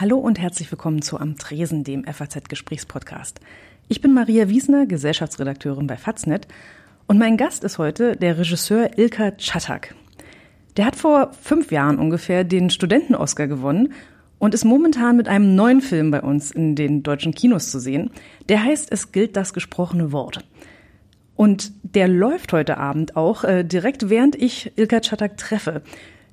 Hallo 0.00 0.16
und 0.16 0.38
herzlich 0.38 0.72
willkommen 0.72 1.02
zu 1.02 1.20
Am 1.20 1.36
Tresen, 1.36 1.84
dem 1.84 2.04
FAZ-Gesprächspodcast. 2.04 3.38
Ich 3.86 4.00
bin 4.00 4.14
Maria 4.14 4.48
Wiesner, 4.48 4.86
Gesellschaftsredakteurin 4.86 5.86
bei 5.86 5.98
Faznet 5.98 6.48
und 7.06 7.18
mein 7.18 7.36
Gast 7.36 7.64
ist 7.64 7.76
heute 7.76 8.16
der 8.16 8.38
Regisseur 8.38 8.96
Ilka 8.96 9.36
Czatak. 9.36 9.94
Der 10.78 10.86
hat 10.86 10.96
vor 10.96 11.32
fünf 11.42 11.70
Jahren 11.70 11.98
ungefähr 11.98 12.44
den 12.44 12.70
Studenten-Oscar 12.70 13.46
gewonnen 13.46 13.92
und 14.38 14.54
ist 14.54 14.64
momentan 14.64 15.18
mit 15.18 15.28
einem 15.28 15.54
neuen 15.54 15.82
Film 15.82 16.10
bei 16.10 16.22
uns 16.22 16.50
in 16.50 16.76
den 16.76 17.02
deutschen 17.02 17.34
Kinos 17.34 17.70
zu 17.70 17.78
sehen. 17.78 18.10
Der 18.48 18.64
heißt 18.64 18.90
Es 18.90 19.12
gilt 19.12 19.36
das 19.36 19.52
gesprochene 19.52 20.12
Wort. 20.12 20.48
Und 21.36 21.72
der 21.82 22.08
läuft 22.08 22.54
heute 22.54 22.78
Abend 22.78 23.16
auch 23.16 23.44
äh, 23.44 23.64
direkt 23.64 24.08
während 24.08 24.34
ich 24.34 24.72
Ilka 24.76 25.02
Czatak 25.02 25.36
treffe. 25.36 25.82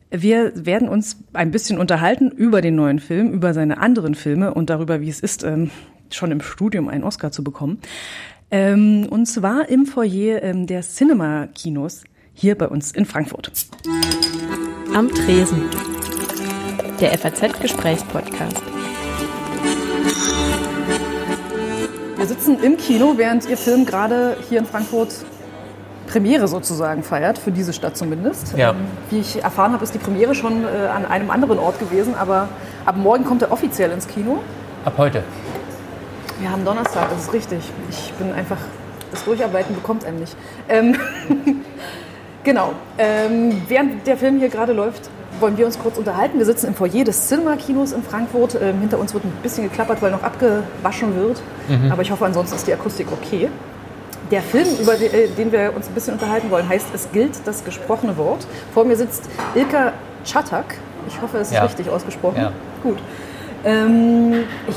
Wir 0.09 0.53
werden 0.55 0.87
uns 0.87 1.17
ein 1.33 1.51
bisschen 1.51 1.77
unterhalten 1.79 2.29
über 2.29 2.61
den 2.61 2.75
neuen 2.75 2.99
Film, 2.99 3.33
über 3.33 3.53
seine 3.53 3.79
anderen 3.79 4.15
Filme 4.15 4.53
und 4.53 4.69
darüber, 4.69 5.01
wie 5.01 5.09
es 5.09 5.19
ist, 5.19 5.43
ähm, 5.43 5.69
schon 6.09 6.31
im 6.31 6.39
Studium 6.39 6.87
einen 6.87 7.03
Oscar 7.03 7.31
zu 7.31 7.43
bekommen. 7.43 7.79
Ähm, 8.49 9.07
und 9.09 9.25
zwar 9.25 9.67
im 9.67 9.85
Foyer 9.85 10.41
ähm, 10.43 10.65
der 10.65 10.81
Cinema-Kinos 10.81 12.05
hier 12.33 12.57
bei 12.57 12.67
uns 12.69 12.91
in 12.91 13.05
Frankfurt. 13.05 13.51
Am 14.93 15.09
Tresen. 15.09 15.63
Der 17.01 17.17
FAZ-Gesprächspodcast. 17.17 18.63
Wir 22.15 22.25
sitzen 22.25 22.63
im 22.63 22.77
Kino, 22.77 23.15
während 23.17 23.47
Ihr 23.49 23.57
Film 23.57 23.85
gerade 23.85 24.37
hier 24.47 24.59
in 24.59 24.65
Frankfurt 24.65 25.25
Premiere 26.07 26.47
sozusagen 26.47 27.03
feiert, 27.03 27.37
für 27.37 27.51
diese 27.51 27.73
Stadt 27.73 27.95
zumindest. 27.95 28.57
Ja. 28.57 28.71
Ähm, 28.71 28.77
wie 29.09 29.19
ich 29.19 29.43
erfahren 29.43 29.73
habe, 29.73 29.83
ist 29.83 29.93
die 29.93 29.99
Premiere 29.99 30.33
schon 30.33 30.63
äh, 30.63 30.87
an 30.87 31.05
einem 31.05 31.29
anderen 31.29 31.59
Ort 31.59 31.79
gewesen, 31.79 32.15
aber 32.15 32.49
ab 32.85 32.95
morgen 32.97 33.25
kommt 33.25 33.43
er 33.43 33.51
offiziell 33.51 33.91
ins 33.91 34.07
Kino. 34.07 34.39
Ab 34.85 34.93
heute. 34.97 35.23
Wir 36.39 36.51
haben 36.51 36.63
Donnerstag, 36.65 37.09
das 37.09 37.23
ist 37.23 37.33
richtig. 37.33 37.59
Ich 37.89 38.13
bin 38.13 38.31
einfach, 38.31 38.57
das 39.11 39.23
Durcharbeiten 39.25 39.75
bekommt 39.75 40.05
einem 40.05 40.19
nicht. 40.19 40.35
Ähm, 40.69 40.95
genau. 42.43 42.73
Ähm, 42.97 43.61
während 43.67 44.07
der 44.07 44.17
Film 44.17 44.39
hier 44.39 44.49
gerade 44.49 44.73
läuft, 44.73 45.09
wollen 45.39 45.57
wir 45.57 45.65
uns 45.65 45.77
kurz 45.77 45.97
unterhalten. 45.97 46.37
Wir 46.37 46.45
sitzen 46.45 46.67
im 46.67 46.75
Foyer 46.75 47.03
des 47.03 47.27
Cinema-Kinos 47.27 47.91
in 47.91 48.03
Frankfurt. 48.03 48.57
Ähm, 48.61 48.79
hinter 48.79 48.99
uns 48.99 49.13
wird 49.13 49.23
ein 49.23 49.31
bisschen 49.43 49.63
geklappert, 49.63 50.01
weil 50.01 50.11
noch 50.11 50.23
abgewaschen 50.23 51.15
wird. 51.15 51.41
Aber 51.91 52.01
ich 52.01 52.11
hoffe, 52.11 52.25
ansonsten 52.25 52.55
ist 52.55 52.65
die 52.65 52.73
Akustik 52.73 53.07
okay. 53.11 53.49
Der 54.31 54.41
Film, 54.41 54.67
über 54.81 54.95
den, 54.95 55.13
äh, 55.13 55.27
den 55.37 55.51
wir 55.51 55.73
uns 55.75 55.87
ein 55.87 55.93
bisschen 55.93 56.13
unterhalten 56.15 56.49
wollen, 56.51 56.67
heißt 56.67 56.87
Es 56.93 57.09
gilt 57.11 57.31
das 57.45 57.63
gesprochene 57.63 58.17
Wort. 58.17 58.45
Vor 58.73 58.83
mir 58.83 58.95
sitzt 58.95 59.29
Ilka 59.55 59.93
Czatak. 60.25 60.75
Ich 61.07 61.21
hoffe, 61.21 61.37
es 61.37 61.47
ist 61.49 61.53
Ja. 61.53 61.63
richtig 61.63 61.89
ausgesprochen. 61.89 62.37
Ja. 62.41 62.51
Gut. 62.83 62.97
Ähm, 63.63 64.43
ich 64.67 64.75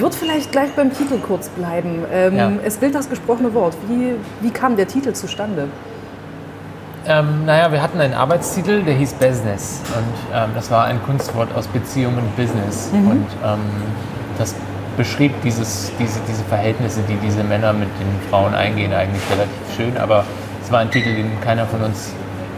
würde 0.00 0.16
vielleicht 0.16 0.52
gleich 0.52 0.70
beim 0.72 0.92
Titel 0.92 1.18
kurz 1.18 1.48
bleiben. 1.48 2.04
Ähm, 2.12 2.36
Ja. 2.36 2.52
Es 2.64 2.78
gilt 2.78 2.94
das 2.94 3.08
gesprochene 3.10 3.52
Wort. 3.54 3.74
Wie, 3.88 4.14
wie 4.40 4.50
kam 4.50 4.76
der 4.76 4.86
Titel 4.86 5.12
zustande? 5.12 5.66
Ähm, 7.04 7.44
naja, 7.46 7.72
wir 7.72 7.82
hatten 7.82 8.00
einen 8.00 8.14
Arbeitstitel, 8.14 8.82
der 8.84 8.94
hieß 8.94 9.14
Business. 9.14 9.80
Und 9.96 10.36
ähm, 10.36 10.50
das 10.54 10.70
war 10.70 10.84
ein 10.84 11.02
Kunstwort 11.02 11.48
aus 11.56 11.66
Beziehung 11.66 12.14
und 12.16 12.36
Business. 12.36 12.90
Und 12.92 13.26
ähm, 13.44 13.58
das 14.38 14.54
beschrieb 14.96 15.32
dieses, 15.42 15.92
diese, 15.98 16.20
diese 16.28 16.44
Verhältnisse, 16.44 17.00
die 17.08 17.16
diese 17.16 17.42
Männer 17.44 17.72
mit 17.72 17.88
den 18.00 18.30
Frauen 18.30 18.54
eingehen, 18.54 18.92
eigentlich 18.92 19.22
relativ 19.30 19.76
schön. 19.76 19.96
Aber 19.96 20.24
es 20.62 20.70
war 20.70 20.80
ein 20.80 20.90
Titel, 20.90 21.14
den 21.14 21.40
keiner 21.40 21.66
von 21.66 21.82
uns, 21.82 22.12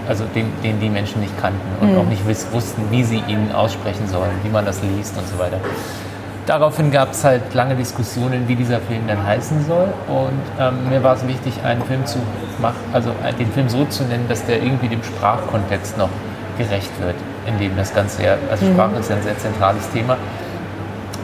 also 0.08 0.24
den, 0.34 0.46
den 0.62 0.80
die 0.80 0.88
Menschen 0.88 1.20
nicht 1.20 1.38
kannten 1.40 1.60
und 1.80 1.96
auch 1.96 2.06
nicht 2.06 2.26
wiss, 2.26 2.46
wussten, 2.52 2.82
wie 2.90 3.04
sie 3.04 3.22
ihn 3.26 3.52
aussprechen 3.52 4.06
sollen, 4.08 4.32
wie 4.42 4.50
man 4.50 4.64
das 4.64 4.80
liest 4.82 5.16
und 5.16 5.26
so 5.28 5.38
weiter. 5.38 5.58
Daraufhin 6.46 6.90
gab 6.90 7.12
es 7.12 7.24
halt 7.24 7.54
lange 7.54 7.74
Diskussionen, 7.74 8.46
wie 8.46 8.54
dieser 8.54 8.78
Film 8.80 9.06
dann 9.08 9.24
heißen 9.24 9.64
soll. 9.66 9.88
Und 10.08 10.42
ähm, 10.60 10.90
mir 10.90 11.02
war 11.02 11.16
es 11.16 11.26
wichtig, 11.26 11.54
einen 11.64 11.82
Film 11.82 12.04
zu 12.04 12.18
machen, 12.60 12.76
also 12.92 13.10
äh, 13.24 13.32
den 13.32 13.50
Film 13.50 13.70
so 13.70 13.86
zu 13.86 14.04
nennen, 14.04 14.26
dass 14.28 14.44
der 14.44 14.62
irgendwie 14.62 14.88
dem 14.88 15.02
Sprachkontext 15.02 15.96
noch 15.96 16.10
gerecht 16.58 16.90
wird, 17.00 17.16
in 17.46 17.58
dem 17.58 17.74
das 17.76 17.94
Ganze 17.94 18.24
ja, 18.24 18.36
also 18.50 18.66
Sprache 18.66 18.96
ist 18.96 19.08
ja 19.08 19.16
ein 19.16 19.22
sehr 19.22 19.38
zentrales 19.38 19.88
Thema. 19.90 20.18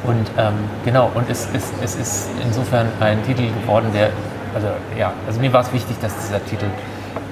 Und 0.04 0.30
ähm, 0.38 0.54
genau, 0.84 1.10
und 1.14 1.28
es, 1.28 1.46
es, 1.54 1.72
es 1.82 1.94
ist 1.96 2.30
insofern 2.42 2.86
ein 3.00 3.22
Titel 3.24 3.48
geworden, 3.62 3.86
der, 3.92 4.10
also 4.54 4.68
ja, 4.98 5.12
also 5.26 5.40
mir 5.40 5.52
war 5.52 5.60
es 5.60 5.72
wichtig, 5.72 5.96
dass 6.00 6.14
dieser 6.16 6.42
Titel 6.46 6.66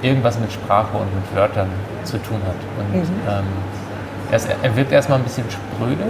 irgendwas 0.03 0.39
mit 0.39 0.53
Sprache 0.53 0.97
und 0.97 1.13
mit 1.15 1.35
Wörtern 1.35 1.69
zu 2.05 2.19
tun 2.19 2.41
hat. 2.47 2.55
Und 2.79 2.95
ähm, 3.27 3.45
er, 4.31 4.41
er 4.63 4.77
wirkt 4.77 4.93
erstmal 4.93 5.19
ein 5.19 5.25
bisschen 5.25 5.45
spröde, 5.51 6.05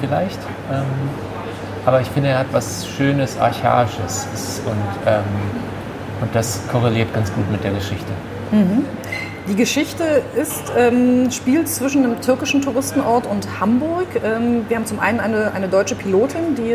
vielleicht. 0.00 0.38
Ähm, 0.72 0.82
aber 1.84 2.00
ich 2.00 2.08
finde, 2.08 2.30
er 2.30 2.38
hat 2.38 2.46
was 2.52 2.86
Schönes, 2.86 3.38
Archaisches. 3.38 4.26
Es- 4.32 4.62
Und, 4.64 4.72
ähm, 5.06 5.22
und 6.20 6.34
das 6.34 6.60
korreliert 6.70 7.12
ganz 7.12 7.32
gut 7.34 7.50
mit 7.50 7.62
der 7.64 7.72
Geschichte. 7.72 8.12
Die 9.46 9.56
Geschichte 9.56 10.22
ist, 10.40 10.72
ähm, 10.74 11.30
spielt 11.30 11.68
zwischen 11.68 12.02
einem 12.02 12.18
türkischen 12.22 12.62
Touristenort 12.62 13.26
und 13.26 13.60
Hamburg. 13.60 14.06
Ähm, 14.24 14.64
wir 14.68 14.76
haben 14.78 14.86
zum 14.86 15.00
einen 15.00 15.20
eine, 15.20 15.52
eine 15.52 15.68
deutsche 15.68 15.94
Pilotin, 15.96 16.54
die 16.54 16.74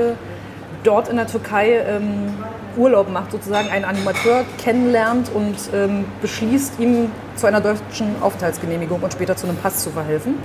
dort 0.84 1.08
in 1.08 1.16
der 1.16 1.26
Türkei 1.26 1.80
ähm, 1.80 2.32
Urlaub 2.78 3.10
macht, 3.12 3.32
sozusagen 3.32 3.70
einen 3.70 3.86
Animateur 3.86 4.46
kennenlernt 4.60 5.32
und 5.34 5.56
ähm, 5.74 6.06
beschließt, 6.22 6.80
ihm 6.80 7.12
zu 7.36 7.48
einer 7.48 7.60
deutschen 7.60 8.22
Aufenthaltsgenehmigung 8.22 9.02
und 9.02 9.14
später 9.14 9.36
zu 9.36 9.48
einem 9.48 9.58
Pass 9.58 9.84
zu 9.84 9.90
verhelfen, 9.90 10.36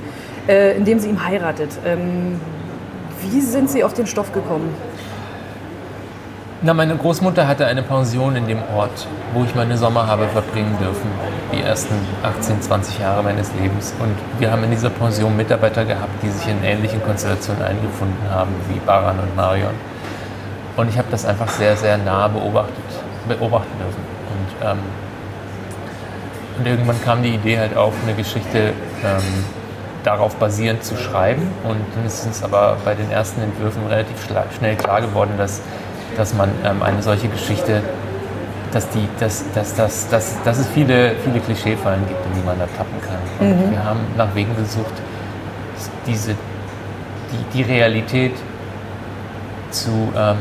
äh, 0.49 0.75
indem 0.79 1.01
sie 1.01 1.11
ihn 1.11 1.27
heiratet. 1.27 1.73
Ähm, 1.85 2.41
wie 3.21 3.41
sind 3.43 3.69
Sie 3.69 3.85
auf 3.85 3.93
den 3.93 4.07
Stoff 4.07 4.33
gekommen? 4.33 4.75
Na, 6.67 6.73
meine 6.73 6.97
Großmutter 6.97 7.47
hatte 7.47 7.67
eine 7.67 7.83
Pension 7.83 8.37
in 8.37 8.47
dem 8.47 8.63
Ort, 8.75 9.07
wo 9.35 9.45
ich 9.45 9.55
meine 9.55 9.77
Sommer 9.77 10.07
habe 10.07 10.27
verbringen 10.29 10.75
dürfen, 10.81 11.11
die 11.53 11.61
ersten 11.61 11.95
18, 12.23 12.63
20 12.63 13.01
Jahre 13.01 13.23
meines 13.23 13.53
Lebens. 13.61 13.93
Und 13.99 14.15
wir 14.41 14.51
haben 14.51 14.65
in 14.65 14.71
dieser 14.71 14.89
Pension 14.89 15.37
Mitarbeiter 15.37 15.85
gehabt, 15.85 16.23
die 16.23 16.31
sich 16.31 16.49
in 16.49 16.65
ähnlichen 16.65 17.03
Konstellationen 17.03 17.63
eingefunden 17.63 18.31
haben, 18.31 18.51
wie 18.71 18.79
Baran 18.79 19.19
und 19.19 19.37
Marion. 19.37 19.75
Und 20.79 20.89
ich 20.89 20.97
habe 20.97 21.09
das 21.11 21.27
einfach 21.27 21.51
sehr, 21.51 21.77
sehr 21.77 21.99
nah 21.99 22.29
beobachtet, 22.29 22.75
beobachten 23.29 23.79
dürfen. 23.79 24.03
Und, 24.33 24.67
ähm, 24.67 24.79
und 26.57 26.67
irgendwann 26.67 26.99
kam 27.05 27.23
die 27.23 27.35
Idee 27.35 27.59
halt 27.59 27.77
auf, 27.77 27.93
eine 28.07 28.15
Geschichte 28.15 28.73
ähm, 29.05 29.45
darauf 30.03 30.37
basierend 30.37 30.83
zu 30.83 30.97
schreiben. 30.97 31.43
Und 31.65 31.81
dann 31.95 32.07
ist 32.07 32.25
uns 32.25 32.43
aber 32.43 32.79
bei 32.87 32.95
den 32.95 33.11
ersten 33.11 33.43
Entwürfen 33.43 33.87
relativ 33.87 34.17
schnell 34.57 34.77
klar 34.77 35.03
geworden, 35.03 35.35
dass, 35.37 35.61
dass 36.17 36.35
man 36.35 36.51
ähm, 36.65 36.83
eine 36.83 37.03
solche 37.03 37.29
Geschichte, 37.29 37.83
dass, 38.73 38.89
die, 38.91 39.09
dass, 39.21 39.45
dass, 39.55 39.75
dass, 39.75 40.09
dass, 40.09 40.43
dass 40.43 40.59
es 40.59 40.69
viele, 40.69 41.13
viele 41.25 41.41
Klischeefallen 41.41 42.07
gibt, 42.09 42.25
in 42.27 42.41
die 42.41 42.47
man 42.47 42.59
da 42.59 42.67
tappen 42.77 43.01
kann. 43.01 43.19
Und 43.39 43.71
wir 43.71 43.85
haben 43.85 44.01
nach 44.17 44.35
Wegen 44.35 44.57
gesucht, 44.57 44.95
diese, 46.07 46.33
die, 46.33 47.59
die 47.59 47.63
Realität 47.63 48.33
zu, 49.71 50.13
ähm, 50.17 50.37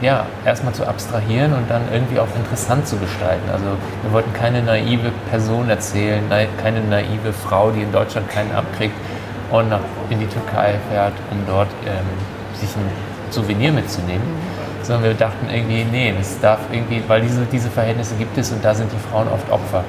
ja, 0.00 0.26
erstmal 0.44 0.74
zu 0.74 0.86
abstrahieren 0.86 1.54
und 1.54 1.70
dann 1.70 1.82
irgendwie 1.92 2.18
auch 2.18 2.28
interessant 2.36 2.86
zu 2.86 2.96
gestalten. 2.96 3.48
Also 3.50 3.64
wir 4.02 4.12
wollten 4.12 4.32
keine 4.32 4.62
naive 4.62 5.10
Person 5.30 5.68
erzählen, 5.70 6.22
keine 6.62 6.80
naive 6.80 7.32
Frau, 7.32 7.70
die 7.70 7.82
in 7.82 7.92
Deutschland 7.92 8.28
keinen 8.28 8.54
abkriegt 8.54 8.94
und 9.50 9.68
nach, 9.68 9.80
in 10.10 10.20
die 10.20 10.26
Türkei 10.26 10.74
fährt, 10.90 11.14
um 11.30 11.38
dort 11.46 11.68
ähm, 11.86 12.04
sich 12.58 12.70
ein 12.76 12.90
Souvenir 13.30 13.72
mitzunehmen. 13.72 14.24
Sondern 14.86 15.04
wir 15.04 15.14
dachten 15.14 15.48
irgendwie, 15.52 15.84
nee, 15.90 16.14
das 16.16 16.38
darf 16.40 16.60
irgendwie, 16.70 17.02
weil 17.08 17.20
diese, 17.20 17.44
diese 17.46 17.68
Verhältnisse 17.68 18.14
gibt 18.14 18.38
es 18.38 18.52
und 18.52 18.64
da 18.64 18.72
sind 18.72 18.90
die 18.92 19.10
Frauen 19.10 19.26
oft 19.28 19.50
Opfer 19.50 19.82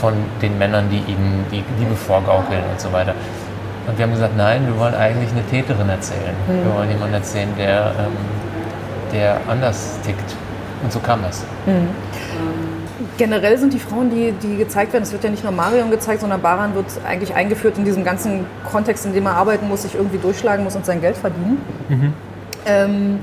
von 0.00 0.14
den 0.42 0.58
Männern, 0.58 0.90
die 0.90 0.98
ihnen 1.10 1.44
die 1.52 1.62
Liebe 1.78 1.94
vorgaukeln 1.94 2.62
und 2.70 2.80
so 2.80 2.92
weiter. 2.92 3.14
Und 3.86 3.96
wir 3.96 4.04
haben 4.04 4.12
gesagt, 4.12 4.36
nein, 4.36 4.66
wir 4.66 4.76
wollen 4.78 4.94
eigentlich 4.94 5.30
eine 5.30 5.44
Täterin 5.46 5.88
erzählen. 5.88 6.34
Wir 6.48 6.74
wollen 6.74 6.90
jemanden 6.90 7.14
erzählen, 7.14 7.48
der, 7.56 7.92
ähm, 7.98 8.16
der 9.12 9.36
anders 9.46 9.98
tickt. 10.04 10.34
Und 10.82 10.92
so 10.92 10.98
kam 10.98 11.22
das. 11.22 11.44
Generell 13.16 13.56
sind 13.56 13.72
die 13.72 13.78
Frauen, 13.78 14.10
die, 14.10 14.32
die 14.32 14.56
gezeigt 14.56 14.92
werden, 14.92 15.04
es 15.04 15.12
wird 15.12 15.22
ja 15.22 15.30
nicht 15.30 15.44
nur 15.44 15.52
Marion 15.52 15.90
gezeigt, 15.90 16.20
sondern 16.22 16.42
Baran 16.42 16.74
wird 16.74 16.86
eigentlich 17.06 17.34
eingeführt 17.34 17.78
in 17.78 17.84
diesem 17.84 18.04
ganzen 18.04 18.46
Kontext, 18.70 19.06
in 19.06 19.12
dem 19.12 19.26
er 19.26 19.36
arbeiten 19.36 19.68
muss, 19.68 19.82
sich 19.82 19.94
irgendwie 19.94 20.18
durchschlagen 20.18 20.64
muss 20.64 20.74
und 20.74 20.84
sein 20.84 21.00
Geld 21.00 21.16
verdienen. 21.16 21.62
Ähm, 22.66 23.20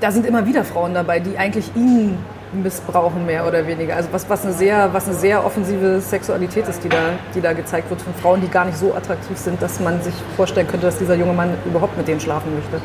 da 0.00 0.10
sind 0.10 0.26
immer 0.26 0.46
wieder 0.46 0.64
Frauen 0.64 0.94
dabei, 0.94 1.20
die 1.20 1.38
eigentlich 1.38 1.70
ihn 1.74 2.18
missbrauchen, 2.52 3.26
mehr 3.26 3.46
oder 3.46 3.66
weniger. 3.66 3.96
Also 3.96 4.08
was, 4.12 4.28
was, 4.28 4.44
eine, 4.44 4.52
sehr, 4.52 4.92
was 4.92 5.06
eine 5.06 5.14
sehr 5.14 5.44
offensive 5.44 6.00
Sexualität 6.00 6.68
ist, 6.68 6.84
die 6.84 6.88
da, 6.88 7.10
die 7.34 7.40
da 7.40 7.52
gezeigt 7.52 7.90
wird 7.90 8.00
von 8.00 8.14
Frauen, 8.14 8.40
die 8.40 8.48
gar 8.48 8.64
nicht 8.64 8.78
so 8.78 8.94
attraktiv 8.94 9.36
sind, 9.36 9.60
dass 9.60 9.80
man 9.80 10.00
sich 10.02 10.14
vorstellen 10.36 10.68
könnte, 10.68 10.86
dass 10.86 10.98
dieser 10.98 11.14
junge 11.14 11.32
Mann 11.32 11.50
überhaupt 11.64 11.96
mit 11.96 12.06
denen 12.06 12.20
schlafen 12.20 12.54
möchte. 12.54 12.80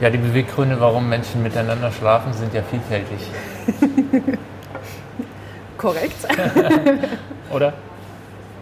Ja, 0.00 0.10
die 0.10 0.18
Beweggründe, 0.18 0.78
warum 0.78 1.08
Menschen 1.08 1.42
miteinander 1.42 1.90
schlafen, 1.90 2.32
sind 2.34 2.52
ja 2.52 2.62
vielfältig. 2.62 3.30
Korrekt. 5.78 6.26
Oder? 7.52 7.72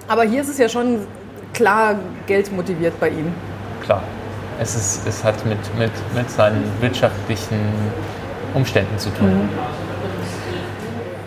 Aber 0.06 0.22
hier 0.22 0.42
ist 0.42 0.48
es 0.48 0.58
ja 0.58 0.68
schon 0.68 1.06
klar 1.52 1.96
Geld 2.26 2.52
motiviert 2.52 2.98
bei 3.00 3.08
ihm. 3.08 3.32
Klar. 3.82 4.02
Es, 4.60 4.74
ist, 4.74 5.06
es 5.06 5.24
hat 5.24 5.44
mit, 5.46 5.58
mit, 5.78 5.90
mit 6.14 6.30
seinen 6.30 6.64
wirtschaftlichen 6.80 7.58
Umständen 8.54 8.98
zu 8.98 9.10
tun. 9.10 9.28
Mhm. 9.28 9.48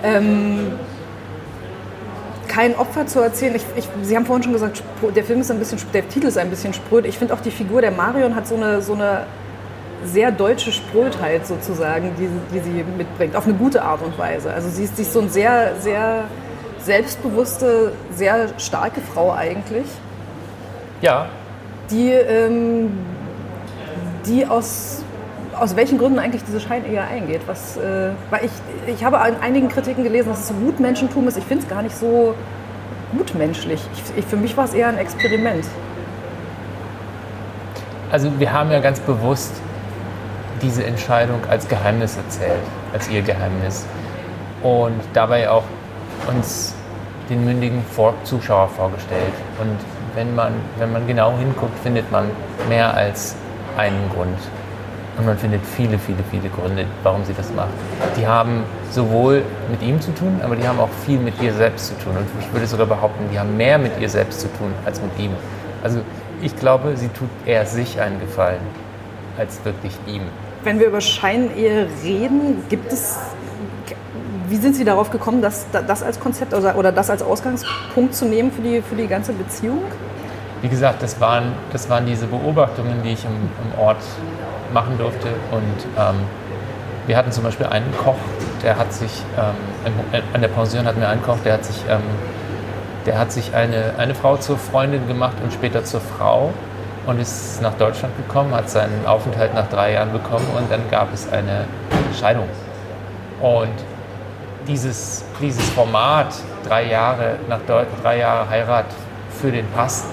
Ähm, 0.04 0.72
kein 2.48 2.76
Opfer 2.76 3.06
zu 3.06 3.20
erzählen. 3.20 3.56
Ich, 3.56 3.66
ich, 3.76 3.88
Sie 4.02 4.16
haben 4.16 4.26
vorhin 4.26 4.44
schon 4.44 4.54
gesagt, 4.54 4.82
der 5.16 5.24
Film 5.24 5.42
ist 5.42 5.52
ein 5.52 5.60
bisschen, 5.60 5.80
der 5.94 6.08
Titel 6.08 6.28
ist 6.28 6.38
ein 6.38 6.50
bisschen 6.50 6.74
spröd. 6.74 7.06
Ich 7.06 7.18
finde 7.18 7.34
auch 7.34 7.42
die 7.42 7.52
Figur 7.52 7.82
der 7.82 7.92
Marion 7.92 8.36
hat 8.36 8.48
so 8.48 8.56
eine, 8.56 8.82
so 8.82 8.94
eine 8.94 9.26
sehr 10.06 10.32
deutsche 10.32 10.72
Sprödheit 10.72 11.46
sozusagen, 11.46 12.12
die, 12.18 12.30
die 12.54 12.60
sie 12.60 12.84
mitbringt, 12.98 13.36
auf 13.36 13.46
eine 13.46 13.56
gute 13.56 13.82
Art 13.82 14.02
und 14.02 14.18
Weise. 14.18 14.54
Also 14.54 14.70
sie 14.70 14.86
ist, 14.86 14.96
sie 14.96 15.02
ist 15.02 15.14
so 15.14 15.20
eine 15.20 15.30
sehr, 15.30 15.76
sehr 15.80 16.24
selbstbewusste, 16.80 17.92
sehr 18.16 18.48
starke 18.58 19.02
Frau 19.02 19.34
eigentlich. 19.34 19.88
Ja. 21.02 21.28
Die, 21.92 22.12
ähm, 22.12 22.92
die 24.28 24.46
aus, 24.46 25.04
aus 25.58 25.76
welchen 25.76 25.98
Gründen 25.98 26.20
eigentlich 26.20 26.44
diese 26.44 26.60
Scheinehe 26.60 27.02
eingeht. 27.02 27.42
Was, 27.48 27.78
äh, 27.78 28.12
weil 28.30 28.46
ich, 28.46 28.52
ich 28.94 29.04
habe 29.04 29.18
in 29.28 29.42
einigen 29.42 29.70
Kritiken 29.70 30.04
gelesen, 30.04 30.30
dass 30.30 30.42
es 30.42 30.48
so 30.50 30.54
Gutmenschentum 30.54 31.28
ist. 31.28 31.38
Ich 31.38 31.46
finde 31.46 31.64
es 31.64 31.70
gar 31.70 31.82
nicht 31.82 31.96
so 31.96 32.36
gutmenschlich. 33.16 33.82
Ich, 33.94 34.20
ich, 34.20 34.26
für 34.26 34.38
mich 34.38 34.56
war 34.58 34.66
es 34.66 34.74
eher 34.74 34.88
ein 34.88 34.98
Experiment. 34.98 35.66
Also 38.12 38.32
wir 38.40 38.54
haben 38.54 38.72
ja 38.72 38.80
ganz 38.80 39.00
bewusst 39.00 39.52
diese 40.62 40.84
Entscheidung 40.86 41.40
als 41.50 41.68
Geheimnis 41.68 42.18
erzählt, 42.18 42.62
als 42.94 43.10
ihr 43.10 43.22
Geheimnis. 43.22 43.86
Und 44.64 45.00
dabei 45.14 45.50
auch 45.50 45.64
uns 46.28 46.74
den 47.30 47.46
mündigen 47.46 47.84
Zuschauer 48.24 48.70
vorgestellt. 48.70 49.34
Und 49.60 49.78
wenn 50.16 50.34
man, 50.34 50.54
wenn 50.78 50.92
man 50.92 51.06
genau 51.06 51.38
hinguckt, 51.38 51.78
findet 51.80 52.12
man 52.12 52.30
mehr 52.70 52.94
als 52.94 53.36
einen 53.78 54.10
Grund. 54.14 54.38
Und 55.18 55.26
man 55.26 55.38
findet 55.38 55.62
viele, 55.66 55.98
viele, 55.98 56.20
viele 56.30 56.50
Gründe, 56.50 56.86
warum 57.02 57.26
sie 57.26 57.34
das 57.34 57.52
macht. 57.54 57.70
Die 58.18 58.28
haben 58.28 58.64
sowohl 58.92 59.42
mit 59.72 59.82
ihm 59.82 60.00
zu 60.00 60.12
tun, 60.14 60.40
aber 60.44 60.56
die 60.56 60.68
haben 60.68 60.80
auch 60.80 60.90
viel 61.06 61.18
mit 61.18 61.42
ihr 61.42 61.54
selbst 61.54 61.88
zu 61.88 61.94
tun. 62.04 62.18
Und 62.18 62.28
ich 62.40 62.54
würde 62.54 62.68
sogar 62.68 62.86
behaupten, 62.86 63.26
die 63.32 63.40
haben 63.40 63.58
mehr 63.58 63.80
mit 63.80 64.00
ihr 64.00 64.10
selbst 64.10 64.42
zu 64.42 64.48
tun 64.58 64.72
als 64.86 65.02
mit 65.02 65.18
ihm. 65.18 65.32
Also 65.84 66.02
ich 66.42 66.56
glaube, 66.56 66.96
sie 66.98 67.08
tut 67.10 67.30
eher 67.46 67.66
sich 67.66 68.00
einen 68.00 68.20
Gefallen 68.20 68.62
als 69.40 69.64
wirklich 69.66 69.94
ihm. 70.06 70.22
Wenn 70.64 70.80
wir 70.80 70.88
über 70.88 71.02
Scheinehe 71.02 71.88
reden, 72.04 72.64
gibt 72.70 72.92
es 72.92 73.18
wie 74.50 74.56
sind 74.56 74.76
Sie 74.76 74.86
darauf 74.86 75.12
gekommen, 75.12 75.42
das, 75.42 75.66
das 75.72 76.04
als 76.04 76.20
Konzept 76.20 76.54
oder 76.54 76.92
das 76.92 77.10
als 77.10 77.22
Ausgangspunkt 77.22 78.16
zu 78.16 78.26
nehmen 78.26 78.52
für 78.52 78.62
die, 78.62 78.82
für 78.82 78.96
die 78.96 79.08
ganze 79.08 79.34
Beziehung? 79.34 79.82
Wie 80.62 80.70
gesagt, 80.70 81.04
das 81.04 81.22
waren, 81.22 81.54
das 81.72 81.90
waren 81.90 82.06
diese 82.06 82.26
Beobachtungen, 82.28 83.04
die 83.04 83.14
ich 83.14 83.26
im, 83.26 83.32
im 83.32 83.80
Ort 83.80 84.02
machen 84.74 84.98
durfte. 84.98 85.28
Und 85.52 85.86
ähm, 85.98 86.16
wir 87.06 87.16
hatten 87.16 87.32
zum 87.32 87.44
Beispiel 87.44 87.68
einen 87.68 87.96
Koch, 87.98 88.18
der 88.64 88.78
hat 88.78 88.92
sich, 88.92 89.24
ähm, 89.38 90.24
an 90.34 90.42
der 90.42 90.48
Pension 90.48 90.86
hatten 90.86 91.00
wir 91.00 91.10
einen 91.10 91.22
Koch, 91.24 91.38
der 91.46 91.54
hat 91.54 91.66
sich, 91.66 91.78
ähm, 91.90 92.02
der 93.06 93.18
hat 93.20 93.32
sich 93.32 93.54
eine, 93.56 93.94
eine 93.98 94.16
Frau 94.16 94.38
zur 94.38 94.58
Freundin 94.58 95.08
gemacht 95.08 95.36
und 95.44 95.54
später 95.54 95.84
zur 95.84 96.02
Frau 96.02 96.52
und 97.06 97.20
ist 97.22 97.62
nach 97.62 97.74
Deutschland 97.76 98.18
gekommen, 98.18 98.54
hat 98.54 98.70
seinen 98.70 99.06
Aufenthalt 99.06 99.54
nach 99.54 99.70
drei 99.70 99.94
Jahren 99.94 100.12
bekommen 100.12 100.46
und 100.58 100.70
dann 100.70 100.82
gab 100.92 101.14
es 101.14 101.32
eine 101.32 101.66
Scheidung. 102.20 102.50
Und 103.42 103.72
dieses, 104.68 105.24
dieses 105.42 105.70
Format, 105.70 106.34
drei 106.68 106.88
Jahre 106.88 107.38
nach 107.48 107.60
Deu 107.66 107.86
drei 108.04 108.18
Jahre 108.18 108.50
Heirat 108.50 108.88
für 109.30 109.52
den 109.52 109.66
Pass, 109.72 110.06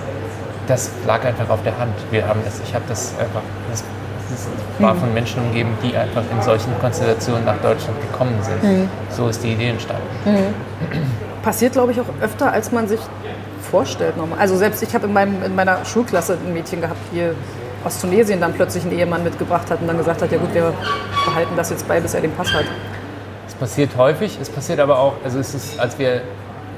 das 0.67 0.91
lag 1.07 1.25
einfach 1.25 1.49
auf 1.51 1.63
der 1.63 1.79
Hand. 1.79 1.95
Wir 2.11 2.27
haben 2.27 2.41
das, 2.45 2.61
ich 2.61 2.75
habe 2.75 2.85
das 2.89 3.13
einfach, 3.19 3.43
das, 3.71 3.85
das 4.31 4.49
war 4.79 4.95
mhm. 4.95 5.01
von 5.01 5.15
Menschen 5.15 5.43
umgeben, 5.43 5.71
die 5.83 5.97
einfach 5.97 6.23
in 6.31 6.43
solchen 6.43 6.79
Konstellationen 6.81 7.45
nach 7.45 7.59
Deutschland 7.59 8.01
gekommen 8.01 8.39
sind. 8.43 8.63
Mhm. 8.63 8.89
So 9.11 9.29
ist 9.29 9.43
die 9.43 9.53
Idee 9.53 9.71
entstanden. 9.71 10.07
Mhm. 10.25 11.43
Passiert, 11.43 11.73
glaube 11.73 11.93
ich, 11.93 12.01
auch 12.01 12.09
öfter, 12.21 12.51
als 12.53 12.73
man 12.73 12.89
sich 12.89 13.01
vorstellt. 13.71 14.17
Nochmal. 14.17 14.39
Also 14.39 14.57
selbst 14.57 14.83
ich 14.83 14.95
habe 14.95 15.07
in, 15.07 15.43
in 15.43 15.55
meiner 15.55 15.85
Schulklasse 15.85 16.39
ein 16.45 16.53
Mädchen 16.53 16.81
gehabt, 16.81 17.01
die 17.13 17.31
aus 17.85 18.01
Tunesien 18.01 18.41
dann 18.41 18.55
plötzlich 18.55 18.85
einen 18.85 18.99
Ehemann 18.99 19.23
mitgebracht 19.23 19.71
hat 19.71 19.81
und 19.81 19.87
dann 19.87 19.99
gesagt 19.99 20.23
hat, 20.23 20.33
ja 20.33 20.39
gut, 20.39 20.55
wir 20.55 20.73
behalten 21.27 21.55
das 21.57 21.71
jetzt 21.71 21.87
bei, 21.87 22.01
bis 22.01 22.15
er 22.15 22.23
den 22.23 22.33
Pass 22.33 22.53
hat. 22.53 22.65
Es 23.47 23.55
passiert 23.55 23.91
häufig, 23.97 24.39
es 24.41 24.49
passiert 24.49 24.81
aber 24.81 24.99
auch, 24.99 25.15
also 25.23 25.39
es 25.39 25.55
ist, 25.55 25.79
als 25.79 25.99
wir 25.99 26.23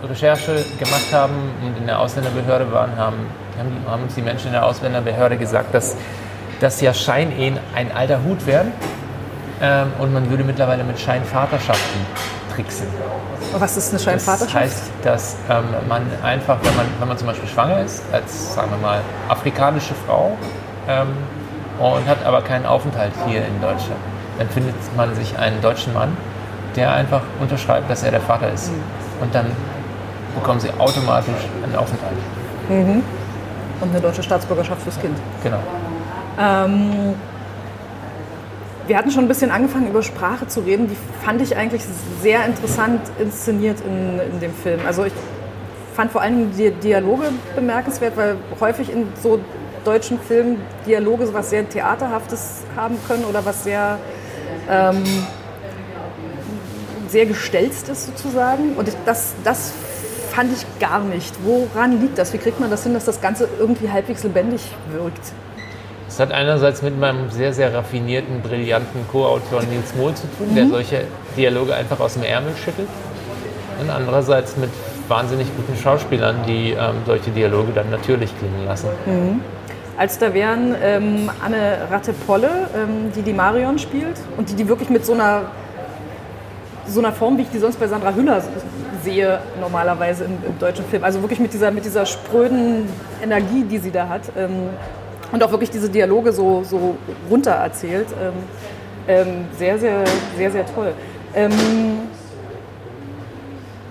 Recherche 0.03 0.65
gemacht 0.79 1.13
haben 1.13 1.35
und 1.65 1.77
in 1.79 1.87
der 1.87 1.99
Ausländerbehörde 1.99 2.71
waren, 2.73 2.97
haben, 2.97 3.17
haben, 3.89 4.03
uns 4.03 4.15
die 4.15 4.23
Menschen 4.23 4.49
in 4.49 4.53
der 4.53 4.65
Ausländerbehörde 4.65 5.37
gesagt, 5.37 5.75
dass, 5.75 5.97
dass 6.61 6.81
ja 6.81 6.93
Scheinehen 6.93 7.59
ein 7.75 7.93
alter 7.93 8.23
Hut 8.23 8.47
wären 8.47 8.73
ähm, 9.61 9.93
und 9.99 10.13
man 10.13 10.29
würde 10.31 10.45
mittlerweile 10.45 10.85
mit 10.85 10.99
Scheinvaterschaften 10.99 12.01
tricksen. 12.55 12.87
Was 13.59 13.77
ist 13.77 13.91
eine 13.91 14.01
Scheinvaterschaft? 14.01 14.55
Das 14.55 14.63
heißt, 14.63 14.91
dass 15.03 15.37
ähm, 15.49 15.65
man 15.89 16.03
einfach, 16.23 16.59
wenn 16.63 16.77
man, 16.77 16.87
wenn 16.99 17.09
man 17.09 17.19
zum 17.19 17.29
Beispiel 17.29 17.49
schwanger 17.49 17.81
ist, 17.81 18.03
als, 18.13 18.55
sagen 18.55 18.71
wir 18.71 18.79
mal, 18.79 19.01
afrikanische 19.29 19.95
Frau 20.07 20.37
ähm, 20.89 21.09
und 21.79 22.07
hat 22.07 22.25
aber 22.25 22.43
keinen 22.43 22.67
Aufenthalt 22.67 23.13
hier 23.27 23.41
in 23.41 23.61
Deutschland, 23.61 24.01
dann 24.39 24.49
findet 24.51 24.75
man 24.97 25.15
sich 25.15 25.39
einen 25.39 25.61
deutschen 25.63 25.95
Mann, 25.95 26.17
der 26.75 26.93
einfach 26.93 27.23
unterschreibt, 27.41 27.91
dass 27.91 28.03
er 28.03 28.11
der 28.11 28.21
Vater 28.21 28.53
ist. 28.53 28.71
Mhm. 28.71 28.83
Und 29.23 29.35
dann 29.35 29.47
bekommen 30.37 30.61
sie 30.61 30.71
automatisch 30.79 31.49
einen 31.65 31.75
Aufenthalt. 31.75 32.17
Mhm. 32.69 33.03
Und 33.81 33.91
eine 33.91 34.01
deutsche 34.01 34.23
Staatsbürgerschaft 34.23 34.83
fürs 34.83 35.01
Kind. 35.01 35.17
Genau. 35.43 35.59
Ähm, 36.39 37.15
wir 38.87 38.97
hatten 38.97 39.11
schon 39.11 39.25
ein 39.25 39.29
bisschen 39.29 39.51
angefangen, 39.51 39.89
über 39.89 40.03
Sprache 40.03 40.47
zu 40.47 40.61
reden. 40.61 40.89
Die 40.89 40.97
fand 41.25 41.43
ich 41.43 41.57
eigentlich 41.57 41.83
sehr 42.23 42.47
interessant 42.47 43.01
inszeniert 43.19 43.81
in, 43.81 44.21
in 44.21 44.41
dem 44.41 44.55
Film. 44.55 44.81
Also 44.87 45.05
ich 45.05 45.13
fand 45.95 46.13
vor 46.13 46.23
allem 46.23 46.53
die 46.57 46.71
Dialoge 46.71 47.31
bemerkenswert, 47.55 48.17
weil 48.17 48.37
häufig 48.61 48.93
in 48.93 49.09
so 49.21 49.41
deutschen 49.85 50.21
Filmen 50.21 50.61
Dialoge 50.87 51.27
so 51.27 51.35
was 51.35 51.51
sehr 51.51 51.69
Theaterhaftes 51.69 52.65
haben 52.77 52.97
können 53.09 53.25
oder 53.25 53.45
was 53.45 53.65
sehr 53.65 53.99
ähm, 54.69 55.05
sehr 57.09 57.27
gestelzt 57.27 57.89
ist 57.89 58.07
sozusagen. 58.07 58.75
Und 58.77 58.91
das, 59.05 59.35
das 59.45 59.73
fand 60.37 60.53
ich 60.53 60.67
gar 60.79 61.01
nicht. 61.01 61.35
Woran 61.45 62.01
liegt 62.01 62.19
das? 62.19 62.33
Wie 62.35 62.39
kriegt 62.39 62.61
man 62.61 62.71
das 62.71 62.83
hin, 62.83 62.93
dass 62.93 63.07
das 63.07 63.23
Ganze 63.23 63.49
irgendwie 63.59 63.91
halbwegs 63.91 64.23
lebendig 64.23 64.61
wirkt? 64.93 65.33
Es 66.09 66.21
hat 66.21 66.31
einerseits 66.31 66.83
mit 66.83 67.01
meinem 67.01 67.31
sehr, 67.31 67.55
sehr 67.55 67.73
raffinierten, 67.75 68.43
brillanten 68.43 69.01
Co-Autor 69.11 69.63
Nils 69.63 69.95
Mohl 69.97 70.15
zu 70.15 70.27
tun, 70.37 70.51
mhm. 70.51 70.55
der 70.55 70.69
solche 70.69 71.01
Dialoge 71.37 71.75
einfach 71.75 71.99
aus 72.01 72.15
dem 72.15 72.23
Ärmel 72.23 72.55
schüttelt. 72.55 72.89
Und 73.81 73.91
andererseits 73.91 74.57
mit 74.57 74.71
wahnsinnig 75.09 75.49
guten 75.57 75.77
Schauspielern, 75.77 76.37
die 76.47 76.73
ähm, 76.73 76.97
solche 77.07 77.31
Dialoge 77.31 77.73
dann 77.75 77.91
natürlich 77.91 78.31
klingen 78.39 78.67
lassen. 78.67 78.89
Mhm. 79.07 79.41
Als 79.97 80.19
da 80.19 80.35
wären 80.35 80.75
ähm, 80.83 81.31
Anne 81.43 81.79
Ratte-Polle, 81.91 82.51
ähm, 82.77 83.11
die 83.17 83.23
die 83.23 83.33
Marion 83.33 83.79
spielt 83.79 84.19
und 84.37 84.51
die 84.51 84.55
die 84.55 84.69
wirklich 84.69 84.91
mit 84.91 85.07
so 85.07 85.15
einer 85.15 85.47
so 86.89 87.01
einer 87.01 87.13
Form, 87.13 87.37
wie 87.37 87.43
ich 87.43 87.51
die 87.51 87.59
sonst 87.59 87.81
bei 87.81 87.89
Sandra 87.89 88.15
Hüller 88.15 88.41
sehe, 89.07 89.39
normalerweise 89.61 90.25
im, 90.25 90.33
im 90.47 90.59
deutschen 90.59 90.85
Film. 90.85 91.05
Also 91.05 91.23
wirklich 91.23 91.41
mit 91.41 91.53
dieser, 91.53 91.71
mit 91.71 91.85
dieser 91.85 92.05
spröden 92.05 92.89
Energie, 93.23 93.63
die 93.71 93.79
sie 93.79 93.91
da 93.91 94.09
hat. 94.09 94.23
Ähm, 94.37 94.71
und 95.33 95.43
auch 95.43 95.51
wirklich 95.51 95.71
diese 95.71 95.89
Dialoge 95.89 96.33
so, 96.33 96.63
so 96.63 96.97
runter 97.31 97.53
erzählt. 97.53 98.09
Ähm, 98.21 98.33
ähm, 99.09 99.45
sehr, 99.57 99.79
sehr, 99.79 100.05
sehr, 100.37 100.51
sehr 100.51 100.67
toll. 100.67 100.93
Ähm, 101.35 101.53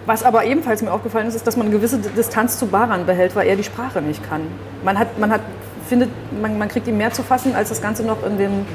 was 0.05 0.23
aber 0.23 0.45
ebenfalls 0.45 0.81
mir 0.81 0.91
aufgefallen 0.91 1.27
ist, 1.27 1.35
ist, 1.35 1.47
dass 1.47 1.57
man 1.57 1.67
eine 1.67 1.75
gewisse 1.75 1.97
Distanz 1.97 2.59
zu 2.59 2.67
Baran 2.67 3.05
behält, 3.05 3.35
weil 3.35 3.47
er 3.47 3.55
die 3.55 3.63
Sprache 3.63 4.01
nicht 4.01 4.27
kann. 4.29 4.41
Man, 4.83 4.99
hat, 4.99 5.17
man, 5.17 5.31
hat, 5.31 5.41
findet, 5.87 6.09
man, 6.41 6.57
man 6.57 6.67
kriegt 6.67 6.87
ihn 6.87 6.97
mehr 6.97 7.11
zu 7.11 7.23
fassen, 7.23 7.55
als 7.55 7.69
das 7.69 7.81
Ganze 7.81 8.03
noch 8.03 8.25
in 8.25 8.37
den 8.37 8.65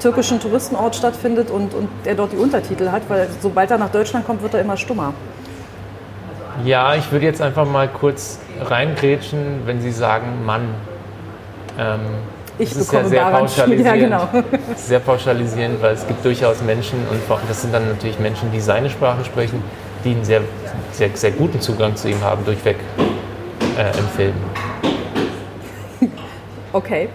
türkischen 0.00 0.40
Touristenort 0.40 0.96
stattfindet 0.96 1.50
und, 1.50 1.74
und 1.74 1.88
der 2.04 2.14
dort 2.14 2.32
die 2.32 2.38
Untertitel 2.38 2.90
hat, 2.90 3.02
weil 3.08 3.28
sobald 3.40 3.70
er 3.70 3.78
nach 3.78 3.90
Deutschland 3.90 4.26
kommt, 4.26 4.42
wird 4.42 4.54
er 4.54 4.62
immer 4.62 4.76
stummer. 4.76 5.12
Ja, 6.64 6.94
ich 6.94 7.10
würde 7.10 7.26
jetzt 7.26 7.40
einfach 7.40 7.66
mal 7.66 7.88
kurz 7.88 8.38
reingrätschen, 8.60 9.62
wenn 9.66 9.80
Sie 9.80 9.90
sagen 9.90 10.44
Mann. 10.44 10.74
Ähm, 11.78 12.00
ich 12.58 12.70
das 12.70 12.78
ist 12.78 12.92
ja 12.92 13.04
sehr 13.04 13.24
pauschalisierend, 13.30 13.86
ja, 13.86 13.96
genau. 13.96 14.28
sehr 14.76 15.00
pauschalisierend, 15.00 15.82
weil 15.82 15.94
es 15.94 16.06
gibt 16.06 16.24
durchaus 16.24 16.62
Menschen, 16.62 16.98
und 17.10 17.20
das 17.48 17.62
sind 17.62 17.72
dann 17.72 17.88
natürlich 17.88 18.18
Menschen, 18.18 18.52
die 18.52 18.60
seine 18.60 18.90
Sprache 18.90 19.24
sprechen, 19.24 19.62
die 20.04 20.10
einen 20.10 20.24
sehr, 20.24 20.42
sehr, 20.92 21.10
sehr 21.14 21.30
guten 21.30 21.60
Zugang 21.60 21.96
zu 21.96 22.08
ihm 22.08 22.20
haben, 22.22 22.44
durchweg 22.44 22.76
äh, 23.78 23.98
im 23.98 24.08
Film. 24.08 24.34
Okay 26.72 27.08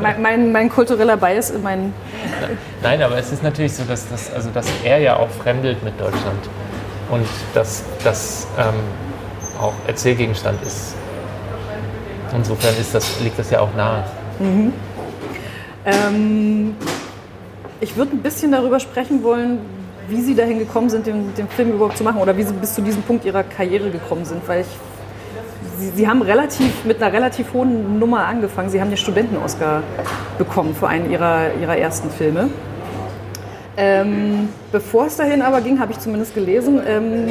mein, 0.00 0.22
mein, 0.22 0.52
mein, 0.52 0.68
kultureller 0.68 1.16
Bias, 1.16 1.52
mein. 1.62 1.92
Nein, 2.82 3.02
aber 3.02 3.18
es 3.18 3.32
ist 3.32 3.42
natürlich 3.42 3.74
so, 3.74 3.84
dass, 3.84 4.08
das, 4.08 4.32
also 4.32 4.50
dass 4.50 4.66
er 4.84 4.98
ja 4.98 5.16
auch 5.16 5.28
fremdelt 5.28 5.82
mit 5.82 5.98
Deutschland 6.00 6.48
und 7.10 7.26
dass 7.54 7.82
das 8.04 8.46
ähm, 8.58 8.74
auch 9.60 9.74
Erzählgegenstand 9.86 10.62
ist. 10.62 10.94
Insofern 12.34 12.74
ist 12.76 12.94
das, 12.94 13.20
liegt 13.20 13.38
das 13.38 13.50
ja 13.50 13.60
auch 13.60 13.74
nahe. 13.74 14.04
Mhm. 14.38 14.72
Ähm, 15.84 16.76
ich 17.80 17.96
würde 17.96 18.12
ein 18.12 18.22
bisschen 18.22 18.52
darüber 18.52 18.78
sprechen 18.78 19.22
wollen, 19.22 19.58
wie 20.08 20.20
Sie 20.20 20.34
dahin 20.34 20.58
gekommen 20.58 20.90
sind, 20.90 21.06
den, 21.06 21.34
den, 21.34 21.48
Film 21.48 21.72
überhaupt 21.72 21.96
zu 21.96 22.04
machen 22.04 22.20
oder 22.20 22.36
wie 22.36 22.42
Sie 22.42 22.52
bis 22.52 22.74
zu 22.74 22.82
diesem 22.82 23.02
Punkt 23.02 23.24
Ihrer 23.24 23.42
Karriere 23.42 23.90
gekommen 23.90 24.24
sind, 24.24 24.46
weil 24.46 24.62
ich, 24.62 24.66
Sie, 25.78 25.90
Sie 25.90 26.08
haben 26.08 26.22
relativ, 26.22 26.84
mit 26.84 27.02
einer 27.02 27.12
relativ 27.12 27.52
hohen 27.52 27.98
Nummer 27.98 28.26
angefangen. 28.26 28.70
Sie 28.70 28.80
haben 28.80 28.90
den 28.90 28.96
Studenten-Oscar 28.96 29.82
bekommen 30.38 30.74
für 30.74 30.88
einen 30.88 31.10
Ihrer, 31.10 31.54
Ihrer 31.60 31.76
ersten 31.76 32.10
Filme. 32.10 32.50
Ähm, 33.82 34.50
bevor 34.72 35.06
es 35.06 35.16
dahin 35.16 35.40
aber 35.40 35.62
ging, 35.62 35.80
habe 35.80 35.92
ich 35.92 35.98
zumindest 35.98 36.34
gelesen, 36.34 36.82
ähm, 36.86 37.28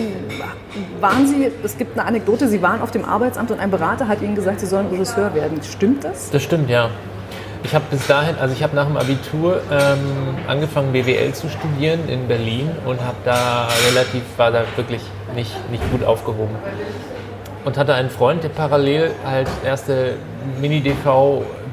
waren 1.00 1.28
Sie, 1.28 1.52
es 1.64 1.78
gibt 1.78 1.96
eine 1.96 2.08
Anekdote, 2.08 2.48
Sie 2.48 2.60
waren 2.64 2.82
auf 2.82 2.90
dem 2.90 3.06
Arbeitsamt 3.06 3.52
und 3.52 3.60
ein 3.60 3.70
Berater 3.70 4.08
hat 4.08 4.24
Ihnen 4.24 4.34
gesagt, 4.34 4.60
Sie 4.60 4.66
sollen 4.66 4.88
Regisseur 4.88 5.36
werden. 5.36 5.62
Stimmt 5.62 6.04
das? 6.04 6.32
Das 6.32 6.42
stimmt, 6.42 6.72
ja. 6.72 6.90
Ich 7.64 7.76
habe 7.76 7.86
bis 7.92 8.08
dahin, 8.08 8.36
also 8.38 8.56
ich 8.56 8.64
habe 8.64 8.76
nach 8.76 8.88
dem 8.88 8.98
Abitur 8.98 9.62
ähm, 9.72 10.00
angefangen 10.48 10.92
BWL 10.92 11.34
zu 11.34 11.50
studieren 11.50 12.10
in 12.10 12.28
Berlin 12.28 12.72
und 12.88 13.00
habe 13.02 13.18
da 13.26 13.68
relativ, 13.88 14.24
war 14.38 14.50
da 14.50 14.64
wirklich 14.76 15.02
nicht, 15.36 15.52
nicht 15.70 15.84
gut 15.92 16.04
aufgehoben. 16.04 16.56
Und 17.64 17.78
hatte 17.78 17.94
einen 17.94 18.10
Freund, 18.10 18.44
der 18.44 18.50
parallel 18.50 19.12
halt 19.24 19.50
erste 19.64 20.16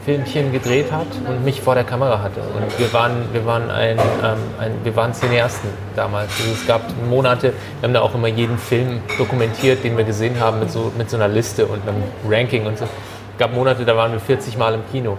Mini-DV-Filmchen 0.06 0.52
gedreht 0.52 0.92
hat 0.92 1.06
und 1.28 1.44
mich 1.44 1.60
vor 1.60 1.74
der 1.74 1.84
Kamera 1.84 2.22
hatte. 2.22 2.40
Und 2.40 2.78
wir 2.78 2.92
waren, 2.92 3.12
wir 3.32 3.44
waren, 3.44 3.70
ein, 3.70 3.98
ähm, 3.98 4.38
ein, 4.58 4.72
wir 4.84 4.94
waren 4.96 5.12
Cineasten 5.12 5.70
damals. 5.94 6.30
Also 6.38 6.52
es 6.52 6.66
gab 6.66 6.82
Monate, 7.08 7.52
wir 7.80 7.88
haben 7.88 7.94
da 7.94 8.00
auch 8.00 8.14
immer 8.14 8.28
jeden 8.28 8.58
Film 8.58 9.00
dokumentiert, 9.18 9.84
den 9.84 9.96
wir 9.96 10.04
gesehen 10.04 10.40
haben, 10.40 10.60
mit 10.60 10.70
so, 10.70 10.92
mit 10.96 11.10
so 11.10 11.16
einer 11.16 11.28
Liste 11.28 11.66
und 11.66 11.86
einem 11.86 12.02
Ranking 12.28 12.66
und 12.66 12.78
so. 12.78 12.84
Es 12.84 13.38
gab 13.38 13.52
Monate, 13.52 13.84
da 13.84 13.96
waren 13.96 14.12
wir 14.12 14.20
40 14.20 14.56
Mal 14.56 14.74
im 14.74 14.82
Kino. 14.90 15.18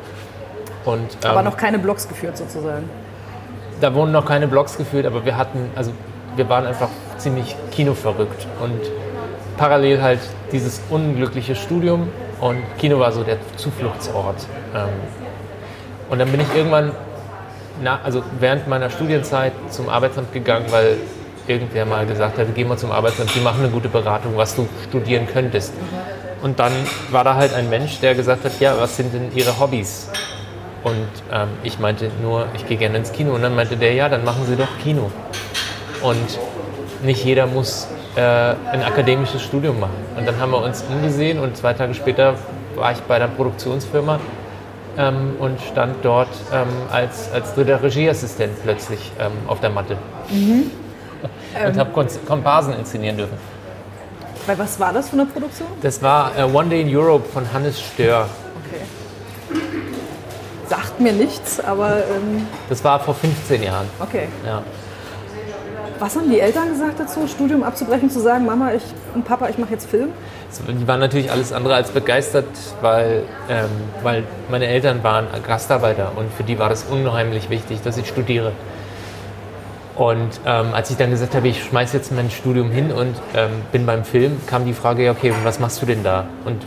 Und, 0.85 1.17
aber 1.23 1.39
ähm, 1.39 1.45
noch 1.45 1.57
keine 1.57 1.79
Blogs 1.79 2.07
geführt 2.07 2.37
sozusagen. 2.37 2.89
Da 3.81 3.93
wurden 3.93 4.11
noch 4.11 4.25
keine 4.25 4.47
Blogs 4.47 4.77
geführt, 4.77 5.05
aber 5.05 5.23
wir 5.23 5.37
hatten, 5.37 5.69
also 5.75 5.91
wir 6.35 6.49
waren 6.49 6.65
einfach 6.65 6.89
ziemlich 7.17 7.55
kinoverrückt 7.71 8.47
und 8.61 8.79
parallel 9.57 10.01
halt 10.01 10.19
dieses 10.51 10.81
unglückliche 10.89 11.55
Studium 11.55 12.09
und 12.39 12.63
Kino 12.77 12.99
war 12.99 13.11
so 13.11 13.23
der 13.23 13.37
Zufluchtsort. 13.55 14.45
Ähm, 14.75 14.89
und 16.09 16.19
dann 16.19 16.29
bin 16.29 16.41
ich 16.41 16.55
irgendwann, 16.55 16.91
na, 17.81 17.99
also 18.03 18.23
während 18.39 18.67
meiner 18.67 18.89
Studienzeit 18.89 19.53
zum 19.69 19.89
Arbeitsamt 19.89 20.31
gegangen, 20.33 20.65
weil 20.69 20.97
irgendwer 21.47 21.85
mal 21.85 22.05
gesagt 22.05 22.37
hat, 22.37 22.47
geh 22.55 22.63
mal 22.63 22.77
zum 22.77 22.91
Arbeitsamt, 22.91 23.33
die 23.33 23.39
machen 23.39 23.63
eine 23.63 23.69
gute 23.69 23.89
Beratung, 23.89 24.35
was 24.35 24.55
du 24.55 24.67
studieren 24.87 25.27
könntest. 25.27 25.73
Und 26.41 26.59
dann 26.59 26.71
war 27.09 27.23
da 27.23 27.35
halt 27.35 27.53
ein 27.53 27.69
Mensch, 27.69 27.99
der 27.99 28.13
gesagt 28.13 28.45
hat, 28.45 28.59
ja, 28.59 28.75
was 28.79 28.97
sind 28.97 29.13
denn 29.13 29.31
Ihre 29.33 29.59
Hobbys? 29.59 30.09
Und 30.83 31.07
ähm, 31.31 31.49
ich 31.63 31.79
meinte 31.79 32.11
nur, 32.21 32.45
ich 32.55 32.67
gehe 32.67 32.77
gerne 32.77 32.97
ins 32.97 33.11
Kino. 33.11 33.33
Und 33.33 33.41
dann 33.41 33.55
meinte 33.55 33.75
der, 33.75 33.93
ja, 33.93 34.07
dann 34.07 34.23
machen 34.23 34.45
Sie 34.47 34.55
doch 34.55 34.67
Kino. 34.83 35.11
Und 36.01 36.39
nicht 37.01 37.25
jeder 37.25 37.47
muss 37.47 37.87
äh, 38.17 38.55
ein 38.71 38.83
akademisches 38.83 39.41
Studium 39.41 39.79
machen. 39.79 39.95
Und 40.17 40.27
dann 40.27 40.37
haben 40.39 40.51
wir 40.51 40.61
uns 40.61 40.83
umgesehen 40.89 41.39
und 41.39 41.55
zwei 41.55 41.73
Tage 41.73 41.93
später 41.93 42.33
war 42.75 42.91
ich 42.91 42.99
bei 43.01 43.15
einer 43.15 43.27
Produktionsfirma 43.27 44.19
ähm, 44.97 45.35
und 45.39 45.61
stand 45.61 45.95
dort 46.03 46.29
ähm, 46.53 46.67
als, 46.91 47.31
als 47.31 47.53
dritter 47.53 47.81
Regieassistent 47.81 48.51
plötzlich 48.63 49.11
ähm, 49.19 49.31
auf 49.47 49.59
der 49.59 49.69
Matte. 49.69 49.97
Mhm. 50.29 50.71
und 51.65 51.77
habe 51.77 52.07
Komparsen 52.27 52.73
inszenieren 52.73 53.17
dürfen. 53.17 53.37
Weil 54.45 54.59
was 54.59 54.79
war 54.79 54.93
das 54.93 55.09
für 55.09 55.13
eine 55.13 55.25
Produktion? 55.25 55.67
Das 55.81 56.01
war 56.01 56.31
äh, 56.37 56.43
One 56.43 56.69
Day 56.69 56.81
in 56.81 56.95
Europe 56.95 57.27
von 57.29 57.51
Hannes 57.53 57.79
Stör 57.79 58.27
sagt 60.69 60.99
mir 60.99 61.13
nichts, 61.13 61.59
aber. 61.59 61.97
Ähm 61.97 62.47
das 62.69 62.83
war 62.83 62.99
vor 62.99 63.15
15 63.15 63.63
Jahren. 63.63 63.87
Okay. 63.99 64.27
Ja. 64.45 64.63
Was 65.99 66.15
haben 66.15 66.29
die 66.29 66.39
Eltern 66.39 66.69
gesagt 66.69 66.99
dazu, 66.99 67.27
Studium 67.27 67.63
abzubrechen, 67.63 68.09
zu 68.09 68.19
sagen, 68.19 68.45
Mama 68.45 68.73
ich, 68.73 68.83
und 69.15 69.25
Papa, 69.25 69.49
ich 69.49 69.57
mache 69.57 69.71
jetzt 69.71 69.89
Film? 69.89 70.09
Die 70.67 70.87
waren 70.87 70.99
natürlich 70.99 71.31
alles 71.31 71.51
andere 71.51 71.75
als 71.75 71.89
begeistert, 71.89 72.45
weil, 72.81 73.23
ähm, 73.49 73.69
weil 74.03 74.23
meine 74.49 74.67
Eltern 74.67 75.03
waren 75.03 75.27
Gastarbeiter 75.45 76.11
und 76.15 76.31
für 76.33 76.43
die 76.43 76.59
war 76.59 76.69
das 76.69 76.83
unheimlich 76.83 77.49
wichtig, 77.49 77.81
dass 77.83 77.97
ich 77.97 78.07
studiere. 78.07 78.51
Und 79.95 80.39
ähm, 80.45 80.73
als 80.73 80.91
ich 80.91 80.97
dann 80.97 81.09
gesagt 81.09 81.33
habe, 81.33 81.47
ich 81.47 81.63
schmeiße 81.63 81.97
jetzt 81.97 82.11
mein 82.11 82.29
Studium 82.29 82.69
hin 82.69 82.91
und 82.91 83.15
ähm, 83.35 83.49
bin 83.71 83.87
beim 83.87 84.03
Film, 84.03 84.39
kam 84.45 84.65
die 84.65 84.73
Frage, 84.73 85.09
okay, 85.09 85.33
was 85.43 85.59
machst 85.59 85.81
du 85.81 85.87
denn 85.87 86.03
da? 86.03 86.25
Und 86.45 86.63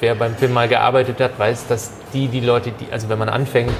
wer 0.00 0.16
beim 0.16 0.34
Film 0.34 0.52
mal 0.52 0.66
gearbeitet 0.66 1.20
hat, 1.20 1.38
weiß, 1.38 1.68
dass 1.68 1.92
die, 2.12 2.26
die 2.26 2.40
Leute, 2.40 2.72
die, 2.72 2.92
also 2.92 3.08
wenn 3.08 3.18
man 3.18 3.28
anfängt, 3.28 3.72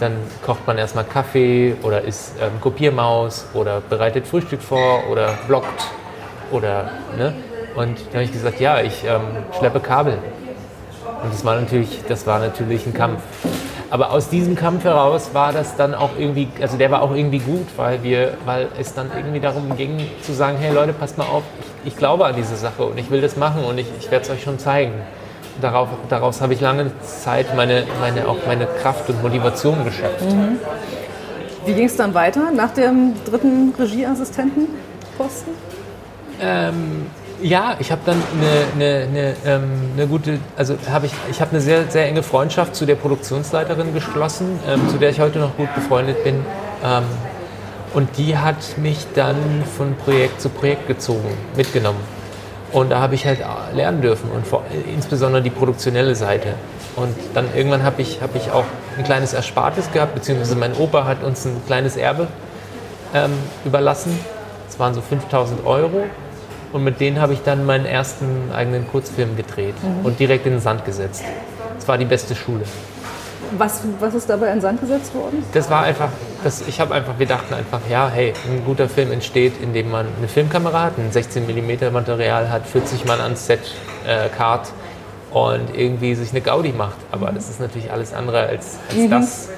dann 0.00 0.12
kocht 0.44 0.66
man 0.66 0.78
erstmal 0.78 1.04
Kaffee 1.04 1.76
oder 1.82 2.02
isst 2.02 2.34
ähm, 2.40 2.60
Kopiermaus 2.60 3.46
oder 3.54 3.80
bereitet 3.80 4.26
Frühstück 4.26 4.62
vor 4.62 5.04
oder 5.10 5.38
blockt 5.46 5.86
oder, 6.50 6.90
ne? 7.16 7.34
Und 7.76 7.98
da 8.08 8.14
habe 8.14 8.24
ich 8.24 8.32
gesagt, 8.32 8.58
ja, 8.58 8.80
ich 8.80 9.04
ähm, 9.04 9.20
schleppe 9.56 9.78
Kabel. 9.78 10.18
Und 11.22 11.32
das 11.32 11.44
war 11.44 11.60
natürlich, 11.60 12.00
das 12.08 12.26
war 12.26 12.40
natürlich 12.40 12.84
ein 12.86 12.94
Kampf. 12.94 13.22
Aber 13.90 14.10
aus 14.10 14.28
diesem 14.28 14.56
Kampf 14.56 14.84
heraus 14.84 15.30
war 15.34 15.52
das 15.52 15.76
dann 15.76 15.94
auch 15.94 16.10
irgendwie, 16.18 16.48
also 16.60 16.76
der 16.76 16.90
war 16.90 17.02
auch 17.02 17.14
irgendwie 17.14 17.38
gut, 17.38 17.66
weil 17.76 18.02
wir, 18.02 18.34
weil 18.44 18.68
es 18.78 18.94
dann 18.94 19.10
irgendwie 19.16 19.40
darum 19.40 19.76
ging 19.76 20.08
zu 20.22 20.32
sagen, 20.32 20.56
hey 20.58 20.72
Leute, 20.72 20.92
passt 20.92 21.18
mal 21.18 21.24
auf, 21.24 21.42
ich, 21.84 21.92
ich 21.92 21.96
glaube 21.96 22.24
an 22.24 22.34
diese 22.36 22.56
Sache 22.56 22.84
und 22.84 22.98
ich 22.98 23.10
will 23.10 23.20
das 23.20 23.36
machen 23.36 23.64
und 23.64 23.78
ich, 23.78 23.86
ich 23.98 24.10
werde 24.10 24.24
es 24.24 24.30
euch 24.30 24.42
schon 24.42 24.58
zeigen 24.58 24.94
darauf, 25.60 25.88
daraus 26.08 26.40
habe 26.40 26.54
ich 26.54 26.60
lange 26.60 26.90
Zeit 27.02 27.54
meine, 27.56 27.84
meine, 28.00 28.28
auch 28.28 28.38
meine 28.46 28.66
Kraft 28.66 29.08
und 29.08 29.22
Motivation 29.22 29.84
geschöpft. 29.84 30.30
Mhm. 30.30 30.58
Wie 31.66 31.74
ging 31.74 31.84
es 31.84 31.96
dann 31.96 32.14
weiter 32.14 32.50
nach 32.50 32.70
dem 32.70 33.14
dritten 33.24 33.74
Regieassistentenposten? 33.78 35.52
Ähm, 36.40 37.06
ja, 37.42 37.76
ich 37.78 37.90
habe 37.90 38.02
dann 38.04 38.22
eine, 38.38 38.64
eine, 38.74 39.04
eine, 39.04 39.34
ähm, 39.44 39.62
eine, 39.94 40.06
gute, 40.06 40.38
also 40.56 40.76
habe 40.90 41.06
ich, 41.06 41.12
ich 41.30 41.40
habe 41.40 41.52
eine 41.52 41.60
sehr, 41.60 41.90
sehr 41.90 42.06
enge 42.06 42.22
Freundschaft 42.22 42.74
zu 42.74 42.86
der 42.86 42.96
Produktionsleiterin 42.96 43.94
geschlossen, 43.94 44.58
ähm, 44.68 44.88
zu 44.88 44.98
der 44.98 45.10
ich 45.10 45.20
heute 45.20 45.38
noch 45.38 45.56
gut 45.56 45.74
befreundet 45.74 46.22
bin. 46.24 46.44
Ähm, 46.84 47.04
und 47.92 48.16
die 48.18 48.38
hat 48.38 48.78
mich 48.78 49.06
dann 49.14 49.36
von 49.76 49.94
Projekt 49.96 50.40
zu 50.40 50.48
Projekt 50.48 50.86
gezogen, 50.86 51.36
mitgenommen. 51.56 51.98
Und 52.72 52.90
da 52.90 53.00
habe 53.00 53.14
ich 53.14 53.26
halt 53.26 53.40
lernen 53.74 54.00
dürfen 54.00 54.30
und 54.30 54.46
vor, 54.46 54.62
insbesondere 54.92 55.42
die 55.42 55.50
produktionelle 55.50 56.14
Seite. 56.14 56.54
Und 56.96 57.14
dann 57.34 57.46
irgendwann 57.54 57.82
habe 57.82 58.02
ich, 58.02 58.20
hab 58.20 58.34
ich 58.36 58.50
auch 58.52 58.64
ein 58.96 59.04
kleines 59.04 59.32
Erspartes 59.32 59.92
gehabt, 59.92 60.14
beziehungsweise 60.14 60.56
mein 60.56 60.74
Opa 60.76 61.04
hat 61.04 61.22
uns 61.22 61.44
ein 61.44 61.60
kleines 61.66 61.96
Erbe 61.96 62.28
ähm, 63.14 63.32
überlassen. 63.64 64.18
Das 64.66 64.78
waren 64.78 64.94
so 64.94 65.00
5000 65.00 65.66
Euro. 65.66 66.04
Und 66.72 66.84
mit 66.84 67.00
denen 67.00 67.20
habe 67.20 67.32
ich 67.32 67.42
dann 67.42 67.66
meinen 67.66 67.86
ersten 67.86 68.52
eigenen 68.52 68.88
Kurzfilm 68.88 69.36
gedreht 69.36 69.74
mhm. 69.82 70.06
und 70.06 70.20
direkt 70.20 70.46
in 70.46 70.52
den 70.52 70.60
Sand 70.60 70.84
gesetzt. 70.84 71.24
Das 71.74 71.88
war 71.88 71.98
die 71.98 72.04
beste 72.04 72.36
Schule. 72.36 72.62
Was, 73.58 73.82
was 73.98 74.14
ist 74.14 74.28
dabei 74.28 74.52
in 74.52 74.60
Sand 74.60 74.80
gesetzt 74.80 75.14
worden? 75.14 75.44
Das 75.52 75.70
war 75.70 75.82
einfach, 75.82 76.08
das, 76.44 76.62
ich 76.66 76.80
habe 76.80 76.94
einfach, 76.94 77.18
wir 77.18 77.26
dachten 77.26 77.54
einfach, 77.54 77.80
ja, 77.88 78.08
hey, 78.08 78.32
ein 78.48 78.64
guter 78.64 78.88
Film 78.88 79.12
entsteht, 79.12 79.54
indem 79.60 79.90
man 79.90 80.06
eine 80.18 80.28
Filmkamera 80.28 80.84
hat, 80.84 80.98
ein 80.98 81.10
16 81.10 81.46
mm 81.46 81.92
Material 81.92 82.50
hat, 82.50 82.66
40 82.66 83.04
Mann 83.06 83.20
ans 83.20 83.46
Set 83.46 83.60
äh, 84.06 84.28
kart 84.28 84.72
und 85.30 85.74
irgendwie 85.74 86.14
sich 86.14 86.30
eine 86.30 86.40
Gaudi 86.40 86.72
macht. 86.72 86.98
Aber 87.12 87.32
das 87.32 87.48
ist 87.48 87.60
natürlich 87.60 87.90
alles 87.90 88.12
andere 88.12 88.40
als, 88.40 88.78
als 88.88 88.98
mhm. 88.98 89.10
das. 89.10 89.48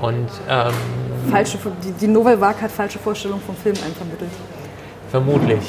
Und 0.00 0.28
ähm, 0.48 0.74
falsche, 1.30 1.58
die, 1.82 1.92
die 1.92 2.06
Novel 2.06 2.40
Vague 2.40 2.60
hat 2.60 2.70
falsche 2.70 2.98
Vorstellungen 2.98 3.42
vom 3.42 3.56
Film 3.56 3.76
einvermittelt. 3.84 4.30
Vermutlich. 5.10 5.60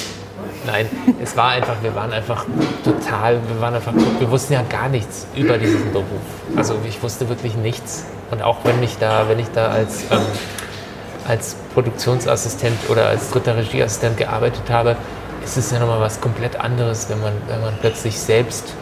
Nein, 0.66 0.88
es 1.22 1.36
war 1.36 1.50
einfach, 1.50 1.76
wir 1.82 1.94
waren 1.94 2.12
einfach 2.12 2.44
total, 2.84 3.40
wir 3.48 3.60
waren 3.60 3.74
einfach, 3.74 3.92
wir 4.18 4.30
wussten 4.30 4.52
ja 4.52 4.62
gar 4.62 4.88
nichts 4.88 5.26
über 5.34 5.58
diesen 5.58 5.92
Beruf. 5.92 6.06
Also 6.56 6.76
ich 6.86 7.02
wusste 7.02 7.28
wirklich 7.28 7.54
nichts. 7.54 8.04
Und 8.30 8.42
auch 8.42 8.58
wenn 8.64 8.82
ich 8.82 8.98
da, 8.98 9.28
wenn 9.28 9.38
ich 9.38 9.48
da 9.54 9.68
als, 9.68 10.02
ähm, 10.10 10.20
als 11.26 11.56
Produktionsassistent 11.74 12.90
oder 12.90 13.06
als 13.06 13.30
dritter 13.30 13.56
Regieassistent 13.56 14.16
gearbeitet 14.16 14.68
habe, 14.70 14.96
ist 15.42 15.56
es 15.56 15.70
ja 15.70 15.78
nochmal 15.78 16.00
was 16.00 16.20
komplett 16.20 16.60
anderes, 16.60 17.08
wenn 17.08 17.20
man, 17.20 17.32
wenn 17.48 17.60
man 17.60 17.74
plötzlich 17.80 18.18
selbst 18.18 18.74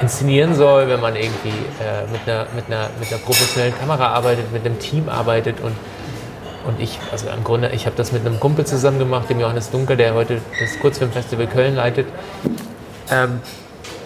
inszenieren 0.00 0.54
soll, 0.54 0.88
wenn 0.88 1.00
man 1.00 1.16
irgendwie 1.16 1.48
äh, 1.48 2.10
mit, 2.12 2.28
einer, 2.28 2.46
mit, 2.54 2.66
einer, 2.66 2.88
mit 2.98 3.10
einer 3.10 3.20
professionellen 3.20 3.78
Kamera 3.78 4.08
arbeitet, 4.08 4.52
mit 4.52 4.66
einem 4.66 4.78
Team 4.78 5.08
arbeitet 5.08 5.60
und 5.62 5.74
und 6.66 6.80
ich, 6.80 6.98
also 7.12 7.28
im 7.28 7.44
Grunde, 7.44 7.70
ich 7.70 7.86
habe 7.86 7.96
das 7.96 8.12
mit 8.12 8.26
einem 8.26 8.40
Kumpel 8.40 8.64
zusammen 8.64 8.98
gemacht, 8.98 9.28
dem 9.28 9.40
Johannes 9.40 9.70
Dunker, 9.70 9.96
der 9.96 10.14
heute 10.14 10.40
das 10.58 10.78
Kurzfilmfestival 10.80 11.46
Köln 11.46 11.76
leitet. 11.76 12.06
Ähm, 13.10 13.40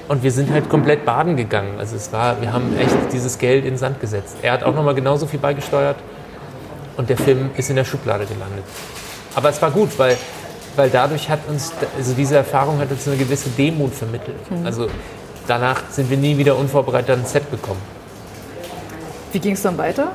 und 0.09 0.23
wir 0.23 0.33
sind 0.33 0.51
halt 0.51 0.69
komplett 0.69 1.05
baden 1.05 1.37
gegangen. 1.37 1.79
Also 1.79 1.97
es 1.97 2.13
war, 2.13 2.41
wir 2.41 2.53
haben 2.53 2.77
echt 2.79 3.13
dieses 3.13 3.39
Geld 3.39 3.65
in 3.65 3.73
den 3.73 3.79
Sand 3.79 4.01
gesetzt. 4.01 4.39
Er 4.43 4.53
hat 4.53 4.63
auch 4.63 4.75
nochmal 4.75 4.95
genauso 4.95 5.27
viel 5.27 5.39
beigesteuert 5.39 5.97
und 6.97 7.11
der 7.11 7.17
Film 7.17 7.51
ist 7.57 7.69
in 7.71 7.77
der 7.77 7.85
Schublade 7.85 8.25
gelandet. 8.25 8.65
Aber 9.35 9.51
es 9.51 9.61
war 9.61 9.71
gut, 9.71 9.99
weil, 9.99 10.17
weil 10.77 10.89
dadurch 10.91 11.29
hat 11.29 11.41
uns, 11.49 11.73
also 11.97 12.15
diese 12.15 12.37
Erfahrung 12.37 12.81
hat 12.81 12.91
uns 12.91 13.07
eine 13.07 13.17
gewisse 13.17 13.51
Demut 13.51 13.95
vermittelt. 13.95 14.51
Mhm. 14.51 14.67
Also 14.67 14.89
danach 15.47 15.83
sind 15.91 16.11
wir 16.11 16.17
nie 16.17 16.39
wieder 16.39 16.57
unvorbereitet 16.57 17.11
ans 17.11 17.33
Set 17.33 17.51
gekommen. 17.51 17.81
Wie 19.33 19.39
ging 19.39 19.53
es 19.53 19.63
dann 19.63 19.77
weiter? 19.77 20.13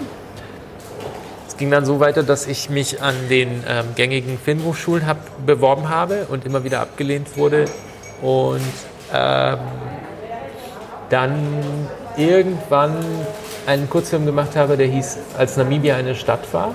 Es 1.54 1.60
ging 1.60 1.70
dann 1.70 1.86
so 1.86 2.00
weiter, 2.00 2.24
dass 2.24 2.48
ich 2.48 2.72
mich 2.72 3.04
an 3.04 3.14
den 3.30 3.64
ähm, 3.70 3.86
gängigen 3.96 4.40
Filmhochschulen 4.40 5.06
hab, 5.06 5.18
beworben 5.46 5.88
habe 5.88 6.26
und 6.30 6.48
immer 6.48 6.64
wieder 6.64 6.82
abgelehnt 6.82 7.38
wurde. 7.38 7.66
Und 8.24 8.60
ähm, 9.14 9.60
dann 11.12 11.36
irgendwann 12.18 12.96
einen 13.68 13.88
Kurzfilm 13.88 14.26
gemacht 14.26 14.56
habe, 14.56 14.78
der 14.78 14.88
hieß 14.88 15.20
Als 15.38 15.56
Namibia 15.56 15.96
eine 15.96 16.16
Stadt 16.16 16.52
war. 16.54 16.74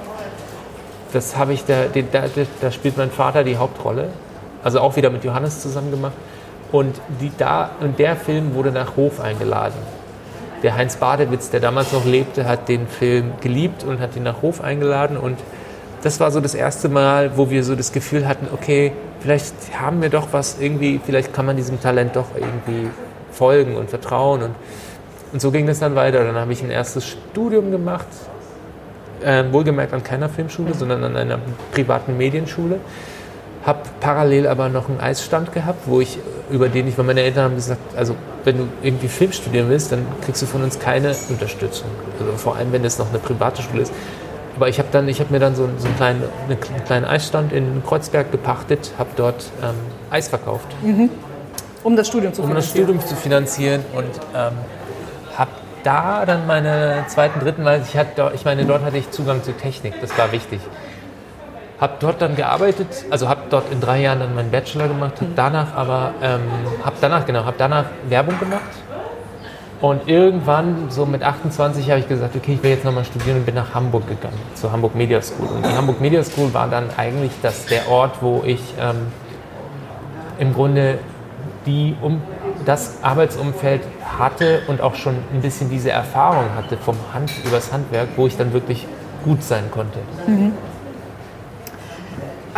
Das 1.12 1.37
habe 1.37 1.54
ich, 1.54 1.64
da, 1.64 1.87
da, 2.12 2.26
da 2.61 2.70
spielt 2.70 2.97
mein 2.97 3.11
Vater 3.11 3.42
die 3.42 3.56
Hauptrolle. 3.56 4.11
Also 4.62 4.78
auch 4.78 4.94
wieder 4.94 5.11
mit 5.11 5.25
Johannes 5.25 5.61
zusammen 5.61 5.90
gemacht. 5.90 6.14
Und, 6.70 7.00
die, 7.20 7.32
da, 7.37 7.70
und 7.80 7.99
der 7.99 8.14
Film 8.14 8.54
wurde 8.54 8.70
nach 8.70 8.94
Hof 8.94 9.18
eingeladen. 9.18 9.97
Der 10.62 10.76
Heinz 10.76 10.96
Badewitz, 10.96 11.50
der 11.50 11.60
damals 11.60 11.92
noch 11.92 12.04
lebte, 12.04 12.46
hat 12.46 12.68
den 12.68 12.88
Film 12.88 13.32
geliebt 13.40 13.84
und 13.84 14.00
hat 14.00 14.16
ihn 14.16 14.24
nach 14.24 14.42
Hof 14.42 14.60
eingeladen. 14.60 15.16
Und 15.16 15.38
das 16.02 16.18
war 16.20 16.30
so 16.30 16.40
das 16.40 16.54
erste 16.54 16.88
Mal, 16.88 17.36
wo 17.36 17.50
wir 17.50 17.62
so 17.62 17.76
das 17.76 17.92
Gefühl 17.92 18.26
hatten, 18.26 18.48
okay, 18.52 18.92
vielleicht 19.20 19.54
haben 19.80 20.02
wir 20.02 20.08
doch 20.08 20.28
was 20.32 20.58
irgendwie, 20.60 21.00
vielleicht 21.04 21.32
kann 21.32 21.46
man 21.46 21.56
diesem 21.56 21.80
Talent 21.80 22.16
doch 22.16 22.26
irgendwie 22.34 22.88
folgen 23.30 23.76
und 23.76 23.90
vertrauen. 23.90 24.42
Und, 24.42 24.54
und 25.32 25.40
so 25.40 25.50
ging 25.50 25.66
das 25.66 25.78
dann 25.78 25.94
weiter. 25.94 26.24
Dann 26.24 26.36
habe 26.36 26.52
ich 26.52 26.62
ein 26.62 26.70
erstes 26.70 27.06
Studium 27.06 27.70
gemacht, 27.70 28.06
äh, 29.22 29.44
wohlgemerkt 29.50 29.92
an 29.92 30.02
keiner 30.02 30.28
Filmschule, 30.28 30.74
sondern 30.74 31.04
an 31.04 31.16
einer 31.16 31.38
privaten 31.72 32.16
Medienschule 32.16 32.80
habe 33.64 33.80
parallel 34.00 34.46
aber 34.46 34.68
noch 34.68 34.88
einen 34.88 35.00
Eisstand 35.00 35.52
gehabt, 35.52 35.82
wo 35.86 36.00
ich 36.00 36.18
über 36.50 36.68
den 36.68 36.88
ich, 36.88 36.96
weil 36.96 37.04
meine 37.04 37.20
Eltern 37.22 37.44
haben 37.44 37.54
gesagt, 37.54 37.80
also 37.96 38.14
wenn 38.44 38.58
du 38.58 38.68
irgendwie 38.82 39.08
Film 39.08 39.32
studieren 39.32 39.68
willst, 39.68 39.92
dann 39.92 40.06
kriegst 40.24 40.40
du 40.40 40.46
von 40.46 40.62
uns 40.62 40.78
keine 40.78 41.14
Unterstützung. 41.28 41.88
Also 42.18 42.32
vor 42.36 42.56
allem, 42.56 42.72
wenn 42.72 42.84
es 42.84 42.98
noch 42.98 43.08
eine 43.10 43.18
private 43.18 43.62
Schule 43.62 43.82
ist. 43.82 43.92
Aber 44.56 44.68
ich 44.68 44.78
habe 44.78 44.88
dann, 44.90 45.08
ich 45.08 45.20
habe 45.20 45.32
mir 45.32 45.38
dann 45.38 45.54
so, 45.54 45.68
so 45.78 45.86
einen, 45.86 45.96
kleinen, 45.96 46.22
einen 46.48 46.84
kleinen 46.84 47.04
Eisstand 47.04 47.52
in 47.52 47.82
Kreuzberg 47.86 48.32
gepachtet, 48.32 48.92
habe 48.98 49.10
dort 49.16 49.44
ähm, 49.62 49.74
Eis 50.10 50.28
verkauft. 50.28 50.66
Mhm. 50.82 51.10
Um 51.84 51.94
das 51.94 52.08
Studium 52.08 52.32
zu 52.32 52.42
finanzieren. 52.42 52.50
Um 52.50 52.56
das 52.56 52.70
Studium 52.70 53.06
zu 53.06 53.14
finanzieren 53.14 53.84
und 53.94 54.10
ähm, 54.34 54.52
habe 55.36 55.50
da 55.84 56.26
dann 56.26 56.46
meine 56.46 57.04
zweiten, 57.06 57.38
dritten, 57.40 57.64
weil 57.64 57.82
ich 57.82 57.96
hatte, 57.96 58.32
ich 58.34 58.44
meine, 58.44 58.64
dort 58.64 58.82
hatte 58.84 58.96
ich 58.96 59.10
Zugang 59.10 59.42
zur 59.44 59.56
Technik, 59.56 59.94
das 60.00 60.16
war 60.18 60.32
wichtig. 60.32 60.60
Habe 61.80 61.92
dort 62.00 62.20
dann 62.20 62.35
gearbeitet, 62.35 62.88
also 63.11 63.28
habe 63.28 63.42
dort 63.50 63.70
in 63.70 63.80
drei 63.80 64.00
Jahren 64.00 64.18
dann 64.18 64.35
meinen 64.35 64.50
Bachelor 64.50 64.88
gemacht, 64.88 65.20
habe 65.20 65.30
danach 65.37 65.75
aber, 65.76 66.12
ähm, 66.20 66.40
habe 66.85 66.97
danach, 67.00 67.25
genau, 67.25 67.44
habe 67.44 67.56
danach 67.56 67.85
Werbung 68.08 68.38
gemacht. 68.38 68.62
Und 69.80 70.08
irgendwann, 70.08 70.90
so 70.90 71.06
mit 71.06 71.23
28, 71.23 71.88
habe 71.88 72.00
ich 72.00 72.08
gesagt, 72.08 72.35
okay, 72.35 72.54
ich 72.54 72.62
will 72.64 72.70
jetzt 72.70 72.85
nochmal 72.85 73.04
studieren 73.04 73.37
und 73.37 73.47
bin 73.47 73.54
nach 73.54 73.75
Hamburg 73.75 74.08
gegangen, 74.08 74.38
zur 74.54 74.73
Hamburg 74.73 74.97
Media 74.97 75.23
School. 75.23 75.47
Und 75.47 75.64
die 75.64 75.70
Hamburg 75.76 76.00
Media 76.00 76.25
School 76.25 76.52
war 76.52 76.66
dann 76.66 76.87
eigentlich 76.97 77.30
das, 77.42 77.66
der 77.66 77.88
Ort, 77.88 78.16
wo 78.20 78.42
ich 78.44 78.61
ähm, 78.80 79.06
im 80.40 80.52
Grunde 80.52 80.99
die, 81.64 81.94
um, 82.02 82.20
das 82.64 82.99
Arbeitsumfeld 83.02 83.82
hatte 84.18 84.62
und 84.66 84.80
auch 84.80 84.97
schon 84.97 85.14
ein 85.32 85.42
bisschen 85.42 85.70
diese 85.70 85.90
Erfahrung 85.90 86.47
hatte 86.56 86.76
vom 86.76 86.97
Hand 87.14 87.30
übers 87.44 87.73
Handwerk, 87.73 88.08
wo 88.16 88.26
ich 88.26 88.37
dann 88.37 88.52
wirklich 88.52 88.85
gut 89.25 89.44
sein 89.44 89.70
konnte. 89.70 89.99
Mhm. 90.26 90.52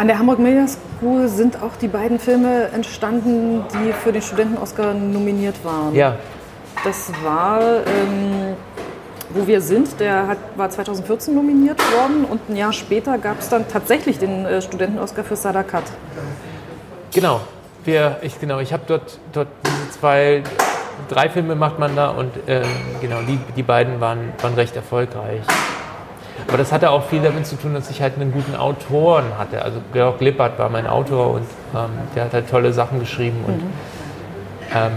An 0.00 0.06
der 0.06 0.18
Hamburg 0.18 0.38
Media 0.38 0.64
School 0.66 1.28
sind 1.28 1.62
auch 1.62 1.76
die 1.78 1.86
beiden 1.86 2.18
Filme 2.18 2.70
entstanden, 2.72 3.62
die 3.74 3.92
für 3.92 4.10
den 4.12 4.22
Studenten-Oscar 4.22 4.94
nominiert 4.94 5.62
waren. 5.62 5.94
Ja. 5.94 6.16
Das 6.84 7.12
war 7.22 7.60
ähm, 7.60 8.56
Wo 9.28 9.46
wir 9.46 9.60
sind, 9.60 10.00
der 10.00 10.26
hat, 10.26 10.38
war 10.56 10.70
2014 10.70 11.34
nominiert 11.34 11.78
worden 11.92 12.24
und 12.24 12.40
ein 12.48 12.56
Jahr 12.56 12.72
später 12.72 13.18
gab 13.18 13.40
es 13.40 13.50
dann 13.50 13.68
tatsächlich 13.68 14.18
den 14.18 14.46
äh, 14.46 14.62
Studenten-Oscar 14.62 15.22
für 15.22 15.36
Sadakat. 15.36 15.84
Genau. 17.12 17.42
Wir, 17.84 18.20
ich, 18.22 18.40
genau, 18.40 18.58
ich 18.58 18.72
habe 18.72 18.84
dort, 18.86 19.18
dort 19.34 19.48
diese 19.66 19.90
zwei, 19.98 20.42
drei 21.10 21.28
Filme 21.28 21.56
macht 21.56 21.78
man 21.78 21.94
da 21.94 22.08
und 22.08 22.30
äh, 22.48 22.62
genau, 23.02 23.20
die, 23.28 23.38
die 23.54 23.62
beiden 23.62 24.00
waren, 24.00 24.32
waren 24.40 24.54
recht 24.54 24.74
erfolgreich. 24.76 25.42
Aber 26.48 26.58
das 26.58 26.72
hatte 26.72 26.90
auch 26.90 27.04
viel 27.04 27.20
damit 27.22 27.46
zu 27.46 27.56
tun, 27.56 27.74
dass 27.74 27.90
ich 27.90 28.02
halt 28.02 28.14
einen 28.16 28.32
guten 28.32 28.56
Autoren 28.56 29.24
hatte. 29.38 29.62
Also 29.62 29.80
Georg 29.92 30.20
Lippert 30.20 30.58
war 30.58 30.68
mein 30.68 30.86
Autor 30.86 31.34
und 31.34 31.46
ähm, 31.74 31.90
der 32.14 32.24
hat 32.24 32.32
halt 32.32 32.50
tolle 32.50 32.72
Sachen 32.72 33.00
geschrieben. 33.00 33.44
Und 33.46 33.56
mhm. 33.56 33.72
ähm, 34.74 34.92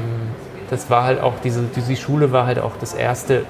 das 0.69 0.89
war 0.89 1.03
halt 1.03 1.21
auch, 1.21 1.33
diese, 1.43 1.63
diese 1.75 1.95
Schule 1.95 2.31
war 2.31 2.45
halt 2.45 2.59
auch 2.59 2.73
das 2.79 2.93
erste 2.93 3.45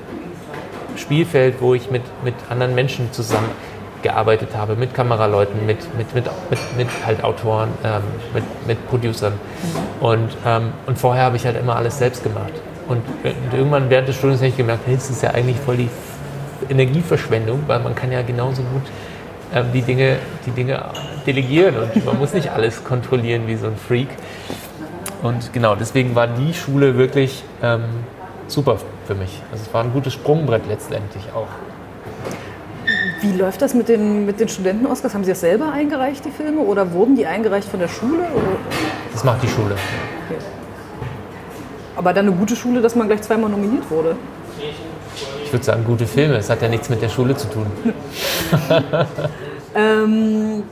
Spielfeld, 0.98 1.56
wo 1.60 1.74
ich 1.74 1.90
mit, 1.90 2.04
mit 2.24 2.36
anderen 2.50 2.76
Menschen 2.76 3.12
zusammengearbeitet 3.12 4.50
habe, 4.56 4.76
mit 4.76 4.94
Kameraleuten, 4.94 5.66
mit, 5.66 5.78
mit, 5.98 6.14
mit, 6.14 6.26
mit, 6.50 6.60
mit 6.78 6.88
halt 7.06 7.24
Autoren, 7.24 7.70
ähm, 7.84 8.02
mit, 8.34 8.44
mit 8.68 8.88
Producern. 8.90 9.34
Mhm. 9.34 10.06
Und, 10.06 10.38
ähm, 10.46 10.74
und 10.86 11.00
vorher 11.00 11.24
habe 11.26 11.38
ich 11.38 11.46
halt 11.46 11.58
immer 11.58 11.76
alles 11.76 11.98
selbst 11.98 12.24
gemacht. 12.24 12.54
Und, 12.88 13.02
und 13.24 13.54
irgendwann 13.58 13.90
während 13.90 14.10
des 14.10 14.18
Studiums 14.18 14.42
habe 14.42 14.50
ich 14.50 14.58
gemerkt, 14.58 14.82
hey, 14.86 14.96
das 14.96 15.10
ist 15.10 15.24
ja 15.24 15.32
eigentlich 15.32 15.58
voll 15.58 15.78
die 15.78 15.90
Energieverschwendung, 16.70 17.64
weil 17.68 17.80
man 17.80 17.96
kann 17.96 18.12
ja 18.12 18.22
genauso 18.22 18.62
gut 18.64 18.84
ähm, 19.54 19.68
die, 19.74 19.82
Dinge, 19.82 20.18
die 20.46 20.52
Dinge 20.52 20.84
delegieren 21.26 21.76
und 21.78 22.06
man 22.06 22.18
muss 22.18 22.34
nicht 22.34 22.52
alles 22.52 22.84
kontrollieren 22.84 23.44
wie 23.48 23.56
so 23.56 23.68
ein 23.68 23.78
Freak. 23.78 24.10
Und 25.22 25.54
genau, 25.54 25.76
deswegen 25.76 26.16
war 26.16 26.28
die 26.28 26.54
Schule 26.54 26.98
wirklich 26.98 27.44
ähm, 27.62 27.84
super 28.48 28.78
für 29.06 29.16
mich. 29.16 29.42
Also 29.52 29.64
es 29.68 29.74
war 29.74 29.84
ein 29.84 29.94
gutes 29.94 30.14
Sprungbrett 30.14 30.64
letztendlich 30.68 31.24
auch. 31.34 31.48
Wie 33.22 33.32
läuft 33.38 33.62
das 33.62 33.74
mit 33.74 33.88
den, 33.88 34.26
mit 34.26 34.40
den 34.42 34.50
Studenten-Oscars? 34.50 35.14
Haben 35.14 35.24
Sie 35.24 35.32
das 35.32 35.40
selber 35.40 35.72
eingereicht, 35.72 36.26
die 36.26 36.32
Filme, 36.32 36.60
oder 36.60 36.92
wurden 36.92 37.16
die 37.16 37.26
eingereicht 37.26 37.70
von 37.70 37.80
der 37.80 37.88
Schule? 37.88 38.24
Oder? 38.24 38.58
Das 39.14 39.24
macht 39.24 39.42
die 39.42 39.48
Schule. 39.48 39.76
Okay. 40.28 40.44
Aber 41.96 42.12
dann 42.12 42.28
eine 42.28 42.36
gute 42.36 42.56
Schule, 42.56 42.82
dass 42.82 42.96
man 42.96 43.08
gleich 43.08 43.22
zweimal 43.22 43.50
nominiert 43.50 43.90
wurde 43.90 44.18
würde 45.54 45.66
sagen, 45.66 45.86
gute 45.86 46.08
Filme. 46.08 46.36
Es 46.36 46.50
hat 46.50 46.62
ja 46.62 46.68
nichts 46.68 46.90
mit 46.90 47.02
der 47.02 47.10
Schule 47.10 47.36
zu 47.38 47.48
tun. 47.50 47.68
ähm, 49.76 50.64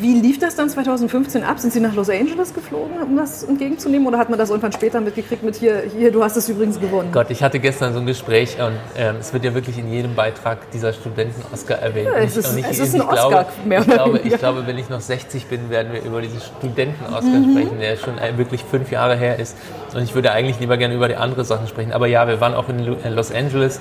wie 0.00 0.14
lief 0.14 0.38
das 0.38 0.56
dann 0.56 0.68
2015 0.68 1.42
ab? 1.42 1.58
Sind 1.58 1.72
Sie 1.72 1.80
nach 1.80 1.94
Los 1.94 2.10
Angeles 2.10 2.54
geflogen, 2.54 3.02
um 3.02 3.16
das 3.16 3.42
entgegenzunehmen? 3.42 4.06
Oder 4.06 4.18
hat 4.18 4.30
man 4.30 4.38
das 4.38 4.50
irgendwann 4.50 4.72
später 4.72 5.00
mitgekriegt 5.00 5.42
mit 5.42 5.56
hier, 5.56 5.82
hier 5.96 6.12
du 6.12 6.22
hast 6.22 6.36
es 6.36 6.48
übrigens 6.48 6.80
gewonnen? 6.80 7.10
Gott, 7.12 7.30
ich 7.30 7.42
hatte 7.42 7.58
gestern 7.58 7.92
so 7.92 8.00
ein 8.00 8.06
Gespräch 8.06 8.56
und 8.60 8.74
ähm, 8.96 9.16
es 9.20 9.32
wird 9.32 9.44
ja 9.44 9.54
wirklich 9.54 9.78
in 9.78 9.90
jedem 9.90 10.14
Beitrag 10.14 10.70
dieser 10.70 10.92
Studenten-Oscar 10.92 11.76
erwähnt. 11.76 12.08
Ja, 12.12 12.20
es 12.20 12.36
ist, 12.36 12.54
nicht, 12.54 12.68
es 12.68 12.78
ist 12.78 12.94
ein 12.94 13.02
ich 13.02 13.08
Oscar, 13.08 13.28
glaube, 13.28 13.50
mehr 13.64 13.80
oder 13.80 13.88
ich 13.88 13.94
glaube, 13.94 14.18
ich 14.24 14.38
glaube, 14.38 14.66
wenn 14.66 14.78
ich 14.78 14.88
noch 14.88 15.00
60 15.00 15.46
bin, 15.46 15.70
werden 15.70 15.92
wir 15.92 16.02
über 16.02 16.20
diesen 16.20 16.40
Studenten-Oscar 16.40 17.22
mhm. 17.22 17.52
sprechen, 17.52 17.80
der 17.80 17.96
schon 17.96 18.14
wirklich 18.36 18.64
fünf 18.64 18.90
Jahre 18.90 19.16
her 19.16 19.38
ist. 19.38 19.56
Und 19.94 20.02
ich 20.02 20.14
würde 20.14 20.32
eigentlich 20.32 20.60
lieber 20.60 20.76
gerne 20.76 20.94
über 20.94 21.08
die 21.08 21.16
anderen 21.16 21.44
Sachen 21.44 21.66
sprechen. 21.66 21.92
Aber 21.92 22.06
ja, 22.06 22.26
wir 22.28 22.40
waren 22.40 22.54
auch 22.54 22.68
in 22.68 22.84
Los 23.14 23.32
Angeles 23.32 23.80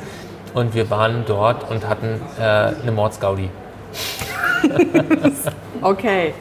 und 0.54 0.74
wir 0.74 0.90
waren 0.90 1.24
dort 1.28 1.70
und 1.70 1.88
hatten 1.88 2.22
äh, 2.40 2.44
eine 2.82 2.92
Mordsgaudi. 2.92 3.50
okay. 5.82 6.34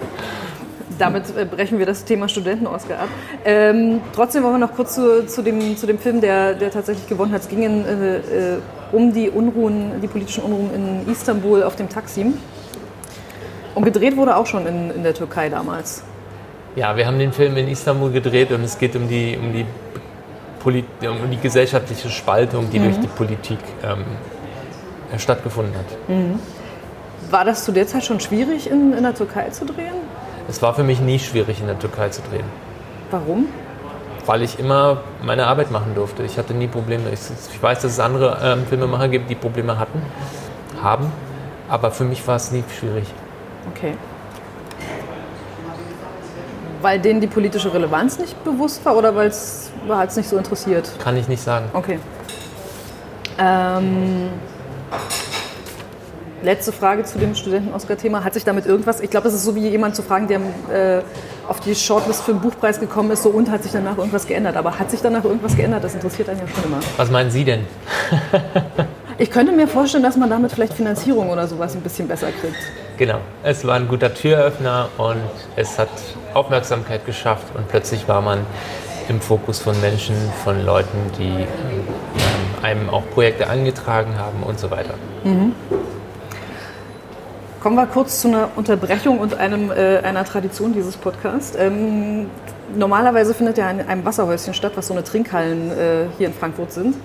Damit 0.98 1.24
äh, 1.36 1.44
brechen 1.44 1.78
wir 1.78 1.86
das 1.86 2.04
Thema 2.04 2.28
Studenten-Oscar 2.28 3.00
ab. 3.00 3.08
Ähm, 3.44 4.00
trotzdem 4.14 4.42
wollen 4.42 4.54
wir 4.54 4.66
noch 4.66 4.74
kurz 4.74 4.94
zu, 4.94 5.26
zu, 5.26 5.42
dem, 5.42 5.76
zu 5.76 5.86
dem 5.86 5.98
Film, 5.98 6.20
der, 6.20 6.54
der 6.54 6.70
tatsächlich 6.70 7.06
gewonnen 7.08 7.32
hat. 7.32 7.42
Es 7.42 7.48
ging 7.48 7.62
in, 7.62 7.84
äh, 7.84 8.16
äh, 8.16 8.22
um 8.92 9.12
die 9.12 9.28
Unruhen, 9.28 10.00
die 10.00 10.06
politischen 10.06 10.44
Unruhen 10.44 10.70
in 10.74 11.12
Istanbul 11.12 11.62
auf 11.62 11.76
dem 11.76 11.88
Taksim. 11.88 12.34
Und 13.74 13.84
gedreht 13.84 14.16
wurde 14.16 14.36
auch 14.36 14.46
schon 14.46 14.66
in, 14.66 14.90
in 14.90 15.02
der 15.02 15.12
Türkei 15.12 15.50
damals. 15.50 16.02
Ja, 16.76 16.96
wir 16.96 17.06
haben 17.06 17.18
den 17.18 17.32
Film 17.32 17.56
in 17.56 17.68
Istanbul 17.68 18.10
gedreht 18.10 18.50
und 18.52 18.62
es 18.62 18.78
geht 18.78 18.96
um 18.96 19.08
die, 19.08 19.36
um 19.36 19.52
die, 19.52 19.66
um 21.06 21.30
die 21.30 21.36
gesellschaftliche 21.38 22.08
Spaltung, 22.08 22.70
die 22.70 22.78
mhm. 22.78 22.84
durch 22.84 23.00
die 23.00 23.06
Politik 23.06 23.58
ähm, 23.82 24.04
stattgefunden 25.18 25.74
hat. 25.74 26.08
Mhm. 26.08 26.38
War 27.30 27.44
das 27.44 27.64
zu 27.64 27.72
der 27.72 27.86
Zeit 27.86 28.04
schon 28.04 28.20
schwierig, 28.20 28.70
in, 28.70 28.92
in 28.92 29.02
der 29.02 29.14
Türkei 29.14 29.50
zu 29.50 29.64
drehen? 29.64 29.94
Es 30.48 30.62
war 30.62 30.74
für 30.74 30.84
mich 30.84 31.00
nie 31.00 31.18
schwierig, 31.18 31.60
in 31.60 31.66
der 31.66 31.78
Türkei 31.78 32.08
zu 32.08 32.22
drehen. 32.22 32.44
Warum? 33.10 33.48
Weil 34.26 34.42
ich 34.42 34.58
immer 34.58 34.98
meine 35.22 35.46
Arbeit 35.46 35.70
machen 35.70 35.94
durfte. 35.94 36.22
Ich 36.22 36.38
hatte 36.38 36.54
nie 36.54 36.66
Probleme. 36.68 37.10
Ich, 37.12 37.20
ich 37.52 37.62
weiß, 37.62 37.82
dass 37.82 37.92
es 37.92 38.00
andere 38.00 38.38
ähm, 38.42 38.66
Filmemacher 38.66 39.08
gibt, 39.08 39.30
die 39.30 39.34
Probleme 39.34 39.78
hatten, 39.78 40.00
haben, 40.82 41.12
aber 41.68 41.90
für 41.90 42.04
mich 42.04 42.26
war 42.26 42.36
es 42.36 42.50
nie 42.52 42.64
schwierig. 42.78 43.06
Okay. 43.70 43.94
Weil 46.82 47.00
denen 47.00 47.20
die 47.20 47.26
politische 47.26 47.72
Relevanz 47.72 48.18
nicht 48.18 48.42
bewusst 48.44 48.84
war 48.84 48.96
oder 48.96 49.14
weil 49.16 49.28
es 49.28 49.70
nicht 50.16 50.28
so 50.28 50.36
interessiert? 50.36 50.90
Kann 51.02 51.16
ich 51.16 51.26
nicht 51.26 51.42
sagen. 51.42 51.66
Okay. 51.72 51.98
Ähm, 53.38 54.30
Letzte 56.46 56.70
Frage 56.70 57.02
zu 57.02 57.18
dem 57.18 57.34
Studenten-Oscar-Thema. 57.34 58.22
Hat 58.22 58.34
sich 58.34 58.44
damit 58.44 58.66
irgendwas, 58.66 59.00
ich 59.00 59.10
glaube, 59.10 59.26
es 59.26 59.34
ist 59.34 59.42
so 59.42 59.56
wie 59.56 59.68
jemand 59.68 59.96
zu 59.96 60.02
fragen, 60.02 60.28
der 60.28 60.38
äh, 60.72 61.02
auf 61.48 61.58
die 61.58 61.74
Shortlist 61.74 62.22
für 62.22 62.34
den 62.34 62.40
Buchpreis 62.40 62.78
gekommen 62.78 63.10
ist, 63.10 63.24
so 63.24 63.30
und 63.30 63.50
hat 63.50 63.64
sich 63.64 63.72
danach 63.72 63.98
irgendwas 63.98 64.28
geändert. 64.28 64.56
Aber 64.56 64.78
hat 64.78 64.88
sich 64.88 65.00
danach 65.00 65.24
irgendwas 65.24 65.56
geändert? 65.56 65.82
Das 65.82 65.94
interessiert 65.94 66.28
einen 66.28 66.38
ja 66.38 66.46
schon 66.46 66.62
immer. 66.62 66.78
Was 66.98 67.10
meinen 67.10 67.32
Sie 67.32 67.44
denn? 67.44 67.66
ich 69.18 69.28
könnte 69.28 69.50
mir 69.50 69.66
vorstellen, 69.66 70.04
dass 70.04 70.16
man 70.16 70.30
damit 70.30 70.52
vielleicht 70.52 70.74
Finanzierung 70.74 71.30
oder 71.30 71.48
sowas 71.48 71.74
ein 71.74 71.80
bisschen 71.80 72.06
besser 72.06 72.28
kriegt. 72.28 72.54
Genau, 72.96 73.18
es 73.42 73.66
war 73.66 73.74
ein 73.74 73.88
guter 73.88 74.14
Türöffner 74.14 74.88
und 74.98 75.16
es 75.56 75.80
hat 75.80 75.88
Aufmerksamkeit 76.32 77.04
geschafft 77.06 77.56
und 77.56 77.66
plötzlich 77.66 78.06
war 78.06 78.20
man 78.20 78.46
im 79.08 79.20
Fokus 79.20 79.58
von 79.58 79.80
Menschen, 79.80 80.14
von 80.44 80.64
Leuten, 80.64 81.10
die 81.18 81.24
ähm, 81.24 82.62
einem 82.62 82.88
auch 82.88 83.02
Projekte 83.10 83.48
angetragen 83.50 84.16
haben 84.16 84.44
und 84.44 84.60
so 84.60 84.70
weiter. 84.70 84.94
Mhm. 85.24 85.52
Kommen 87.66 87.78
wir 87.78 87.86
kurz 87.86 88.20
zu 88.20 88.28
einer 88.28 88.50
Unterbrechung 88.54 89.18
und 89.18 89.34
einem, 89.34 89.72
äh, 89.72 89.98
einer 89.98 90.24
Tradition 90.24 90.72
dieses 90.72 90.96
Podcasts. 90.96 91.58
Ähm, 91.58 92.30
normalerweise 92.76 93.34
findet 93.34 93.58
ja 93.58 93.68
in 93.68 93.80
einem 93.80 94.04
Wasserhäuschen 94.04 94.54
statt, 94.54 94.74
was 94.76 94.86
so 94.86 94.94
eine 94.94 95.02
Trinkhallen 95.02 95.72
äh, 95.72 96.04
hier 96.16 96.28
in 96.28 96.32
Frankfurt 96.32 96.70
sind. 96.70 96.94
Mhm. 96.94 97.00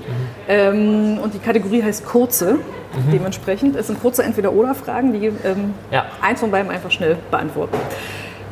Ähm, 0.47 1.19
und 1.19 1.33
die 1.33 1.39
Kategorie 1.39 1.81
heißt 1.81 2.05
kurze. 2.05 2.53
Mhm. 2.53 3.11
Dementsprechend, 3.11 3.75
es 3.75 3.87
sind 3.87 3.99
kurze 4.03 4.21
Entweder-Oder-Fragen, 4.21 5.13
die 5.13 5.25
ähm, 5.43 5.73
ja. 5.89 6.05
eins 6.21 6.41
von 6.41 6.51
beiden 6.51 6.69
einfach 6.69 6.91
schnell 6.91 7.17
beantworten. 7.31 7.75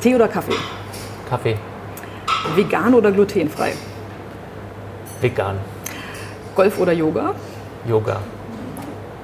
Tee 0.02 0.16
oder 0.16 0.28
Kaffee? 0.28 0.56
Kaffee. 1.30 1.58
Vegan 2.56 2.96
oder 2.96 3.12
glutenfrei? 3.12 3.74
Vegan. 5.22 5.58
Golf 6.56 6.80
oder 6.80 6.92
Yoga? 6.92 7.36
Yoga. 7.88 8.18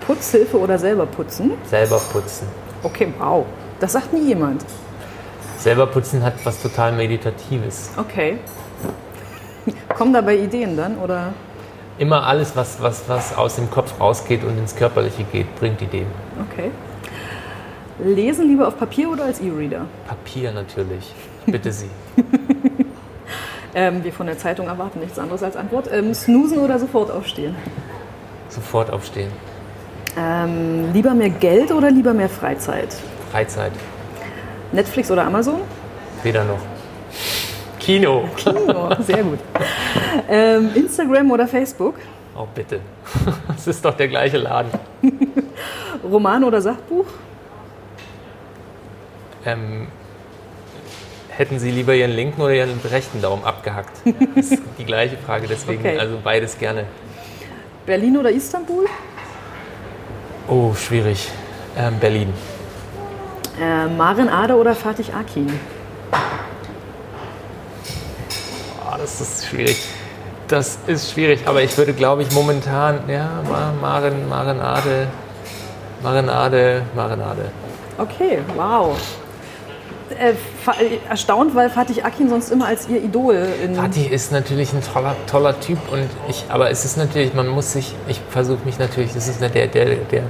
Putzhilfe 0.05 0.59
oder 0.59 0.77
selber 0.77 1.07
putzen? 1.07 1.53
Selber 1.67 1.99
putzen. 2.13 2.45
Okay, 2.83 3.07
wow. 3.19 3.45
Das 3.79 3.93
sagt 3.93 4.13
nie 4.13 4.27
jemand. 4.27 4.65
Selber 5.57 5.87
putzen 5.87 6.23
hat 6.23 6.33
was 6.45 6.61
total 6.61 6.91
Meditatives. 6.91 7.89
Okay. 7.97 8.37
Kommen 9.95 10.13
dabei 10.13 10.37
Ideen 10.37 10.77
dann, 10.77 10.97
oder? 10.97 11.33
Immer 11.97 12.27
alles, 12.27 12.55
was, 12.55 12.81
was, 12.81 13.07
was 13.07 13.35
aus 13.35 13.55
dem 13.55 13.71
Kopf 13.71 13.99
rausgeht 13.99 14.43
und 14.43 14.57
ins 14.57 14.75
Körperliche 14.75 15.23
geht, 15.23 15.55
bringt 15.55 15.81
Ideen. 15.81 16.07
Okay. 16.51 16.71
Lesen 18.03 18.47
lieber 18.47 18.67
auf 18.67 18.77
Papier 18.77 19.09
oder 19.09 19.23
als 19.23 19.39
E-Reader? 19.39 19.85
Papier 20.05 20.51
natürlich. 20.51 21.13
Bitte 21.45 21.71
Sie. 21.71 21.89
ähm, 23.75 24.03
wir 24.03 24.11
von 24.11 24.27
der 24.27 24.37
Zeitung 24.37 24.67
erwarten 24.67 24.99
nichts 24.99 25.17
anderes 25.17 25.41
als 25.41 25.55
Antwort. 25.55 25.89
Ähm, 25.91 26.13
snoosen 26.13 26.57
oder 26.57 26.77
sofort 26.77 27.09
aufstehen? 27.09 27.55
Sofort 28.49 28.91
aufstehen. 28.91 29.31
Ähm, 30.17 30.93
lieber 30.93 31.13
mehr 31.13 31.29
Geld 31.29 31.71
oder 31.71 31.91
lieber 31.91 32.13
mehr 32.13 32.29
Freizeit? 32.29 32.95
Freizeit. 33.31 33.71
Netflix 34.71 35.11
oder 35.11 35.25
Amazon? 35.25 35.61
Weder 36.23 36.43
noch. 36.45 36.59
Kino. 37.79 38.27
Kino, 38.35 38.95
sehr 39.01 39.23
gut. 39.23 39.39
Ähm, 40.29 40.71
Instagram 40.73 41.31
oder 41.31 41.47
Facebook? 41.47 41.95
Oh, 42.35 42.47
bitte. 42.53 42.79
Das 43.47 43.67
ist 43.67 43.83
doch 43.83 43.95
der 43.95 44.07
gleiche 44.07 44.37
Laden. 44.37 44.71
Roman 46.03 46.43
oder 46.43 46.61
Sachbuch? 46.61 47.05
Ähm, 49.45 49.87
hätten 51.29 51.59
Sie 51.59 51.71
lieber 51.71 51.93
Ihren 51.93 52.11
linken 52.11 52.41
oder 52.41 52.53
Ihren 52.53 52.79
rechten 52.89 53.21
Daumen 53.21 53.43
abgehackt? 53.43 53.97
Das 54.35 54.51
ist 54.51 54.63
die 54.77 54.85
gleiche 54.85 55.17
Frage, 55.17 55.47
deswegen 55.47 55.79
okay. 55.81 55.97
also 55.99 56.17
beides 56.23 56.57
gerne. 56.57 56.85
Berlin 57.85 58.17
oder 58.17 58.31
Istanbul? 58.31 58.85
Oh, 60.47 60.73
schwierig. 60.75 61.31
Ähm, 61.75 61.99
Berlin. 61.99 62.31
Äh, 63.59 63.87
Maren 63.87 64.29
Ade 64.29 64.55
oder 64.55 64.75
Fatih 64.75 65.11
Akin? 65.13 65.59
Oh, 68.83 68.97
das 68.97 69.21
ist 69.21 69.47
schwierig. 69.47 69.77
Das 70.47 70.77
ist 70.85 71.11
schwierig, 71.11 71.47
aber 71.47 71.63
ich 71.63 71.75
würde, 71.75 71.93
glaube 71.93 72.21
ich, 72.21 72.31
momentan, 72.31 72.99
ja, 73.09 73.27
Maren, 73.81 74.29
Maren 74.29 74.61
Ade, 74.61 75.07
Maren 76.03 76.29
Ade, 76.29 76.83
Maren 76.95 77.21
Ade. 77.21 77.49
Okay, 77.97 78.39
wow. 78.55 78.95
Äh, 80.11 80.33
erstaunt, 81.09 81.55
weil 81.55 81.71
Fatih 81.71 82.03
Akin 82.03 82.29
sonst 82.29 82.51
immer 82.51 82.67
als 82.67 82.87
ihr 82.87 83.03
Idol. 83.03 83.47
Fatih 83.73 84.05
ist 84.05 84.31
natürlich 84.31 84.71
ein 84.71 84.83
toller, 84.83 85.15
toller 85.25 85.59
Typ 85.59 85.79
und 85.91 86.07
ich, 86.29 86.45
aber 86.49 86.69
es 86.69 86.85
ist 86.85 86.95
natürlich, 86.95 87.33
man 87.33 87.47
muss 87.47 87.73
sich, 87.73 87.95
ich 88.07 88.21
versuche 88.29 88.63
mich 88.65 88.77
natürlich, 88.77 89.13
das 89.13 89.27
ist 89.27 89.41
der, 89.41 89.49
der, 89.49 89.65
der, 89.65 90.23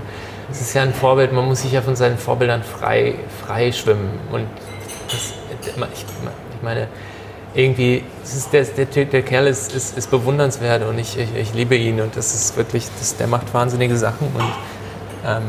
es 0.49 0.61
ist 0.61 0.73
ja 0.75 0.81
ein 0.81 0.93
Vorbild, 0.93 1.33
man 1.33 1.45
muss 1.45 1.63
sich 1.63 1.73
ja 1.73 1.81
von 1.81 1.97
seinen 1.97 2.17
Vorbildern 2.17 2.63
frei, 2.63 3.15
frei 3.45 3.73
schwimmen 3.73 4.17
und 4.31 4.47
das, 5.11 5.33
ich, 5.59 6.05
ich 6.55 6.63
meine, 6.63 6.87
irgendwie, 7.53 8.01
ist 8.23 8.53
der, 8.53 8.63
der, 8.63 8.85
der 8.85 9.21
Kerl 9.23 9.47
ist, 9.47 9.75
ist, 9.75 9.97
ist 9.97 10.09
bewundernswert 10.09 10.87
und 10.87 10.97
ich, 10.99 11.19
ich, 11.19 11.35
ich, 11.35 11.53
liebe 11.53 11.75
ihn 11.75 11.99
und 11.99 12.15
das 12.15 12.33
ist 12.33 12.55
wirklich, 12.55 12.87
das, 12.97 13.17
der 13.17 13.27
macht 13.27 13.53
wahnsinnige 13.53 13.97
Sachen 13.97 14.27
und 14.27 14.53
ähm, 15.25 15.43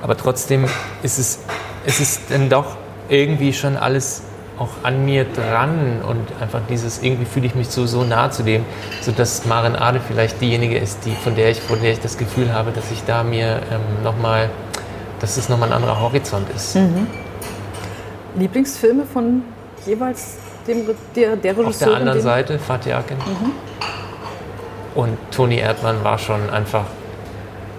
aber 0.00 0.16
trotzdem 0.16 0.64
ist 1.02 1.18
es, 1.18 1.40
ist 1.84 2.00
es 2.00 2.20
dann 2.30 2.48
doch 2.48 2.77
irgendwie 3.08 3.52
schon 3.52 3.76
alles 3.76 4.22
auch 4.58 4.70
an 4.82 5.04
mir 5.04 5.24
dran 5.24 6.02
und 6.06 6.26
einfach 6.40 6.60
dieses, 6.68 7.02
irgendwie 7.02 7.24
fühle 7.24 7.46
ich 7.46 7.54
mich 7.54 7.68
so, 7.68 7.86
so 7.86 8.02
nah 8.02 8.30
zu 8.30 8.42
dem, 8.42 8.64
sodass 9.00 9.46
Maren 9.46 9.76
Ade 9.76 10.00
vielleicht 10.00 10.40
diejenige 10.40 10.78
ist, 10.78 11.04
die, 11.04 11.12
von, 11.12 11.34
der 11.36 11.50
ich, 11.50 11.60
von 11.60 11.80
der 11.80 11.92
ich 11.92 12.00
das 12.00 12.18
Gefühl 12.18 12.52
habe, 12.52 12.72
dass 12.72 12.90
ich 12.90 13.04
da 13.04 13.22
mir 13.22 13.60
ähm, 13.70 14.02
nochmal, 14.02 14.50
dass 15.20 15.36
es 15.36 15.48
nochmal 15.48 15.68
ein 15.68 15.74
anderer 15.74 16.00
Horizont 16.00 16.48
ist. 16.54 16.74
Mhm. 16.74 17.06
Lieblingsfilme 18.36 19.04
von 19.04 19.42
jeweils 19.86 20.38
dem, 20.66 20.86
der, 21.14 21.36
der 21.36 21.56
Regisseur? 21.56 21.68
Auf 21.68 21.78
der 21.78 21.96
anderen 21.96 22.20
Seite, 22.20 22.58
Fatih 22.58 22.94
Akin. 22.94 23.16
Mhm. 23.16 23.52
Und 24.94 25.16
Toni 25.30 25.58
Erdmann 25.58 26.02
war 26.02 26.18
schon 26.18 26.50
einfach 26.50 26.84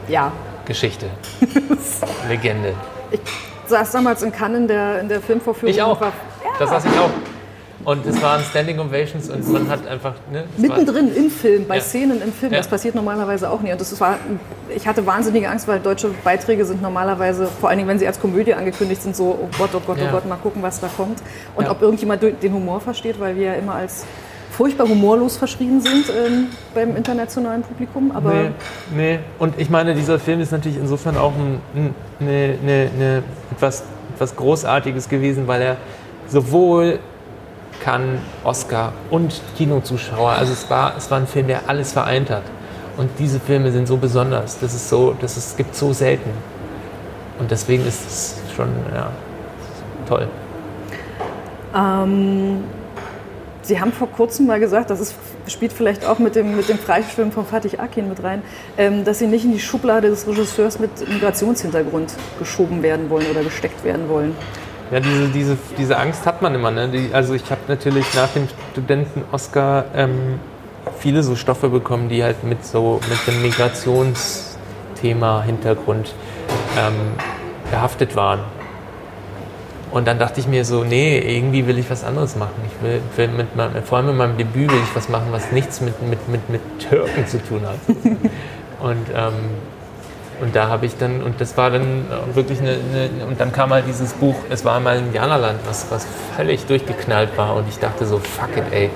ja. 0.08 0.32
Geschichte. 0.66 1.08
Legende. 2.30 2.74
Ich 3.12 3.20
saß 3.70 3.92
damals 3.92 4.22
in 4.24 4.32
Cannes 4.32 4.60
in 4.60 4.68
der, 4.68 5.00
in 5.00 5.10
der 5.10 5.22
Filmvorführung. 5.22 5.74
Ich 5.74 5.82
auch. 5.82 6.00
War, 6.02 6.08
ja. 6.44 6.52
Da 6.60 6.68
saß 6.68 6.86
ich 6.86 7.00
auch. 7.00 7.12
Und 7.86 8.06
es 8.06 8.22
waren 8.22 8.44
Standing 8.44 8.78
Ovations 8.80 9.30
und 9.30 9.52
man 9.54 9.70
hat 9.70 9.88
einfach. 9.88 10.14
Ne, 10.32 10.44
Mittendrin 10.58 11.16
im 11.16 11.32
Film, 11.32 11.66
bei 11.66 11.78
ja. 11.78 11.82
Szenen 11.82 12.22
im 12.22 12.34
Film. 12.34 12.52
Ja. 12.52 12.58
Das 12.58 12.68
passiert 12.68 12.94
normalerweise 12.94 13.50
auch 13.50 13.62
nie. 13.62 13.72
Und 13.72 13.80
das 13.80 14.00
war, 14.02 14.18
ich 14.76 14.86
hatte 14.86 15.06
wahnsinnige 15.06 15.50
Angst, 15.50 15.68
weil 15.68 15.80
deutsche 15.80 16.10
Beiträge 16.24 16.66
sind 16.66 16.82
normalerweise, 16.82 17.48
vor 17.48 17.70
allen 17.70 17.78
Dingen, 17.78 17.90
wenn 17.90 17.98
sie 17.98 18.06
als 18.06 18.20
Komödie 18.20 18.54
angekündigt 18.54 19.02
sind, 19.02 19.16
so: 19.16 19.40
oh 19.42 19.50
Gott, 19.58 19.70
oh 19.74 19.82
Gott, 19.86 19.98
oh 20.02 20.12
Gott, 20.12 20.28
mal 20.28 20.36
gucken, 20.36 20.62
was 20.62 20.82
da 20.82 20.90
kommt. 20.96 21.20
Und 21.56 21.70
ob 21.70 21.82
irgendjemand 21.82 22.22
den 22.22 22.54
Humor 22.54 22.82
versteht, 22.82 23.20
weil 23.20 23.38
wir 23.38 23.46
ja 23.46 23.54
immer 23.54 23.76
als 23.76 24.06
furchtbar 24.60 24.90
humorlos 24.90 25.38
verschrieben 25.38 25.80
sind 25.80 26.10
ähm, 26.10 26.48
beim 26.76 26.98
internationalen 26.98 27.62
Publikum. 27.62 28.12
Aber 28.14 28.34
nee, 28.34 28.50
nee, 28.94 29.20
und 29.40 29.58
ich 29.58 29.70
meine, 29.70 29.96
dieser 29.96 30.20
Film 30.20 30.42
ist 30.42 30.52
natürlich 30.52 30.78
insofern 30.78 31.16
auch 31.16 31.32
ein, 31.32 31.62
ein, 31.74 31.96
eine, 32.20 32.58
eine, 32.62 32.90
eine, 32.94 33.24
etwas, 33.52 33.84
etwas 34.16 34.36
Großartiges 34.36 35.08
gewesen, 35.08 35.48
weil 35.48 35.62
er 35.62 35.78
sowohl 36.28 37.00
kann 37.82 38.18
Oscar 38.44 38.92
und 39.10 39.42
Kinozuschauer, 39.56 40.32
also 40.32 40.52
es 40.52 40.70
war, 40.70 40.92
es 40.98 41.10
war 41.10 41.20
ein 41.20 41.28
Film, 41.28 41.48
der 41.48 41.62
alles 41.70 41.94
vereint 41.94 42.30
hat. 42.30 42.44
Und 42.98 43.12
diese 43.18 43.40
Filme 43.40 43.72
sind 43.72 43.88
so 43.88 43.96
besonders, 43.96 44.60
das 44.60 44.74
ist 44.74 44.90
so, 44.90 45.16
das 45.22 45.38
ist, 45.38 45.56
gibt 45.56 45.74
so 45.74 45.94
selten. 45.94 46.32
Und 47.40 47.50
deswegen 47.50 47.88
ist 47.88 48.06
es 48.06 48.42
schon 48.58 48.68
ja, 48.94 49.10
toll. 50.06 50.28
Ähm, 51.74 52.62
Sie 53.70 53.80
haben 53.80 53.94
vor 53.94 54.10
kurzem 54.10 54.48
mal 54.48 54.60
gesagt, 54.60 54.90
das 54.90 55.00
ist, 55.00 55.14
spielt 55.48 55.72
vielleicht 55.72 56.04
auch 56.04 56.18
mit 56.18 56.36
dem, 56.36 56.56
mit 56.56 56.68
dem 56.70 56.80
Freischwimmen 56.80 57.32
von 57.32 57.46
Fatih 57.46 57.78
Akin 57.78 58.10
mit 58.10 58.24
rein, 58.24 58.42
ähm, 58.80 59.06
dass 59.06 59.20
Sie 59.20 59.28
nicht 59.28 59.46
in 59.46 59.52
die 59.52 59.60
Schublade 59.60 60.10
des 60.10 60.28
Regisseurs 60.28 60.80
mit 60.80 61.08
Migrationshintergrund 61.08 62.12
geschoben 62.40 62.82
werden 62.82 63.12
wollen 63.12 63.28
oder 63.30 63.44
gesteckt 63.44 63.84
werden 63.84 64.10
wollen. 64.10 64.36
Ja, 64.90 65.00
diese, 65.00 65.28
diese, 65.28 65.56
diese 65.78 66.00
Angst 66.00 66.26
hat 66.26 66.42
man 66.42 66.56
immer. 66.56 66.72
Ne? 66.72 66.90
Die, 66.90 67.12
also 67.14 67.36
ich 67.36 67.52
habe 67.52 67.62
natürlich 67.68 68.12
nach 68.16 68.30
dem 68.30 68.48
Studenten-Oscar 68.72 69.86
ähm, 69.94 70.40
viele 70.98 71.22
so 71.22 71.36
Stoffe 71.36 71.70
bekommen, 71.70 72.10
die 72.10 72.24
halt 72.24 72.44
mit 72.44 72.66
so 72.66 73.00
mit 73.08 73.20
dem 73.28 73.40
Migrationsthema 73.44 75.44
Hintergrund 75.44 76.16
ähm, 76.76 76.96
behaftet 77.70 78.16
waren. 78.16 78.40
Und 79.92 80.08
dann 80.08 80.20
dachte 80.20 80.40
ich 80.40 80.48
mir 80.48 80.66
so, 80.66 80.84
nee, 80.84 81.18
irgendwie 81.18 81.66
will 81.66 81.80
ich 81.80 81.90
was 81.90 82.04
anderes 82.04 82.36
machen. 82.36 82.54
Ich 82.68 82.84
will, 82.84 83.02
will 83.16 83.28
mit 83.30 83.56
meinem, 83.56 83.84
vor 83.84 83.98
allem 83.98 84.08
mit 84.08 84.16
meinem 84.18 84.38
Debüt 84.38 84.72
will 84.72 84.80
ich 84.84 84.96
was 84.96 85.10
machen, 85.10 85.28
was 85.32 85.52
nichts 85.52 85.82
mit, 85.82 86.00
mit, 86.08 86.28
mit, 86.30 86.48
mit 86.50 86.62
Türken 86.80 87.26
zu 87.26 87.44
tun 87.44 87.62
hat. 87.66 87.80
und, 88.80 89.08
ähm, 89.16 89.34
und 90.42 90.56
da 90.56 90.70
habe 90.70 90.86
ich 90.86 90.96
dann, 90.98 91.24
und 91.24 91.42
das 91.42 91.58
war 91.58 91.72
dann 91.72 92.06
wirklich 92.34 92.60
eine, 92.60 92.72
eine, 92.72 93.26
und 93.28 93.42
dann 93.42 93.52
kam 93.52 93.72
halt 93.72 93.86
dieses 93.88 94.14
Buch, 94.14 94.36
es 94.50 94.64
war 94.64 94.78
einmal 94.78 94.98
ein 94.98 95.08
Indianerland, 95.08 95.60
was, 95.66 95.88
was 95.90 96.06
völlig 96.36 96.66
durchgeknallt 96.66 97.36
war. 97.36 97.56
Und 97.56 97.68
ich 97.68 97.80
dachte 97.80 98.06
so, 98.06 98.20
fuck 98.20 98.56
it, 98.58 98.66
ey, 98.72 98.90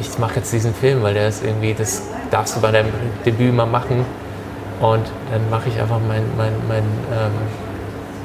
ich 0.00 0.16
mache 0.18 0.36
jetzt 0.36 0.52
diesen 0.52 0.74
Film, 0.74 1.02
weil 1.02 1.14
der 1.14 1.28
ist 1.28 1.44
irgendwie, 1.44 1.74
das 1.74 2.02
darfst 2.30 2.56
du 2.56 2.60
bei 2.60 2.70
deinem 2.70 2.90
Debüt 3.26 3.52
mal 3.52 3.66
machen. 3.66 4.06
Und 4.80 5.04
dann 5.30 5.50
mache 5.50 5.68
ich 5.68 5.78
einfach 5.78 5.98
mein, 6.06 6.22
mein, 6.38 6.52
mein 6.68 6.84
ähm, 7.12 7.32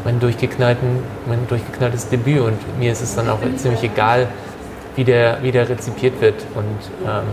mein, 0.05 0.19
durchgeknallten, 0.19 0.87
mein 1.27 1.45
durchgeknalltes 1.47 2.09
Debüt 2.09 2.39
und 2.39 2.79
mir 2.79 2.91
ist 2.91 3.01
es 3.01 3.15
dann 3.15 3.27
auch 3.27 3.39
ziemlich 3.57 3.83
egal, 3.83 4.27
wie 4.95 5.03
der, 5.03 5.39
wie 5.41 5.51
der 5.51 5.67
rezipiert 5.67 6.21
wird 6.21 6.45
und 6.55 6.79
ähm, 7.03 7.25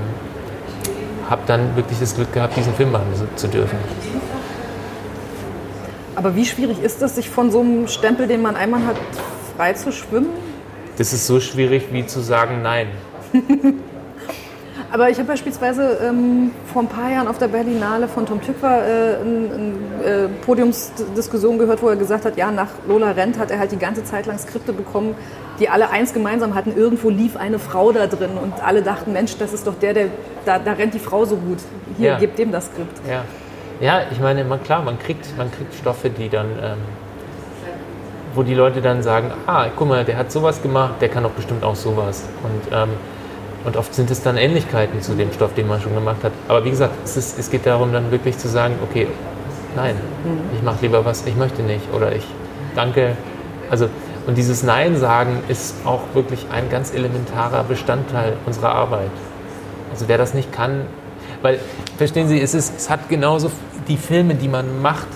habe 1.30 1.42
dann 1.46 1.76
wirklich 1.76 2.00
das 2.00 2.16
Glück 2.16 2.32
gehabt, 2.32 2.56
diesen 2.56 2.74
Film 2.74 2.90
machen 2.90 3.06
zu 3.36 3.46
dürfen. 3.46 3.78
Aber 6.16 6.34
wie 6.34 6.44
schwierig 6.44 6.82
ist 6.82 7.00
es, 7.02 7.14
sich 7.14 7.30
von 7.30 7.50
so 7.50 7.60
einem 7.60 7.88
Stempel, 7.88 8.26
den 8.26 8.42
man 8.42 8.56
einmal 8.56 8.84
hat, 8.84 8.96
frei 9.56 9.74
zu 9.74 9.92
schwimmen? 9.92 10.30
Das 10.98 11.12
ist 11.12 11.26
so 11.26 11.40
schwierig 11.40 11.84
wie 11.92 12.06
zu 12.06 12.20
sagen 12.20 12.62
Nein. 12.62 12.88
Aber 14.92 15.08
ich 15.08 15.16
habe 15.16 15.28
beispielsweise 15.28 15.98
ähm, 16.06 16.50
vor 16.70 16.82
ein 16.82 16.88
paar 16.88 17.10
Jahren 17.10 17.26
auf 17.26 17.38
der 17.38 17.48
Berlinale 17.48 18.08
von 18.08 18.26
Tom 18.26 18.42
Tückwer 18.42 18.86
äh, 18.86 19.16
eine 19.22 20.26
äh, 20.26 20.28
Podiumsdiskussion 20.44 21.56
gehört, 21.56 21.82
wo 21.82 21.88
er 21.88 21.96
gesagt 21.96 22.26
hat, 22.26 22.36
ja, 22.36 22.50
nach 22.50 22.68
Lola 22.86 23.12
Rent 23.12 23.38
hat 23.38 23.50
er 23.50 23.58
halt 23.58 23.72
die 23.72 23.78
ganze 23.78 24.04
Zeit 24.04 24.26
lang 24.26 24.38
Skripte 24.38 24.74
bekommen, 24.74 25.14
die 25.58 25.70
alle 25.70 25.88
eins 25.88 26.12
gemeinsam 26.12 26.54
hatten. 26.54 26.76
Irgendwo 26.76 27.08
lief 27.08 27.38
eine 27.38 27.58
Frau 27.58 27.90
da 27.90 28.06
drin 28.06 28.32
und 28.36 28.62
alle 28.62 28.82
dachten, 28.82 29.14
Mensch, 29.14 29.38
das 29.38 29.54
ist 29.54 29.66
doch 29.66 29.76
der, 29.80 29.94
der 29.94 30.08
da, 30.44 30.58
da 30.58 30.72
rennt 30.72 30.92
die 30.92 30.98
Frau 30.98 31.24
so 31.24 31.36
gut. 31.36 31.60
Hier, 31.96 32.10
ja. 32.10 32.18
gebt 32.18 32.38
dem 32.38 32.52
das 32.52 32.66
Skript. 32.66 33.00
Ja. 33.08 33.24
ja, 33.80 34.02
ich 34.10 34.20
meine, 34.20 34.44
man, 34.44 34.62
klar, 34.62 34.82
man 34.82 34.98
kriegt, 34.98 35.26
man 35.38 35.50
kriegt 35.50 35.74
Stoffe, 35.74 36.10
die 36.10 36.28
dann... 36.28 36.48
Ähm 36.62 36.78
wo 38.34 38.42
die 38.42 38.54
Leute 38.54 38.80
dann 38.80 39.02
sagen, 39.02 39.30
ah, 39.46 39.66
guck 39.76 39.88
mal, 39.88 40.06
der 40.06 40.16
hat 40.16 40.32
sowas 40.32 40.62
gemacht, 40.62 40.94
der 41.02 41.10
kann 41.10 41.22
doch 41.22 41.32
bestimmt 41.32 41.64
auch 41.64 41.74
sowas. 41.76 42.24
Und 42.42 42.74
ähm, 42.74 42.88
und 43.64 43.76
oft 43.76 43.94
sind 43.94 44.10
es 44.10 44.22
dann 44.22 44.36
Ähnlichkeiten 44.36 45.00
zu 45.00 45.14
dem 45.14 45.32
Stoff, 45.32 45.54
den 45.54 45.68
man 45.68 45.80
schon 45.80 45.94
gemacht 45.94 46.24
hat. 46.24 46.32
Aber 46.48 46.64
wie 46.64 46.70
gesagt, 46.70 46.94
es, 47.04 47.16
ist, 47.16 47.38
es 47.38 47.50
geht 47.50 47.66
darum, 47.66 47.92
dann 47.92 48.10
wirklich 48.10 48.36
zu 48.38 48.48
sagen, 48.48 48.74
okay, 48.82 49.06
nein, 49.76 49.94
mhm. 50.24 50.56
ich 50.56 50.62
mache 50.62 50.78
lieber 50.82 51.04
was, 51.04 51.24
ich 51.26 51.36
möchte 51.36 51.62
nicht 51.62 51.92
oder 51.94 52.14
ich 52.14 52.26
danke. 52.74 53.16
Also, 53.70 53.88
und 54.26 54.36
dieses 54.36 54.62
Nein 54.62 54.96
sagen 54.96 55.42
ist 55.48 55.74
auch 55.84 56.00
wirklich 56.14 56.46
ein 56.52 56.70
ganz 56.70 56.94
elementarer 56.94 57.64
Bestandteil 57.64 58.34
unserer 58.46 58.72
Arbeit. 58.72 59.10
Also 59.90 60.08
wer 60.08 60.18
das 60.18 60.34
nicht 60.34 60.52
kann, 60.52 60.82
weil, 61.42 61.58
verstehen 61.98 62.28
Sie, 62.28 62.40
es, 62.40 62.54
ist, 62.54 62.76
es 62.76 62.90
hat 62.90 63.08
genauso 63.08 63.50
die 63.88 63.96
Filme, 63.96 64.34
die 64.34 64.48
man 64.48 64.80
macht, 64.80 65.08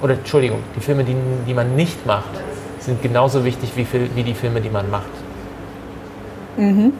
oder 0.00 0.14
Entschuldigung, 0.14 0.60
die 0.76 0.80
Filme, 0.80 1.04
die, 1.04 1.16
die 1.46 1.54
man 1.54 1.74
nicht 1.74 2.06
macht, 2.06 2.30
sind 2.78 3.02
genauso 3.02 3.44
wichtig 3.44 3.72
wie, 3.76 3.86
wie 4.14 4.22
die 4.22 4.34
Filme, 4.34 4.60
die 4.60 4.70
man 4.70 4.90
macht. 4.90 5.10
Mhm. 6.56 6.92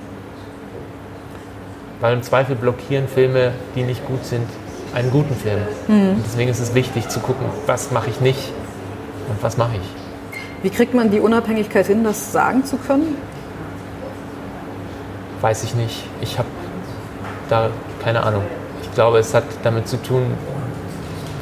Weil 2.03 2.15
im 2.15 2.23
Zweifel 2.25 2.57
blockieren 2.57 3.07
Filme, 3.07 3.53
die 3.77 3.85
nicht 3.85 4.05
gut 4.05 4.25
sind, 4.25 4.49
einen 4.93 5.11
guten 5.13 5.37
Film. 5.37 5.61
Mhm. 5.87 6.17
Und 6.17 6.25
deswegen 6.27 6.51
ist 6.51 6.59
es 6.59 6.75
wichtig 6.75 7.09
zu 7.09 7.21
gucken, 7.21 7.47
was 7.67 7.93
mache 7.93 8.11
ich 8.11 8.21
nicht 8.21 8.51
und 9.29 9.41
was 9.41 9.57
mache 9.57 9.77
ich. 9.77 10.39
Wie 10.65 10.71
kriegt 10.71 10.95
man 10.95 11.13
die 11.13 11.21
Unabhängigkeit 11.21 11.87
hin, 11.87 12.03
das 12.03 12.33
sagen 12.33 12.65
zu 12.65 12.77
können? 12.77 13.17
Weiß 15.43 15.63
ich 15.63 15.77
nicht. 15.77 16.05
Ich 16.21 16.39
habe 16.39 16.49
da 17.49 17.71
keine 18.03 18.25
Ahnung. 18.25 18.43
Ich 18.83 18.93
glaube, 18.95 19.19
es 19.19 19.33
hat 19.33 19.45
damit 19.63 19.87
zu 19.87 19.97
tun, 20.03 20.35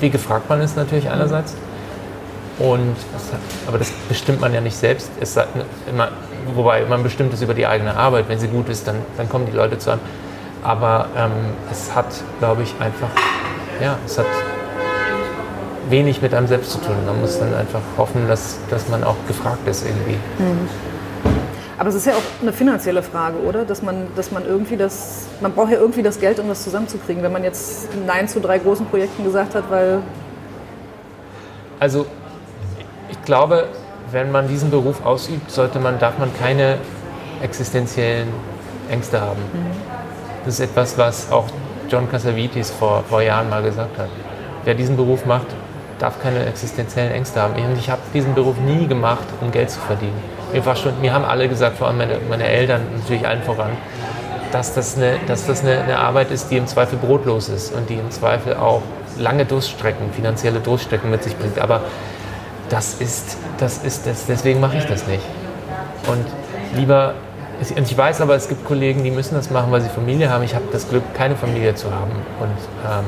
wie 0.00 0.10
gefragt 0.10 0.50
man 0.50 0.60
ist 0.60 0.76
natürlich 0.76 1.08
einerseits. 1.08 1.54
Und 2.58 2.96
hat, 3.32 3.40
aber 3.66 3.78
das 3.78 3.90
bestimmt 4.10 4.42
man 4.42 4.52
ja 4.52 4.60
nicht 4.60 4.76
selbst. 4.76 5.10
Es 5.22 5.38
hat 5.38 5.48
immer, 5.88 6.10
wobei 6.54 6.84
man 6.84 7.02
bestimmt 7.02 7.32
es 7.32 7.40
über 7.40 7.54
die 7.54 7.66
eigene 7.66 7.96
Arbeit. 7.96 8.28
Wenn 8.28 8.38
sie 8.38 8.48
gut 8.48 8.68
ist, 8.68 8.86
dann, 8.86 8.96
dann 9.16 9.26
kommen 9.26 9.46
die 9.46 9.56
Leute 9.56 9.78
zu 9.78 9.92
einem. 9.92 10.00
Aber 10.62 11.06
ähm, 11.16 11.30
es 11.70 11.94
hat, 11.94 12.06
glaube 12.38 12.62
ich, 12.62 12.74
einfach, 12.80 13.08
ja, 13.80 13.96
es 14.04 14.18
hat 14.18 14.26
wenig 15.88 16.22
mit 16.22 16.34
einem 16.34 16.46
selbst 16.46 16.72
zu 16.72 16.78
tun. 16.78 16.94
Man 17.06 17.20
muss 17.20 17.38
dann 17.38 17.54
einfach 17.54 17.80
hoffen, 17.96 18.28
dass, 18.28 18.58
dass 18.70 18.88
man 18.88 19.02
auch 19.04 19.16
gefragt 19.26 19.66
ist 19.66 19.84
irgendwie. 19.86 20.18
Mhm. 20.38 20.68
Aber 21.78 21.88
es 21.88 21.94
ist 21.94 22.06
ja 22.06 22.12
auch 22.12 22.42
eine 22.42 22.52
finanzielle 22.52 23.02
Frage, 23.02 23.38
oder? 23.38 23.64
Dass 23.64 23.80
man, 23.80 24.08
dass 24.14 24.30
man 24.30 24.44
irgendwie 24.44 24.76
das, 24.76 25.26
man 25.40 25.52
braucht 25.52 25.72
ja 25.72 25.78
irgendwie 25.78 26.02
das 26.02 26.20
Geld, 26.20 26.38
um 26.38 26.46
das 26.48 26.62
zusammenzukriegen, 26.62 27.22
wenn 27.22 27.32
man 27.32 27.42
jetzt 27.42 27.88
Nein 28.06 28.28
zu 28.28 28.38
drei 28.38 28.58
großen 28.58 28.84
Projekten 28.86 29.24
gesagt 29.24 29.54
hat, 29.54 29.64
weil. 29.70 30.02
Also, 31.78 32.04
ich 33.08 33.22
glaube, 33.22 33.68
wenn 34.12 34.30
man 34.30 34.46
diesen 34.46 34.70
Beruf 34.70 35.04
ausübt, 35.06 35.50
sollte 35.50 35.78
man, 35.78 35.98
darf 35.98 36.18
man 36.18 36.30
keine 36.38 36.76
existenziellen 37.42 38.28
Ängste 38.90 39.18
haben. 39.20 39.40
Mhm. 39.40 39.99
Das 40.44 40.54
ist 40.54 40.60
etwas, 40.60 40.96
was 40.96 41.30
auch 41.30 41.46
John 41.90 42.10
Cassavetes 42.10 42.70
vor, 42.70 43.04
vor 43.08 43.20
Jahren 43.20 43.50
mal 43.50 43.62
gesagt 43.62 43.98
hat. 43.98 44.08
Wer 44.64 44.74
diesen 44.74 44.96
Beruf 44.96 45.26
macht, 45.26 45.46
darf 45.98 46.20
keine 46.22 46.46
existenziellen 46.46 47.12
Ängste 47.12 47.40
haben. 47.40 47.54
Und 47.54 47.78
ich 47.78 47.90
habe 47.90 48.00
diesen 48.14 48.34
Beruf 48.34 48.56
nie 48.58 48.86
gemacht, 48.86 49.24
um 49.40 49.50
Geld 49.50 49.70
zu 49.70 49.80
verdienen. 49.80 50.18
Mir, 50.52 50.64
war 50.64 50.76
schon, 50.76 50.98
mir 51.00 51.12
haben 51.12 51.24
alle 51.24 51.48
gesagt, 51.48 51.76
vor 51.76 51.88
allem 51.88 51.98
meine, 51.98 52.18
meine 52.28 52.44
Eltern, 52.44 52.82
natürlich 52.96 53.26
allen 53.26 53.42
voran, 53.42 53.70
dass 54.50 54.74
das, 54.74 54.96
eine, 54.96 55.18
dass 55.26 55.46
das 55.46 55.62
eine, 55.62 55.82
eine, 55.82 55.98
Arbeit 55.98 56.30
ist, 56.30 56.50
die 56.50 56.56
im 56.56 56.66
Zweifel 56.66 56.98
brotlos 56.98 57.48
ist 57.48 57.72
und 57.74 57.88
die 57.88 57.94
im 57.94 58.10
Zweifel 58.10 58.56
auch 58.56 58.82
lange 59.18 59.44
Durststrecken, 59.44 60.12
finanzielle 60.12 60.60
Durststrecken 60.60 61.10
mit 61.10 61.22
sich 61.22 61.36
bringt. 61.36 61.58
Aber 61.58 61.82
das 62.68 62.94
ist, 62.94 63.36
das 63.58 63.78
ist, 63.84 64.06
das, 64.06 64.26
deswegen 64.26 64.60
mache 64.60 64.78
ich 64.78 64.86
das 64.86 65.06
nicht. 65.06 65.22
Und 66.06 66.24
lieber 66.76 67.14
ich 67.60 67.96
weiß 67.96 68.20
aber, 68.22 68.34
es 68.34 68.48
gibt 68.48 68.64
Kollegen, 68.64 69.04
die 69.04 69.10
müssen 69.10 69.34
das 69.34 69.50
machen, 69.50 69.70
weil 69.70 69.82
sie 69.82 69.90
Familie 69.90 70.30
haben. 70.30 70.42
Ich 70.44 70.54
habe 70.54 70.64
das 70.72 70.88
Glück, 70.88 71.02
keine 71.14 71.36
Familie 71.36 71.74
zu 71.74 71.90
haben 71.90 72.12
und 72.40 72.56
ähm, 72.86 73.04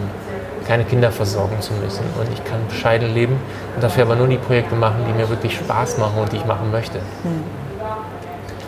keine 0.66 0.84
Kinder 0.84 1.10
versorgen 1.10 1.60
zu 1.60 1.72
müssen. 1.74 2.04
Und 2.18 2.30
ich 2.32 2.44
kann 2.44 2.60
bescheiden 2.68 3.14
leben 3.14 3.36
und 3.74 3.82
dafür 3.82 4.04
aber 4.04 4.16
nur 4.16 4.28
die 4.28 4.36
Projekte 4.36 4.74
machen, 4.74 5.04
die 5.08 5.12
mir 5.14 5.28
wirklich 5.28 5.56
Spaß 5.56 5.98
machen 5.98 6.18
und 6.20 6.32
die 6.32 6.36
ich 6.36 6.44
machen 6.44 6.70
möchte. 6.70 6.98
Mhm. 6.98 7.42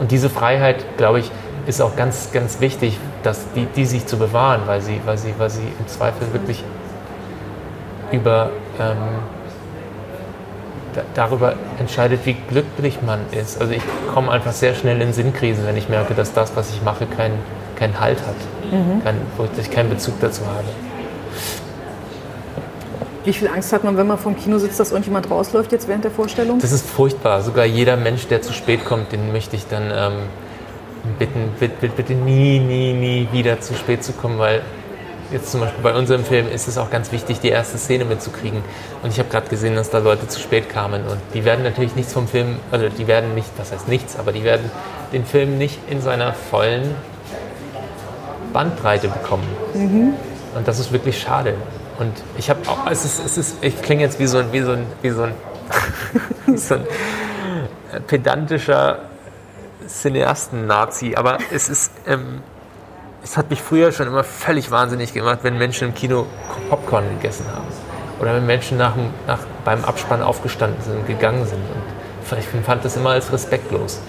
Und 0.01 0.11
diese 0.11 0.31
Freiheit, 0.31 0.85
glaube 0.97 1.21
ich, 1.21 1.31
ist 1.67 1.81
auch 1.81 1.97
ganz, 1.97 2.31
ganz 2.33 2.61
wichtig, 2.61 2.99
dass 3.23 3.41
die, 3.55 3.67
die 3.67 3.87
sich 3.87 4.07
zu 4.07 4.19
bewahren, 4.19 4.63
weil 4.67 4.81
sie, 4.81 5.01
weil, 5.05 5.19
sie, 5.19 5.35
weil 5.39 5.51
sie 5.51 5.63
im 5.79 5.87
Zweifel 5.87 6.33
wirklich 6.33 6.65
über 8.11 8.51
ähm, 8.81 8.97
darüber 11.15 11.55
entscheidet, 11.79 12.21
wie 12.25 12.35
glücklich 12.35 12.99
man 13.03 13.21
ist. 13.33 13.61
Also 13.61 13.73
ich 13.73 13.83
komme 14.13 14.31
einfach 14.31 14.53
sehr 14.53 14.75
schnell 14.75 15.01
in 15.01 15.13
Sinnkrisen, 15.13 15.67
wenn 15.67 15.77
ich 15.77 15.89
merke, 15.89 16.15
dass 16.15 16.33
das, 16.33 16.57
was 16.57 16.71
ich 16.71 16.83
mache, 16.83 17.07
keinen 17.07 17.39
kein 17.77 17.99
Halt 18.01 18.19
hat, 18.21 18.37
mhm. 18.71 19.03
kein, 19.03 19.17
wo 19.37 19.47
ich 19.61 19.71
keinen 19.71 19.91
Bezug 19.91 20.15
dazu 20.21 20.43
habe. 20.47 20.65
Wie 23.25 23.33
viel 23.33 23.49
Angst 23.49 23.73
hat 23.73 23.85
man, 23.85 23.97
wenn 23.97 24.07
man 24.07 24.19
vom 24.19 24.37
Kino 24.37 24.59
sitzt, 24.59 24.79
dass 24.79 24.91
irgendjemand 24.91 25.31
rausläuft 25.31 25.73
jetzt 25.73 25.89
während 25.89 26.05
der 26.05 26.11
Vorstellung? 26.11 26.59
Das 26.59 26.73
ist 26.73 26.87
furchtbar. 26.87 27.41
Sogar 27.41 27.65
jeder 27.65 27.97
Mensch, 27.97 28.27
der 28.27 28.43
zu 28.43 28.53
spät 28.53 28.85
kommt, 28.85 29.13
den 29.13 29.33
möchte 29.33 29.57
ich 29.57 29.67
dann 29.67 29.91
ähm, 29.91 30.13
bitten, 31.19 31.49
bitte, 31.59 31.89
bitte 31.89 32.13
nie, 32.13 32.59
nie, 32.59 32.93
nie 32.93 33.29
wieder 33.33 33.61
zu 33.61 33.75
spät 33.75 34.05
zu 34.05 34.13
kommen, 34.13 34.39
weil 34.39 34.61
jetzt 35.33 35.51
zum 35.51 35.61
Beispiel 35.61 35.83
bei 35.83 35.95
unserem 35.95 36.25
Film 36.25 36.49
ist 36.49 36.69
es 36.69 36.79
auch 36.79 36.91
ganz 36.91 37.13
wichtig, 37.13 37.41
die 37.41 37.49
erste 37.49 37.79
Szene 37.79 38.05
mitzukriegen. 38.05 38.63
Und 39.03 39.11
ich 39.11 39.19
habe 39.19 39.29
gerade 39.29 39.49
gesehen, 39.49 39.77
dass 39.77 39.91
da 39.91 39.99
Leute 39.99 40.29
zu 40.29 40.41
spät 40.41 40.69
kamen. 40.69 41.07
Und 41.07 41.19
die 41.33 41.45
werden 41.45 41.65
natürlich 41.65 41.97
nichts 41.97 42.13
vom 42.13 42.29
Film, 42.29 42.59
also 42.71 42.89
die 42.89 43.07
werden 43.07 43.35
nicht, 43.35 43.51
was 43.57 43.73
heißt 43.73 43.89
nichts, 43.89 44.19
aber 44.19 44.33
die 44.33 44.45
werden 44.45 44.71
den 45.13 45.25
Film 45.25 45.59
nicht 45.59 45.79
in 45.89 46.01
seiner 46.01 46.33
vollen 46.33 46.95
Bandbreite 48.53 49.09
bekommen. 49.09 49.47
Mhm. 49.75 50.15
Und 50.55 50.69
das 50.69 50.79
ist 50.79 50.93
wirklich 50.93 51.21
schade. 51.21 51.55
Und 51.99 52.13
ich 52.39 52.51
habe 52.51 52.61
auch, 52.69 52.91
es 52.91 53.05
ist, 53.05 53.25
es 53.25 53.37
ist, 53.39 53.57
ich 53.63 53.81
klinge 53.83 54.03
jetzt 54.03 54.19
wie 54.19 54.27
so 54.27 54.39
ein, 54.39 54.53
wie 54.53 54.61
so 54.61 54.73
ein, 54.73 54.87
wie 55.03 55.11
so 55.11 55.23
ein, 55.23 55.35
so 56.57 56.75
ein 56.75 56.87
pedantischer 58.07 59.01
Cineasten-Nazi, 59.87 61.15
aber 61.17 61.39
es 61.53 61.69
ist, 61.69 61.93
ähm, 62.07 62.43
es 63.25 63.39
hat 63.39 63.49
mich 63.49 63.61
früher 63.63 63.91
schon 63.91 64.07
immer 64.07 64.23
völlig 64.23 64.71
wahnsinnig 64.71 65.15
gemacht, 65.15 65.41
wenn 65.43 65.57
Menschen 65.57 65.89
im 65.89 65.95
Kino 65.95 66.27
Popcorn 66.69 67.05
gegessen 67.17 67.47
haben. 67.53 67.67
Oder 68.21 68.35
wenn 68.35 68.47
Menschen 68.47 68.77
nach, 68.77 68.95
nach, 69.27 69.41
beim 69.65 69.83
Abspann 69.85 70.23
aufgestanden 70.23 70.81
sind 70.83 70.99
und 70.99 71.07
gegangen 71.07 71.45
sind. 71.47 71.59
Und 71.59 72.39
ich 72.39 72.47
fand 72.65 72.85
das 72.85 72.97
immer 72.97 73.11
als 73.11 73.33
respektlos. 73.33 74.01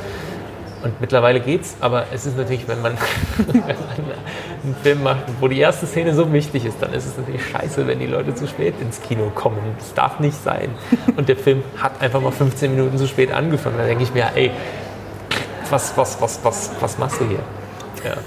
Und 0.83 1.01
mittlerweile 1.01 1.39
geht's, 1.39 1.77
aber 1.79 2.05
es 2.13 2.25
ist 2.25 2.37
natürlich, 2.37 2.67
wenn 2.67 2.81
man, 2.81 2.97
einen 4.63 4.75
Film 4.83 5.01
macht, 5.01 5.23
wo 5.39 5.47
die 5.47 5.59
erste 5.59 5.87
Szene 5.87 6.13
so 6.13 6.31
wichtig 6.31 6.65
ist, 6.65 6.79
dann 6.81 6.93
ist 6.93 7.05
es 7.05 7.17
natürlich 7.17 7.43
scheiße, 7.47 7.87
wenn 7.87 7.99
die 7.99 8.05
Leute 8.05 8.35
zu 8.35 8.47
spät 8.47 8.75
ins 8.81 9.01
Kino 9.01 9.31
kommen. 9.33 9.59
Das 9.79 9.93
darf 9.93 10.19
nicht 10.19 10.37
sein. 10.43 10.69
Und 11.15 11.29
der 11.29 11.37
Film 11.37 11.63
hat 11.77 12.01
einfach 12.01 12.21
mal 12.21 12.31
15 12.31 12.69
Minuten 12.69 12.97
zu 12.97 13.07
spät 13.07 13.31
angefangen. 13.31 13.77
Da 13.77 13.85
denke 13.85 14.03
ich 14.03 14.13
mir, 14.13 14.29
ey, 14.35 14.51
was, 15.69 15.97
was, 15.97 16.21
was, 16.21 16.39
was, 16.43 16.71
was 16.79 16.97
machst 16.97 17.19
du 17.21 17.25
hier? 17.25 17.39
Ja. 18.03 18.17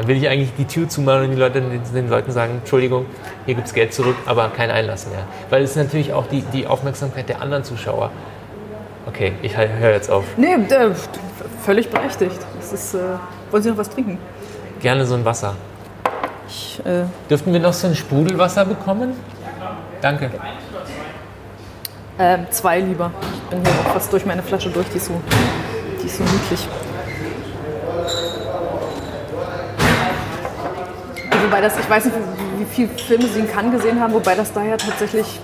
Dann 0.00 0.08
will 0.08 0.16
ich 0.16 0.26
eigentlich 0.30 0.54
die 0.56 0.64
Tür 0.64 0.88
zumachen 0.88 1.24
und 1.24 1.30
die 1.32 1.36
Leute, 1.36 1.60
den 1.60 2.08
Leuten 2.08 2.32
sagen, 2.32 2.60
Entschuldigung, 2.60 3.04
hier 3.44 3.54
gibt 3.54 3.66
es 3.66 3.74
Geld 3.74 3.92
zurück, 3.92 4.16
aber 4.24 4.48
kein 4.48 4.70
Einlass 4.70 5.06
mehr. 5.06 5.24
Weil 5.50 5.62
es 5.62 5.72
ist 5.72 5.76
natürlich 5.76 6.14
auch 6.14 6.26
die, 6.26 6.40
die 6.40 6.66
Aufmerksamkeit 6.66 7.28
der 7.28 7.42
anderen 7.42 7.64
Zuschauer. 7.64 8.10
Okay, 9.04 9.34
ich 9.42 9.58
höre 9.58 9.92
jetzt 9.92 10.10
auf. 10.10 10.24
Nee, 10.38 10.54
äh, 10.54 10.92
völlig 11.62 11.90
berechtigt. 11.90 12.38
Das 12.58 12.72
ist, 12.72 12.94
äh, 12.94 13.00
wollen 13.50 13.62
Sie 13.62 13.68
noch 13.68 13.76
was 13.76 13.90
trinken? 13.90 14.16
Gerne 14.80 15.04
so 15.04 15.16
ein 15.16 15.24
Wasser. 15.26 15.54
Ich, 16.48 16.80
äh 16.86 17.02
Dürften 17.28 17.52
wir 17.52 17.60
noch 17.60 17.74
so 17.74 17.86
ein 17.86 17.94
Sprudelwasser 17.94 18.64
bekommen? 18.64 19.12
Danke. 20.00 20.30
Ähm, 22.18 22.46
zwei 22.48 22.80
lieber. 22.80 23.10
Ich 23.34 23.50
bin 23.50 23.62
hier 23.62 23.74
auch 23.84 23.92
fast 23.92 24.10
durch 24.10 24.24
meine 24.24 24.42
Flasche 24.42 24.70
durch, 24.70 24.86
die 24.88 24.96
ist 24.96 25.08
so, 25.08 25.20
die 26.02 26.06
ist 26.06 26.16
so 26.16 26.24
niedlich. 26.24 26.66
Wobei 31.50 31.62
das, 31.62 31.76
ich 31.76 31.90
weiß 31.90 32.04
nicht, 32.04 32.14
wie, 32.16 32.60
wie 32.60 32.64
viele 32.64 32.88
Filme 32.96 33.26
Sie 33.26 33.40
in 33.40 33.50
Cannes 33.50 33.72
gesehen 33.72 34.00
haben, 34.00 34.12
wobei 34.12 34.36
das 34.36 34.52
da 34.52 34.62
ja 34.62 34.76
tatsächlich, 34.76 35.40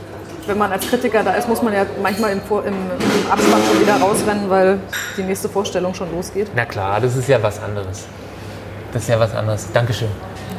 wenn 0.47 0.57
man 0.57 0.71
als 0.71 0.87
Kritiker 0.89 1.25
da 1.25 1.33
ist, 1.33 1.49
muss 1.49 1.61
man 1.63 1.75
ja 1.75 1.85
manchmal 2.01 2.31
im, 2.31 2.39
im, 2.49 2.65
im 2.67 3.33
Abspann 3.33 3.61
schon 3.69 3.81
wieder 3.81 3.97
rausrennen, 3.97 4.49
weil 4.49 4.79
die 5.17 5.25
nächste 5.25 5.49
Vorstellung 5.49 5.95
schon 5.95 6.13
losgeht. 6.15 6.49
Na 6.55 6.65
klar, 6.65 7.01
das 7.01 7.17
ist 7.17 7.29
ja 7.29 7.43
was 7.43 7.61
anderes. 7.61 8.07
Das 8.93 9.03
ist 9.03 9.09
ja 9.09 9.19
was 9.19 9.35
anderes. 9.35 9.67
Dankeschön. 9.73 10.07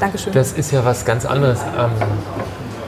Dankeschön. 0.01 0.33
Das 0.33 0.51
ist 0.51 0.69
ja 0.71 0.83
was 0.83 1.05
ganz 1.05 1.25
anderes, 1.25 1.61
ähm, 1.79 1.91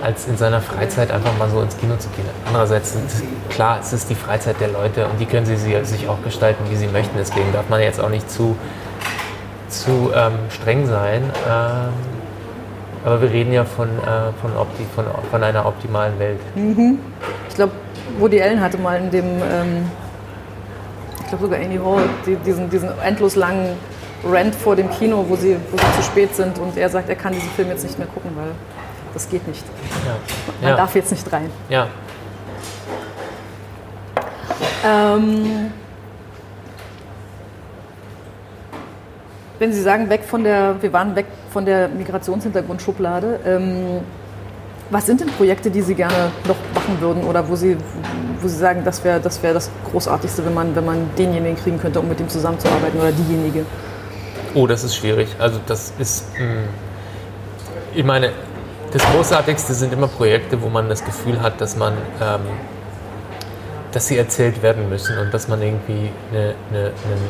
als 0.04 0.28
in 0.28 0.36
seiner 0.36 0.60
Freizeit 0.60 1.12
einfach 1.12 1.32
mal 1.40 1.50
so 1.50 1.62
ins 1.62 1.78
Kino 1.78 1.96
zu 1.96 2.10
gehen. 2.10 2.26
Andererseits, 2.46 2.94
klar, 3.50 3.80
es 3.82 3.94
ist 3.94 4.10
die 4.10 4.16
Freizeit 4.16 4.60
der 4.60 4.68
Leute 4.68 5.06
und 5.08 5.18
die 5.18 5.26
können 5.26 5.46
sie 5.46 5.56
sie- 5.56 5.86
sich 5.86 6.10
auch 6.10 6.22
gestalten, 6.26 6.66
wie 6.70 6.76
sie 6.76 6.88
möchten. 6.88 7.18
Deswegen 7.18 7.54
darf 7.54 7.70
man 7.70 7.80
jetzt 7.80 8.02
auch 8.02 8.10
nicht 8.10 8.30
zu, 8.30 8.58
zu 9.70 10.12
ähm, 10.14 10.34
streng 10.50 10.86
sein. 10.88 11.24
Ähm, 11.50 12.19
aber 13.06 13.22
wir 13.22 13.30
reden 13.32 13.54
ja 13.54 13.64
von, 13.66 13.88
äh, 13.88 14.32
von, 14.42 14.56
opti 14.58 14.86
von, 14.96 15.06
von 15.32 15.44
einer 15.44 15.66
optimalen 15.66 16.18
Welt. 16.20 16.40
Ich 17.50 17.56
glaube, 17.56 17.74
Woody 18.20 18.42
Allen 18.42 18.60
hatte 18.62 18.78
mal 18.78 18.98
in 19.00 19.12
dem, 19.12 19.26
ähm, 19.26 19.90
ich 21.22 21.28
glaube 21.28 21.44
sogar 21.46 21.60
Annie 21.60 21.80
Hall, 21.84 22.04
die, 22.26 22.36
diesen, 22.38 22.70
diesen 22.70 22.90
endlos 23.04 23.36
langen 23.36 23.78
Rant 24.26 24.54
vor 24.56 24.76
dem 24.76 24.90
Kino, 24.90 25.24
wo 25.28 25.36
sie, 25.36 25.56
wo 25.72 25.78
sie 25.78 25.96
zu 25.98 26.04
spät 26.04 26.36
sind 26.36 26.58
und 26.60 26.76
er 26.78 26.90
sagt, 26.90 27.08
er 27.10 27.16
kann 27.16 27.32
diesen 27.34 27.50
Film 27.52 27.70
jetzt 27.70 27.84
nicht 27.84 27.98
mehr 27.98 28.08
gucken, 28.08 28.32
weil 28.36 28.52
das 29.14 29.30
geht 29.30 29.48
nicht. 29.48 29.64
Ja. 30.06 30.16
Man 30.62 30.70
Ja. 30.72 30.78
darf 30.78 30.94
jetzt 30.96 31.12
nicht 31.12 31.32
rein. 31.32 31.50
ja. 31.70 31.88
Ähm, 34.86 35.72
wenn 39.60 39.74
Sie 39.74 39.82
sagen, 39.82 40.10
weg 40.10 40.24
von 40.24 40.44
der, 40.44 40.82
wir 40.82 40.92
waren 40.94 41.16
weg 41.16 41.26
von 41.52 41.66
der 41.66 41.90
Migrationshintergrundschublade, 41.90 43.40
ähm, 43.46 44.00
was 44.90 45.06
sind 45.06 45.22
denn 45.22 45.28
Projekte, 45.28 45.70
die 45.70 45.82
Sie 45.82 45.94
gerne 45.94 46.32
noch 46.48 46.56
machen 46.74 47.00
würden 47.00 47.24
oder 47.24 47.48
wo 47.48 47.56
Sie, 47.56 47.78
wo 48.42 48.48
Sie 48.48 48.58
sagen, 48.58 48.82
das 48.84 49.04
wäre 49.04 49.20
das, 49.20 49.44
wär 49.44 49.54
das 49.54 49.70
Großartigste, 49.92 50.46
wenn 50.46 50.54
man, 50.54 50.76
wenn 50.76 50.86
man 50.86 51.10
denjenigen 51.18 51.58
kriegen 51.58 51.80
könnte, 51.80 52.00
um 52.00 52.08
mit 52.08 52.20
ihm 52.20 52.30
zusammenzuarbeiten 52.30 53.00
oder 53.00 53.12
diejenige? 53.12 53.66
Oh, 54.56 54.66
das 54.66 54.84
ist 54.84 54.96
schwierig. 54.96 55.30
Also 55.38 55.60
das 55.68 55.94
ist, 56.00 56.26
mh, 56.40 56.64
ich 57.94 58.04
meine, 58.04 58.32
das 58.92 59.04
Großartigste 59.04 59.74
sind 59.76 59.94
immer 59.94 60.08
Projekte, 60.08 60.60
wo 60.62 60.70
man 60.70 60.90
das 60.90 61.06
Gefühl 61.06 61.42
hat, 61.42 61.62
dass 61.62 61.76
man, 61.76 61.94
ähm, 62.20 62.42
dass 63.92 64.08
sie 64.08 64.18
erzählt 64.18 64.64
werden 64.64 64.90
müssen 64.90 65.18
und 65.20 65.32
dass 65.34 65.48
man 65.48 65.62
irgendwie 65.62 66.10
eine, 66.32 66.56
eine, 66.70 66.80
einen, 66.80 67.30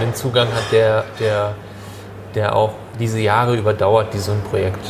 einen 0.00 0.14
Zugang 0.14 0.48
hat, 0.48 0.72
der, 0.72 1.04
der, 1.20 1.54
der 2.34 2.56
auch 2.56 2.72
diese 2.98 3.20
Jahre 3.20 3.56
überdauert, 3.56 4.12
die 4.12 4.18
so 4.18 4.32
ein 4.32 4.42
Projekt 4.50 4.84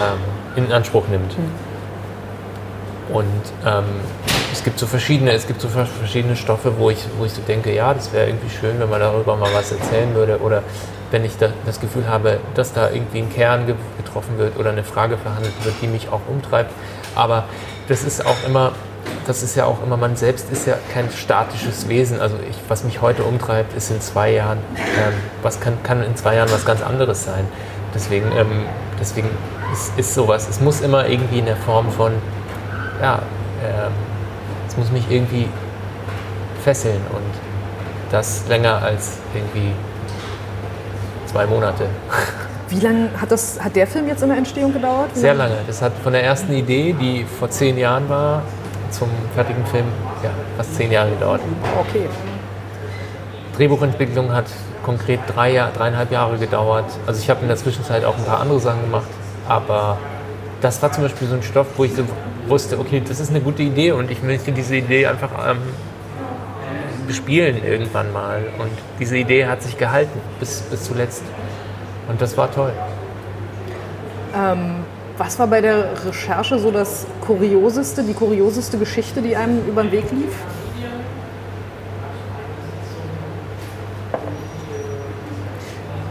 ähm, 0.00 0.64
in 0.64 0.72
Anspruch 0.72 1.08
nimmt. 1.08 1.34
Und 3.12 3.24
ähm, 3.66 3.84
es 4.52 4.64
gibt 4.64 4.78
so 4.78 4.86
verschiedene, 4.86 5.32
es 5.32 5.46
gibt 5.46 5.60
so 5.60 5.68
vers- 5.68 5.88
verschiedene 5.98 6.36
Stoffe, 6.36 6.72
wo 6.78 6.90
ich, 6.90 7.04
wo 7.18 7.24
ich 7.24 7.32
so 7.32 7.42
denke, 7.42 7.74
ja, 7.74 7.92
das 7.92 8.12
wäre 8.12 8.26
irgendwie 8.26 8.50
schön, 8.50 8.78
wenn 8.78 8.88
man 8.88 9.00
darüber 9.00 9.36
mal 9.36 9.52
was 9.52 9.72
erzählen 9.72 10.14
würde. 10.14 10.38
Oder 10.40 10.62
wenn 11.10 11.24
ich 11.24 11.36
da, 11.36 11.48
das 11.66 11.80
Gefühl 11.80 12.08
habe, 12.08 12.38
dass 12.54 12.72
da 12.72 12.90
irgendwie 12.90 13.18
ein 13.18 13.32
Kern 13.32 13.66
ge 13.66 13.74
getroffen 13.98 14.38
wird 14.38 14.58
oder 14.58 14.70
eine 14.70 14.84
Frage 14.84 15.18
verhandelt 15.18 15.52
wird, 15.64 15.74
die 15.82 15.86
mich 15.86 16.08
auch 16.08 16.20
umtreibt. 16.28 16.70
Aber 17.14 17.44
das 17.88 18.04
ist 18.04 18.24
auch 18.24 18.36
immer, 18.46 18.72
das 19.26 19.42
ist 19.42 19.56
ja 19.56 19.64
auch 19.64 19.82
immer, 19.82 19.96
man 19.96 20.16
selbst 20.16 20.50
ist 20.50 20.66
ja 20.66 20.74
kein 20.92 21.10
statisches 21.10 21.88
Wesen. 21.88 22.20
Also 22.20 22.36
ich, 22.48 22.56
was 22.68 22.84
mich 22.84 23.00
heute 23.00 23.24
umtreibt, 23.24 23.76
ist 23.76 23.90
in 23.90 24.00
zwei 24.00 24.32
Jahren, 24.32 24.58
ähm, 24.76 25.14
was 25.42 25.60
kann, 25.60 25.82
kann 25.82 26.02
in 26.02 26.16
zwei 26.16 26.36
Jahren 26.36 26.50
was 26.50 26.64
ganz 26.64 26.82
anderes 26.82 27.24
sein. 27.24 27.46
Deswegen, 27.94 28.30
ähm, 28.36 28.64
deswegen 29.00 29.28
ist, 29.72 29.98
ist 29.98 30.14
sowas, 30.14 30.48
es 30.48 30.60
muss 30.60 30.80
immer 30.80 31.08
irgendwie 31.08 31.38
in 31.38 31.46
der 31.46 31.56
Form 31.56 31.90
von, 31.90 32.12
ja, 33.00 33.20
ähm, 33.64 33.92
es 34.68 34.76
muss 34.76 34.90
mich 34.90 35.10
irgendwie 35.10 35.48
fesseln 36.62 37.00
und 37.12 38.10
das 38.10 38.44
länger 38.48 38.82
als 38.82 39.18
irgendwie 39.34 39.72
zwei 41.26 41.46
Monate. 41.46 41.86
Wie 42.70 42.80
lange 42.80 43.10
hat, 43.20 43.30
das, 43.30 43.62
hat 43.62 43.76
der 43.76 43.86
Film 43.86 44.08
jetzt 44.08 44.22
in 44.22 44.30
der 44.30 44.38
Entstehung 44.38 44.72
gedauert? 44.72 45.10
Wie 45.14 45.20
Sehr 45.20 45.34
lange. 45.34 45.56
Das 45.66 45.82
hat 45.82 45.92
von 46.02 46.12
der 46.12 46.24
ersten 46.24 46.52
Idee, 46.52 46.94
die 46.98 47.24
vor 47.24 47.50
zehn 47.50 47.76
Jahren 47.76 48.08
war, 48.08 48.42
zum 48.94 49.08
fertigen 49.34 49.64
Film 49.66 49.86
ja, 50.22 50.30
fast 50.56 50.74
zehn 50.76 50.90
Jahre 50.90 51.10
gedauert. 51.10 51.40
Okay. 51.80 52.08
Drehbuchentwicklung 53.56 54.32
hat 54.32 54.46
konkret 54.84 55.20
drei, 55.26 55.52
Jahr, 55.52 55.70
dreieinhalb 55.72 56.10
Jahre 56.10 56.38
gedauert. 56.38 56.86
Also 57.06 57.20
ich 57.20 57.30
habe 57.30 57.40
in 57.42 57.48
der 57.48 57.56
Zwischenzeit 57.56 58.04
auch 58.04 58.16
ein 58.16 58.24
paar 58.24 58.40
andere 58.40 58.60
Sachen 58.60 58.82
gemacht, 58.82 59.06
aber 59.48 59.98
das 60.60 60.82
war 60.82 60.92
zum 60.92 61.04
Beispiel 61.04 61.28
so 61.28 61.34
ein 61.34 61.42
Stoff, 61.42 61.66
wo 61.76 61.84
ich 61.84 61.94
so 61.94 62.04
wusste, 62.46 62.78
okay, 62.78 63.02
das 63.06 63.20
ist 63.20 63.30
eine 63.30 63.40
gute 63.40 63.62
Idee 63.62 63.92
und 63.92 64.10
ich 64.10 64.22
möchte 64.22 64.52
diese 64.52 64.76
Idee 64.76 65.06
einfach 65.06 65.30
ähm, 65.48 65.58
bespielen 67.06 67.64
irgendwann 67.64 68.12
mal. 68.12 68.44
Und 68.58 68.70
diese 68.98 69.16
Idee 69.16 69.46
hat 69.46 69.62
sich 69.62 69.78
gehalten 69.78 70.20
bis, 70.40 70.62
bis 70.62 70.84
zuletzt. 70.84 71.22
Und 72.08 72.20
das 72.20 72.36
war 72.36 72.50
toll. 72.50 72.72
Was 75.16 75.38
war 75.38 75.46
bei 75.46 75.60
der 75.60 75.90
Recherche 76.06 76.58
so 76.58 76.72
das 76.72 77.06
Kurioseste, 77.24 78.02
die 78.02 78.14
kurioseste 78.14 78.78
Geschichte, 78.78 79.22
die 79.22 79.36
einem 79.36 79.64
über 79.64 79.84
den 79.84 79.92
Weg 79.92 80.10
lief? 80.10 80.34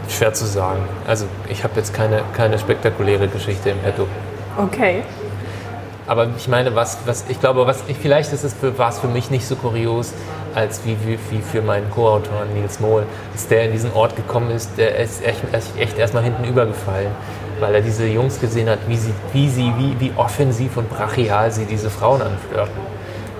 Schwer 0.08 0.32
zu 0.32 0.46
sagen. 0.46 0.80
Also 1.06 1.26
ich 1.50 1.64
habe 1.64 1.74
jetzt 1.76 1.92
keine, 1.92 2.22
keine 2.34 2.58
spektakuläre 2.58 3.28
Geschichte 3.28 3.70
im 3.70 3.78
Petto. 3.78 4.06
Okay. 4.56 5.02
Aber 6.06 6.28
ich 6.36 6.48
meine, 6.48 6.74
was, 6.74 6.98
was 7.04 7.24
ich 7.28 7.40
glaube, 7.40 7.66
was 7.66 7.82
ich, 7.88 7.98
vielleicht 7.98 8.32
ist 8.32 8.44
es 8.44 8.54
für, 8.54 8.78
war 8.78 8.88
es 8.88 8.98
für 9.00 9.08
mich 9.08 9.30
nicht 9.30 9.46
so 9.46 9.56
kurios, 9.56 10.12
als 10.54 10.84
wie, 10.84 10.96
wie, 11.04 11.18
wie 11.30 11.42
für 11.42 11.60
meinen 11.60 11.90
Co-Autor 11.90 12.44
Nils 12.54 12.80
Mohl, 12.80 13.04
dass 13.32 13.48
der 13.48 13.64
in 13.64 13.72
diesen 13.72 13.92
Ort 13.92 14.16
gekommen 14.16 14.50
ist, 14.50 14.70
der 14.78 14.96
ist 14.96 15.24
echt, 15.24 15.40
echt, 15.52 15.76
echt 15.78 15.98
erstmal 15.98 16.22
hinten 16.22 16.44
übergefallen, 16.44 17.10
weil 17.60 17.74
er 17.74 17.80
diese 17.80 18.06
Jungs 18.06 18.40
gesehen 18.40 18.68
hat, 18.68 18.80
wie 18.88 18.96
sie, 18.96 19.12
wie 19.32 19.48
sie, 19.48 19.72
wie, 19.78 20.00
wie 20.00 20.12
offensiv 20.16 20.76
und 20.76 20.88
brachial 20.90 21.50
sie 21.50 21.64
diese 21.64 21.90
Frauen 21.90 22.22
anflirten. 22.22 22.80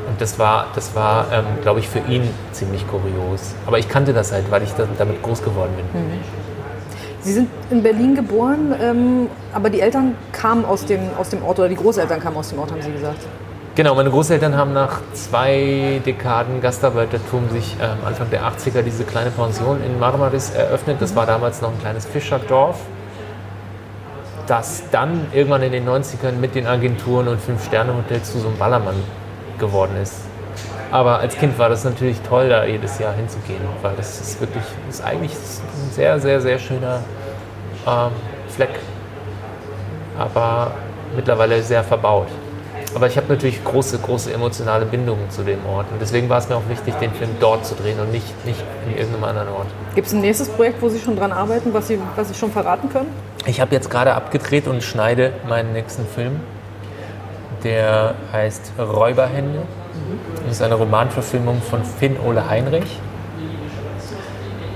Und 0.09 0.20
das 0.20 0.38
war, 0.38 0.66
das 0.74 0.94
war 0.94 1.27
ähm, 1.33 1.44
glaube 1.62 1.81
ich, 1.81 1.88
für 1.88 2.00
ihn 2.00 2.29
ziemlich 2.53 2.87
kurios. 2.87 3.55
Aber 3.66 3.79
ich 3.79 3.88
kannte 3.88 4.12
das 4.12 4.33
halt, 4.33 4.50
weil 4.50 4.62
ich 4.62 4.72
da, 4.74 4.87
damit 4.98 5.22
groß 5.22 5.42
geworden 5.42 5.72
bin. 5.77 6.03
Sie 7.20 7.33
sind 7.33 7.48
in 7.70 7.83
Berlin 7.83 8.14
geboren, 8.14 8.74
ähm, 8.79 9.29
aber 9.55 9.70
die 9.70 9.81
Eltern 9.81 10.14
kamen 10.33 10.64
aus 10.66 10.85
dem, 10.85 11.00
aus 11.18 11.31
dem 11.31 11.42
Ort 11.42 11.59
oder 11.59 11.70
die 11.70 11.77
Großeltern 11.77 12.20
kamen 12.20 12.37
aus 12.37 12.50
dem 12.50 12.59
Ort, 12.59 12.70
haben 12.70 12.83
Sie 12.83 12.92
gesagt. 12.92 13.20
Genau, 13.77 13.96
meine 13.96 14.11
Großeltern 14.11 14.57
haben 14.57 14.72
nach 14.72 15.00
zwei 15.14 16.00
Dekaden 16.07 16.61
Gastarbeitertum 16.61 17.50
sich 17.50 17.77
ähm, 17.81 18.07
Anfang 18.07 18.31
der 18.31 18.42
80er 18.42 18.83
diese 18.83 19.03
kleine 19.03 19.31
Pension 19.31 19.83
in 19.83 19.98
Marmaris 19.98 20.50
eröffnet. 20.50 20.98
Das 21.00 21.16
war 21.16 21.27
damals 21.27 21.61
noch 21.61 21.72
ein 21.72 21.81
kleines 21.81 22.07
Fischerdorf, 22.07 22.77
das 24.46 24.85
dann 24.90 25.26
irgendwann 25.33 25.62
in 25.62 25.72
den 25.72 25.88
90ern 25.88 26.33
mit 26.33 26.54
den 26.54 26.66
Agenturen 26.66 27.28
und 27.28 27.40
Fünf-Sterne-Hotels 27.40 28.33
zu 28.33 28.38
so 28.38 28.48
einem 28.48 28.59
Ballermann 28.59 28.96
geworden 29.59 29.96
ist. 30.02 30.22
Aber 30.90 31.18
als 31.18 31.37
Kind 31.37 31.59
war 31.59 31.68
das 31.68 31.85
natürlich 31.85 32.20
toll, 32.20 32.48
da 32.48 32.64
jedes 32.64 32.98
Jahr 32.98 33.14
hinzugehen, 33.14 33.61
weil 33.83 33.94
das 33.96 34.20
ist 34.20 34.40
wirklich, 34.40 34.62
ist 34.88 35.02
eigentlich 35.02 35.33
ein 35.33 35.90
sehr, 35.90 36.20
sehr, 36.20 36.40
sehr 36.40 36.59
schöner 36.59 37.00
ähm, 37.87 38.12
Fleck. 38.48 38.78
Aber 40.18 40.72
mittlerweile 41.16 41.62
sehr 41.62 41.83
verbaut. 41.83 42.28
Aber 42.94 43.09
ich 43.09 43.16
habe 43.16 43.26
natürlich 43.28 43.62
große, 43.64 43.98
große 43.98 44.33
emotionale 44.33 44.87
Bindungen 44.87 45.28
zu 45.28 45.42
dem 45.42 45.64
Ort. 45.66 45.87
Und 45.90 46.00
deswegen 46.00 46.28
war 46.28 46.38
es 46.38 46.48
mir 46.48 46.57
auch 46.57 46.68
wichtig, 46.68 46.94
den 46.94 47.12
Film 47.12 47.30
dort 47.40 47.66
zu 47.66 47.74
drehen 47.74 47.98
und 47.98 48.12
nicht, 48.12 48.46
nicht 48.46 48.62
in 48.87 48.96
irgendeinem 48.96 49.24
anderen 49.24 49.48
Ort. 49.48 49.66
Gibt 49.94 50.07
es 50.07 50.12
ein 50.12 50.20
nächstes 50.20 50.48
Projekt, 50.48 50.80
wo 50.80 50.88
Sie 50.88 51.00
schon 51.00 51.16
dran 51.16 51.33
arbeiten, 51.33 51.74
was 51.74 51.88
Sie, 51.88 51.99
was 52.14 52.28
Sie 52.28 52.34
schon 52.34 52.53
verraten 52.53 52.88
können? 52.88 53.09
Ich 53.47 53.61
habe 53.61 53.74
jetzt 53.74 53.90
gerade 53.90 54.14
abgedreht 54.14 54.68
und 54.68 54.82
schneide 54.82 55.32
meinen 55.49 55.72
nächsten 55.72 56.07
Film. 56.07 56.40
Der 57.64 58.14
heißt 58.32 58.72
Räuberhände. 58.78 59.62
Das 60.45 60.57
ist 60.57 60.62
eine 60.62 60.74
Romanverfilmung 60.74 61.62
von 61.62 61.82
Finn 61.82 62.16
Ole 62.24 62.49
Heinrich. 62.49 63.01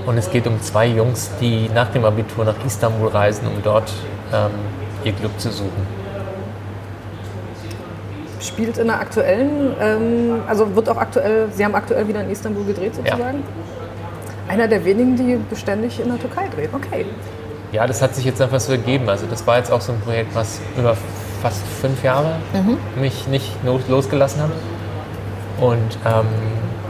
Und 0.05 0.17
es 0.17 0.29
geht 0.31 0.47
um 0.47 0.59
zwei 0.61 0.87
Jungs, 0.87 1.29
die 1.39 1.69
nach 1.73 1.91
dem 1.91 2.03
Abitur 2.03 2.43
nach 2.43 2.55
Istanbul 2.65 3.09
reisen, 3.09 3.47
um 3.47 3.61
dort 3.63 3.93
ähm, 4.33 4.49
ihr 5.03 5.11
Glück 5.13 5.39
zu 5.39 5.51
suchen. 5.51 5.98
Spielt 8.41 8.77
in 8.77 8.87
der 8.87 8.99
aktuellen, 8.99 9.73
ähm, 9.81 10.41
also 10.47 10.75
wird 10.75 10.87
auch 10.89 10.97
aktuell, 10.97 11.47
Sie 11.53 11.63
haben 11.65 11.75
aktuell 11.75 12.07
wieder 12.07 12.21
in 12.23 12.29
Istanbul 12.29 12.63
gedreht 12.65 12.95
sozusagen? 12.95 13.43
Einer 14.47 14.67
der 14.67 14.83
wenigen, 14.85 15.15
die 15.15 15.37
beständig 15.49 15.99
in 15.99 16.07
der 16.07 16.19
Türkei 16.19 16.47
drehen. 16.55 16.69
Okay. 16.73 17.05
Ja, 17.71 17.85
das 17.85 18.01
hat 18.01 18.15
sich 18.15 18.25
jetzt 18.25 18.41
einfach 18.41 18.59
so 18.59 18.71
ergeben. 18.71 19.07
Also 19.09 19.25
das 19.29 19.45
war 19.45 19.57
jetzt 19.57 19.71
auch 19.71 19.81
so 19.81 19.91
ein 19.91 19.99
Projekt, 19.99 20.33
was 20.33 20.59
über 20.77 20.95
fast 21.41 21.61
fünf 21.81 22.03
Jahre 22.03 22.37
mich 22.99 23.27
nicht 23.27 23.51
los- 23.63 23.87
losgelassen 23.87 24.41
hat. 24.41 24.49
Und, 25.59 25.97
ähm, 26.05 26.25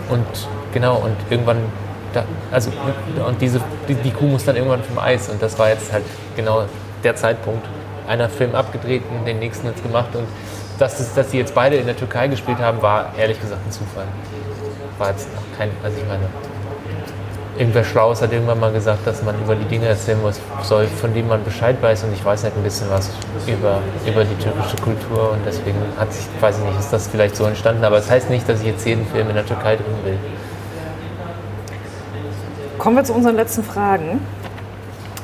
und 0.10 0.26
genau, 0.74 0.98
und 0.98 1.16
irgendwann, 1.30 1.58
da, 2.14 2.24
also, 2.52 2.72
und 3.28 3.42
diese, 3.42 3.60
die, 3.88 3.96
die 3.96 4.12
Kuh 4.12 4.28
muss 4.28 4.46
dann 4.46 4.56
irgendwann 4.56 4.84
vom 4.84 5.00
Eis. 5.00 5.28
Und 5.30 5.42
das 5.42 5.60
war 5.60 5.70
jetzt 5.70 5.92
halt 5.92 6.06
genau 6.36 6.64
der 7.04 7.16
Zeitpunkt. 7.16 7.68
Einer 8.08 8.30
Film 8.30 8.56
abgedreht 8.56 9.02
und 9.12 9.26
den 9.28 9.40
nächsten 9.40 9.68
jetzt 9.68 9.84
gemacht. 9.84 10.16
Und 10.16 10.26
dass, 10.80 11.14
dass 11.14 11.30
die 11.30 11.38
jetzt 11.38 11.54
beide 11.54 11.76
in 11.76 11.86
der 11.86 11.96
Türkei 11.96 12.28
gespielt 12.28 12.60
haben, 12.60 12.82
war 12.82 13.14
ehrlich 13.18 13.40
gesagt 13.40 13.62
ein 13.66 13.72
Zufall. 13.72 14.06
War 14.98 15.12
jetzt 15.12 15.28
kein, 15.58 15.70
also 15.84 15.98
ich 15.98 16.08
meine, 16.08 16.24
irgendwer 17.58 17.84
Schlaues 17.84 18.22
hat 18.22 18.32
irgendwann 18.32 18.60
mal 18.60 18.72
gesagt, 18.72 19.06
dass 19.06 19.22
man 19.22 19.36
über 19.44 19.56
die 19.56 19.66
Dinge 19.66 19.88
erzählen 19.88 20.22
muss, 20.22 20.40
soll, 20.64 20.88
von 20.88 21.14
denen 21.14 21.28
man 21.28 21.44
Bescheid 21.44 21.76
weiß. 21.82 22.06
Und 22.06 22.14
ich 22.14 22.24
weiß 22.24 22.46
halt 22.46 22.56
ein 22.56 22.64
bisschen 22.64 22.90
was 22.90 23.10
über, 23.46 23.82
über 24.08 24.24
die 24.24 24.36
türkische 24.36 24.78
Kultur. 24.78 25.32
Und 25.32 25.40
deswegen 25.46 25.78
hat 25.98 26.14
sich, 26.14 26.26
weiß 26.40 26.58
ich 26.60 26.64
nicht, 26.64 26.80
ist 26.80 26.94
das 26.94 27.08
vielleicht 27.08 27.36
so 27.36 27.44
entstanden. 27.44 27.84
Aber 27.84 27.98
es 27.98 28.06
das 28.06 28.16
heißt 28.16 28.30
nicht, 28.30 28.48
dass 28.48 28.62
ich 28.62 28.68
jetzt 28.68 28.86
jeden 28.86 29.06
Film 29.08 29.30
in 29.30 29.36
der 29.36 29.46
Türkei 29.46 29.76
drehen 29.76 30.06
will. 30.06 30.18
Kommen 32.78 32.96
wir 32.96 33.04
zu 33.04 33.14
unseren 33.14 33.36
letzten 33.36 33.64
Fragen. 33.64 34.22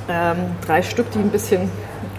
Ähm, 0.10 0.38
drei 0.66 0.82
Stück, 0.84 1.10
die 1.12 1.20
ein 1.20 1.30
bisschen 1.30 1.72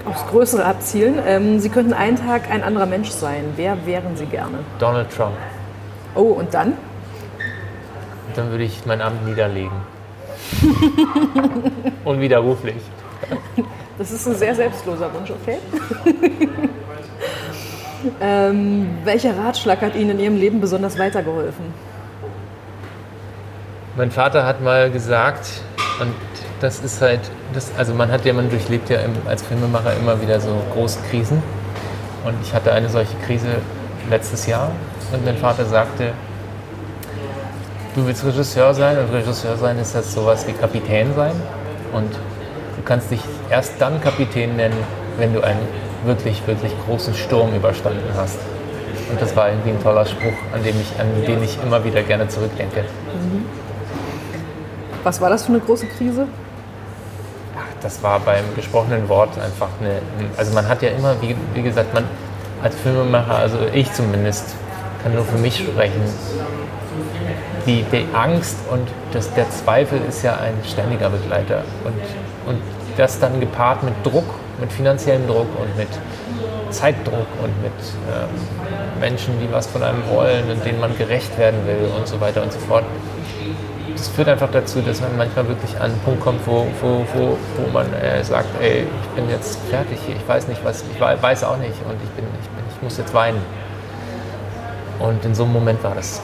aufs 0.07 0.27
Größere 0.29 0.65
abzielen. 0.65 1.19
Ähm, 1.27 1.59
Sie 1.61 1.69
könnten 1.69 1.93
einen 1.93 2.17
Tag 2.17 2.51
ein 2.51 2.63
anderer 2.63 2.87
Mensch 2.87 3.11
sein. 3.11 3.45
Wer 3.57 3.87
wären 3.87 4.17
Sie 4.17 4.27
gerne? 4.27 4.59
Donald 4.79 5.11
Trump. 5.15 5.35
Oh, 6.15 6.33
und 6.33 6.53
dann? 6.55 6.75
Dann 8.35 8.51
würde 8.51 8.65
ich 8.65 8.85
mein 8.87 9.01
Amt 9.01 9.27
niederlegen. 9.27 9.77
Unwiderruflich. 12.05 12.77
Das 13.99 14.13
ist 14.13 14.27
ein 14.27 14.35
sehr 14.35 14.55
selbstloser 14.55 15.13
Wunsch, 15.13 15.31
okay? 15.31 15.59
ähm, 18.21 18.89
welcher 19.05 19.37
Ratschlag 19.37 19.81
hat 19.81 19.97
Ihnen 19.97 20.11
in 20.11 20.21
Ihrem 20.21 20.37
Leben 20.37 20.61
besonders 20.61 20.99
weitergeholfen? 20.99 21.65
Mein 23.97 24.11
Vater 24.11 24.45
hat 24.45 24.61
mal 24.61 24.91
gesagt, 24.91 25.49
und 26.01 26.15
das 26.61 26.81
ist 26.81 27.03
halt, 27.03 27.21
das, 27.53 27.71
also 27.77 27.95
man 27.95 28.11
hat 28.11 28.25
ja, 28.25 28.33
man 28.33 28.49
durchlebt 28.49 28.89
ja 28.91 28.99
als 29.27 29.43
Filmemacher 29.43 29.95
immer 29.97 30.21
wieder 30.21 30.41
so 30.41 30.51
große 30.73 30.99
Krisen. 31.11 31.43
Und 32.25 32.35
ich 32.43 32.53
hatte 32.53 32.73
eine 32.73 32.89
solche 32.89 33.17
Krise 33.27 33.49
letztes 34.11 34.47
Jahr 34.47 34.73
und 35.13 35.25
mein 35.25 35.37
Vater 35.37 35.65
sagte, 35.65 36.13
du 37.95 38.07
willst 38.07 38.25
Regisseur 38.25 38.75
sein 38.75 38.99
und 38.99 39.13
Regisseur 39.13 39.57
sein 39.57 39.79
ist 39.79 39.95
das 39.95 40.13
sowas 40.13 40.47
wie 40.47 40.53
Kapitän 40.53 41.15
sein. 41.15 41.33
Und 41.93 42.13
du 42.13 42.83
kannst 42.85 43.11
dich 43.11 43.21
erst 43.51 43.75
dann 43.79 44.01
Kapitän 44.01 44.57
nennen, 44.57 44.77
wenn 45.19 45.33
du 45.33 45.43
einen 45.43 45.61
wirklich, 46.05 46.47
wirklich 46.47 46.73
großen 46.87 47.15
Sturm 47.15 47.55
überstanden 47.55 48.11
hast. 48.17 48.39
Und 49.11 49.21
das 49.21 49.37
war 49.37 49.49
irgendwie 49.49 49.71
ein 49.71 49.83
toller 49.83 50.05
Spruch, 50.05 50.35
an, 50.53 50.63
dem 50.65 50.75
ich, 50.81 51.01
an 51.01 51.07
den 51.27 51.43
ich 51.43 51.59
immer 51.63 51.85
wieder 51.85 52.03
gerne 52.03 52.29
zurückdenke. 52.29 52.85
Was 55.05 55.21
war 55.21 55.31
das 55.31 55.45
für 55.45 55.53
eine 55.53 55.61
große 55.61 55.87
Krise? 55.87 56.27
Das 57.87 58.03
war 58.03 58.19
beim 58.19 58.45
gesprochenen 58.57 59.09
Wort 59.09 59.39
einfach 59.39 59.69
eine. 59.81 60.01
Also 60.37 60.53
man 60.53 60.69
hat 60.69 60.83
ja 60.83 60.89
immer, 60.89 61.15
wie, 61.23 61.37
wie 61.55 61.63
gesagt, 61.63 61.95
man 61.95 62.03
als 62.61 62.75
Filmemacher, 62.75 63.37
also 63.37 63.59
ich 63.73 63.93
zumindest, 63.93 64.57
kann 65.05 65.15
nur 65.15 65.25
für 65.25 65.39
mich 65.39 65.59
sprechen. 65.59 66.03
Die, 67.65 67.85
die 67.85 68.05
Angst 68.13 68.57
und 68.73 68.89
das, 69.13 69.33
der 69.35 69.49
Zweifel 69.51 70.01
ist 70.09 70.25
ja 70.25 70.35
ein 70.35 70.55
ständiger 70.65 71.11
Begleiter. 71.11 71.63
Und, 71.85 72.55
und 72.55 72.61
das 72.97 73.21
dann 73.21 73.39
gepaart 73.39 73.85
mit 73.85 73.95
Druck, 74.03 74.35
mit 74.61 74.73
finanziellem 74.73 75.29
Druck 75.29 75.47
und 75.61 75.77
mit 75.77 75.89
Zeitdruck 76.71 77.29
und 77.41 77.63
mit 77.63 77.73
ähm, 78.11 79.01
Menschen, 79.01 79.39
die 79.39 79.53
was 79.53 79.69
von 79.69 79.85
einem 79.85 80.03
wollen 80.09 80.51
und 80.51 80.65
denen 80.65 80.81
man 80.81 80.99
gerecht 80.99 81.39
werden 81.39 81.65
will 81.69 81.89
und 81.97 82.09
so 82.09 82.21
weiter 82.21 82.43
und 82.43 82.53
so 82.53 82.59
fort 82.59 82.85
das 83.97 84.09
führt 84.09 84.29
einfach 84.29 84.51
dazu, 84.51 84.83
dass 84.83 85.01
man 85.01 85.17
manchmal 85.17 85.49
wirklich 85.49 85.75
an 85.77 85.91
einen 85.91 86.01
Punkt 86.01 86.21
kommt, 86.21 86.47
wo, 86.47 86.67
wo, 86.81 87.05
wo, 87.15 87.39
wo 87.57 87.71
man 87.73 87.93
äh, 87.95 88.23
sagt, 88.23 88.49
ey, 88.61 88.83
ich 88.83 89.09
bin 89.15 89.31
jetzt 89.31 89.59
fertig 89.71 89.99
hier, 90.07 90.17
ich 90.17 90.29
weiß 90.29 90.49
nicht 90.49 90.63
was, 90.65 90.85
ich 90.93 91.01
weiß 91.01 91.45
auch 91.45 91.57
nicht 91.57 91.75
und 91.89 91.97
ich, 92.03 92.11
bin, 92.11 92.25
ich, 92.43 92.49
bin, 92.51 92.65
ich 92.75 92.83
muss 92.83 92.99
jetzt 92.99 93.15
weinen. 93.15 93.41
Und 94.99 95.25
in 95.25 95.35
so 95.35 95.45
einem 95.45 95.53
Moment 95.53 95.83
war 95.83 95.95
das. 95.95 96.21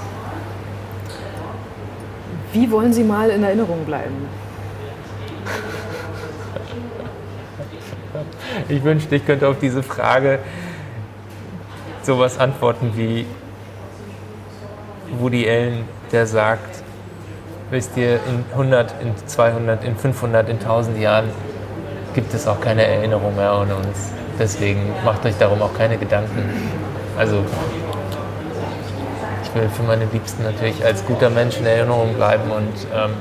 Wie 2.53 2.71
wollen 2.71 2.93
Sie 2.93 3.05
mal 3.05 3.31
in 3.31 3.43
Erinnerung 3.43 3.85
bleiben? 3.87 4.29
Ich 8.69 8.85
wünschte, 8.85 9.17
ich 9.17 9.25
könnte 9.25 9.49
auf 9.49 9.59
diese 9.59 9.83
Frage 9.83 10.39
sowas 12.03 12.39
antworten 12.39 12.93
wie 12.97 13.27
Woody 15.19 15.49
Allen, 15.49 15.85
der 16.11 16.27
sagt, 16.27 16.82
wisst 17.73 17.97
ihr, 17.97 18.17
in 18.27 18.45
100, 18.53 18.95
in 19.01 19.15
200, 19.27 19.83
in 19.83 19.97
500, 19.97 20.49
in 20.49 20.59
1000 20.59 20.99
Jahren 20.99 21.25
gibt 22.15 22.33
es 22.35 22.47
auch 22.47 22.61
keine 22.61 22.85
Erinnerung 22.85 23.35
mehr 23.35 23.59
ohne 23.59 23.75
uns. 23.75 24.13
Deswegen 24.39 24.93
macht 25.05 25.25
euch 25.25 25.37
darum 25.39 25.63
auch 25.63 25.73
keine 25.75 25.97
Gedanken. 25.97 26.43
Also 27.17 27.43
ich 29.43 29.55
will 29.55 29.69
für 29.71 29.83
meine 29.85 30.05
Liebsten 30.13 30.43
natürlich 30.45 30.85
als 30.85 31.05
guter 31.07 31.31
Mensch 31.31 31.59
in 31.59 31.67
Erinnerung 31.67 32.15
bleiben 32.15 32.51
und, 32.51 32.87
ähm, 32.95 33.13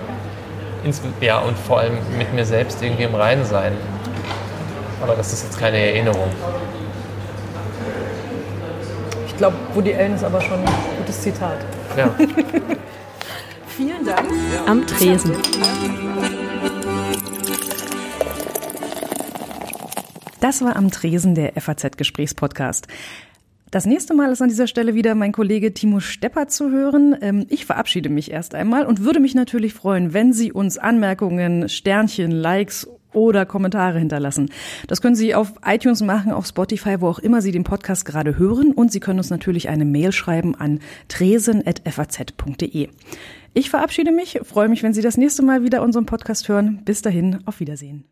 ins, 0.84 1.02
ja, 1.22 1.40
und 1.40 1.58
vor 1.58 1.80
allem 1.80 1.98
mit 2.18 2.34
mir 2.34 2.46
selbst 2.46 2.84
irgendwie 2.84 3.04
im 3.04 3.16
Reinen 3.16 3.46
sein. 3.46 3.72
Aber 5.02 5.16
das 5.16 5.32
ist 5.32 5.44
jetzt 5.46 5.60
keine 5.60 5.78
Erinnerung. 5.78 6.30
Ich 9.28 9.38
glaube, 9.38 9.56
Woody 9.74 9.96
Allen 9.96 10.16
ist 10.16 10.24
aber 10.24 10.42
schon 10.42 10.60
ein 10.60 10.74
gutes 10.98 11.22
Zitat. 11.22 11.58
Ja. 11.96 12.10
Am 14.66 14.86
Tresen. 14.88 15.32
Das 20.40 20.62
war 20.62 20.76
am 20.76 20.92
Tresen 20.92 21.36
der 21.36 21.54
FAZ-Gesprächspodcast. 21.54 22.88
Das 23.72 23.86
nächste 23.86 24.14
Mal 24.14 24.32
ist 24.32 24.42
an 24.42 24.50
dieser 24.50 24.68
Stelle 24.68 24.96
wieder 24.96 25.16
mein 25.16 25.32
Kollege 25.32 25.74
Timo 25.74 26.00
Stepper 26.00 26.48
zu 26.48 26.72
hören. 26.72 27.16
Ähm, 27.22 27.46
ich 27.50 27.66
verabschiede 27.66 28.10
mich 28.10 28.32
erst 28.32 28.54
einmal 28.54 28.86
und 28.86 29.04
würde 29.04 29.20
mich 29.20 29.34
natürlich 29.34 29.74
freuen, 29.74 30.14
wenn 30.14 30.34
Sie 30.34 30.52
uns 30.52 30.78
Anmerkungen, 30.78 31.70
Sternchen, 31.70 32.32
Likes 32.32 32.90
oder 33.14 33.46
Kommentare 33.46 34.00
hinterlassen. 34.00 34.50
Das 34.88 35.02
können 35.02 35.16
Sie 35.16 35.36
auf 35.36 35.54
iTunes 35.66 36.02
machen, 36.02 36.32
auf 36.32 36.46
Spotify, 36.46 37.00
wo 37.00 37.08
auch 37.08 37.20
immer 37.20 37.42
Sie 37.42 37.52
den 37.52 37.64
Podcast 37.64 38.06
gerade 38.06 38.38
hören. 38.38 38.74
Und 38.74 38.92
Sie 38.92 39.00
können 39.00 39.20
uns 39.20 39.30
natürlich 39.30 39.70
eine 39.70 39.86
Mail 39.86 40.12
schreiben 40.12 40.56
an 40.56 40.80
tresen.faz.de. 41.08 42.90
Ich 43.54 43.70
verabschiede 43.70 44.12
mich, 44.12 44.40
freue 44.44 44.70
mich, 44.70 44.82
wenn 44.82 44.94
Sie 44.94 45.02
das 45.02 45.18
nächste 45.18 45.44
Mal 45.44 45.64
wieder 45.64 45.82
unseren 45.82 46.06
Podcast 46.06 46.48
hören. 46.48 46.84
Bis 46.86 47.02
dahin, 47.02 47.40
auf 47.46 47.60
Wiedersehen. 47.60 48.12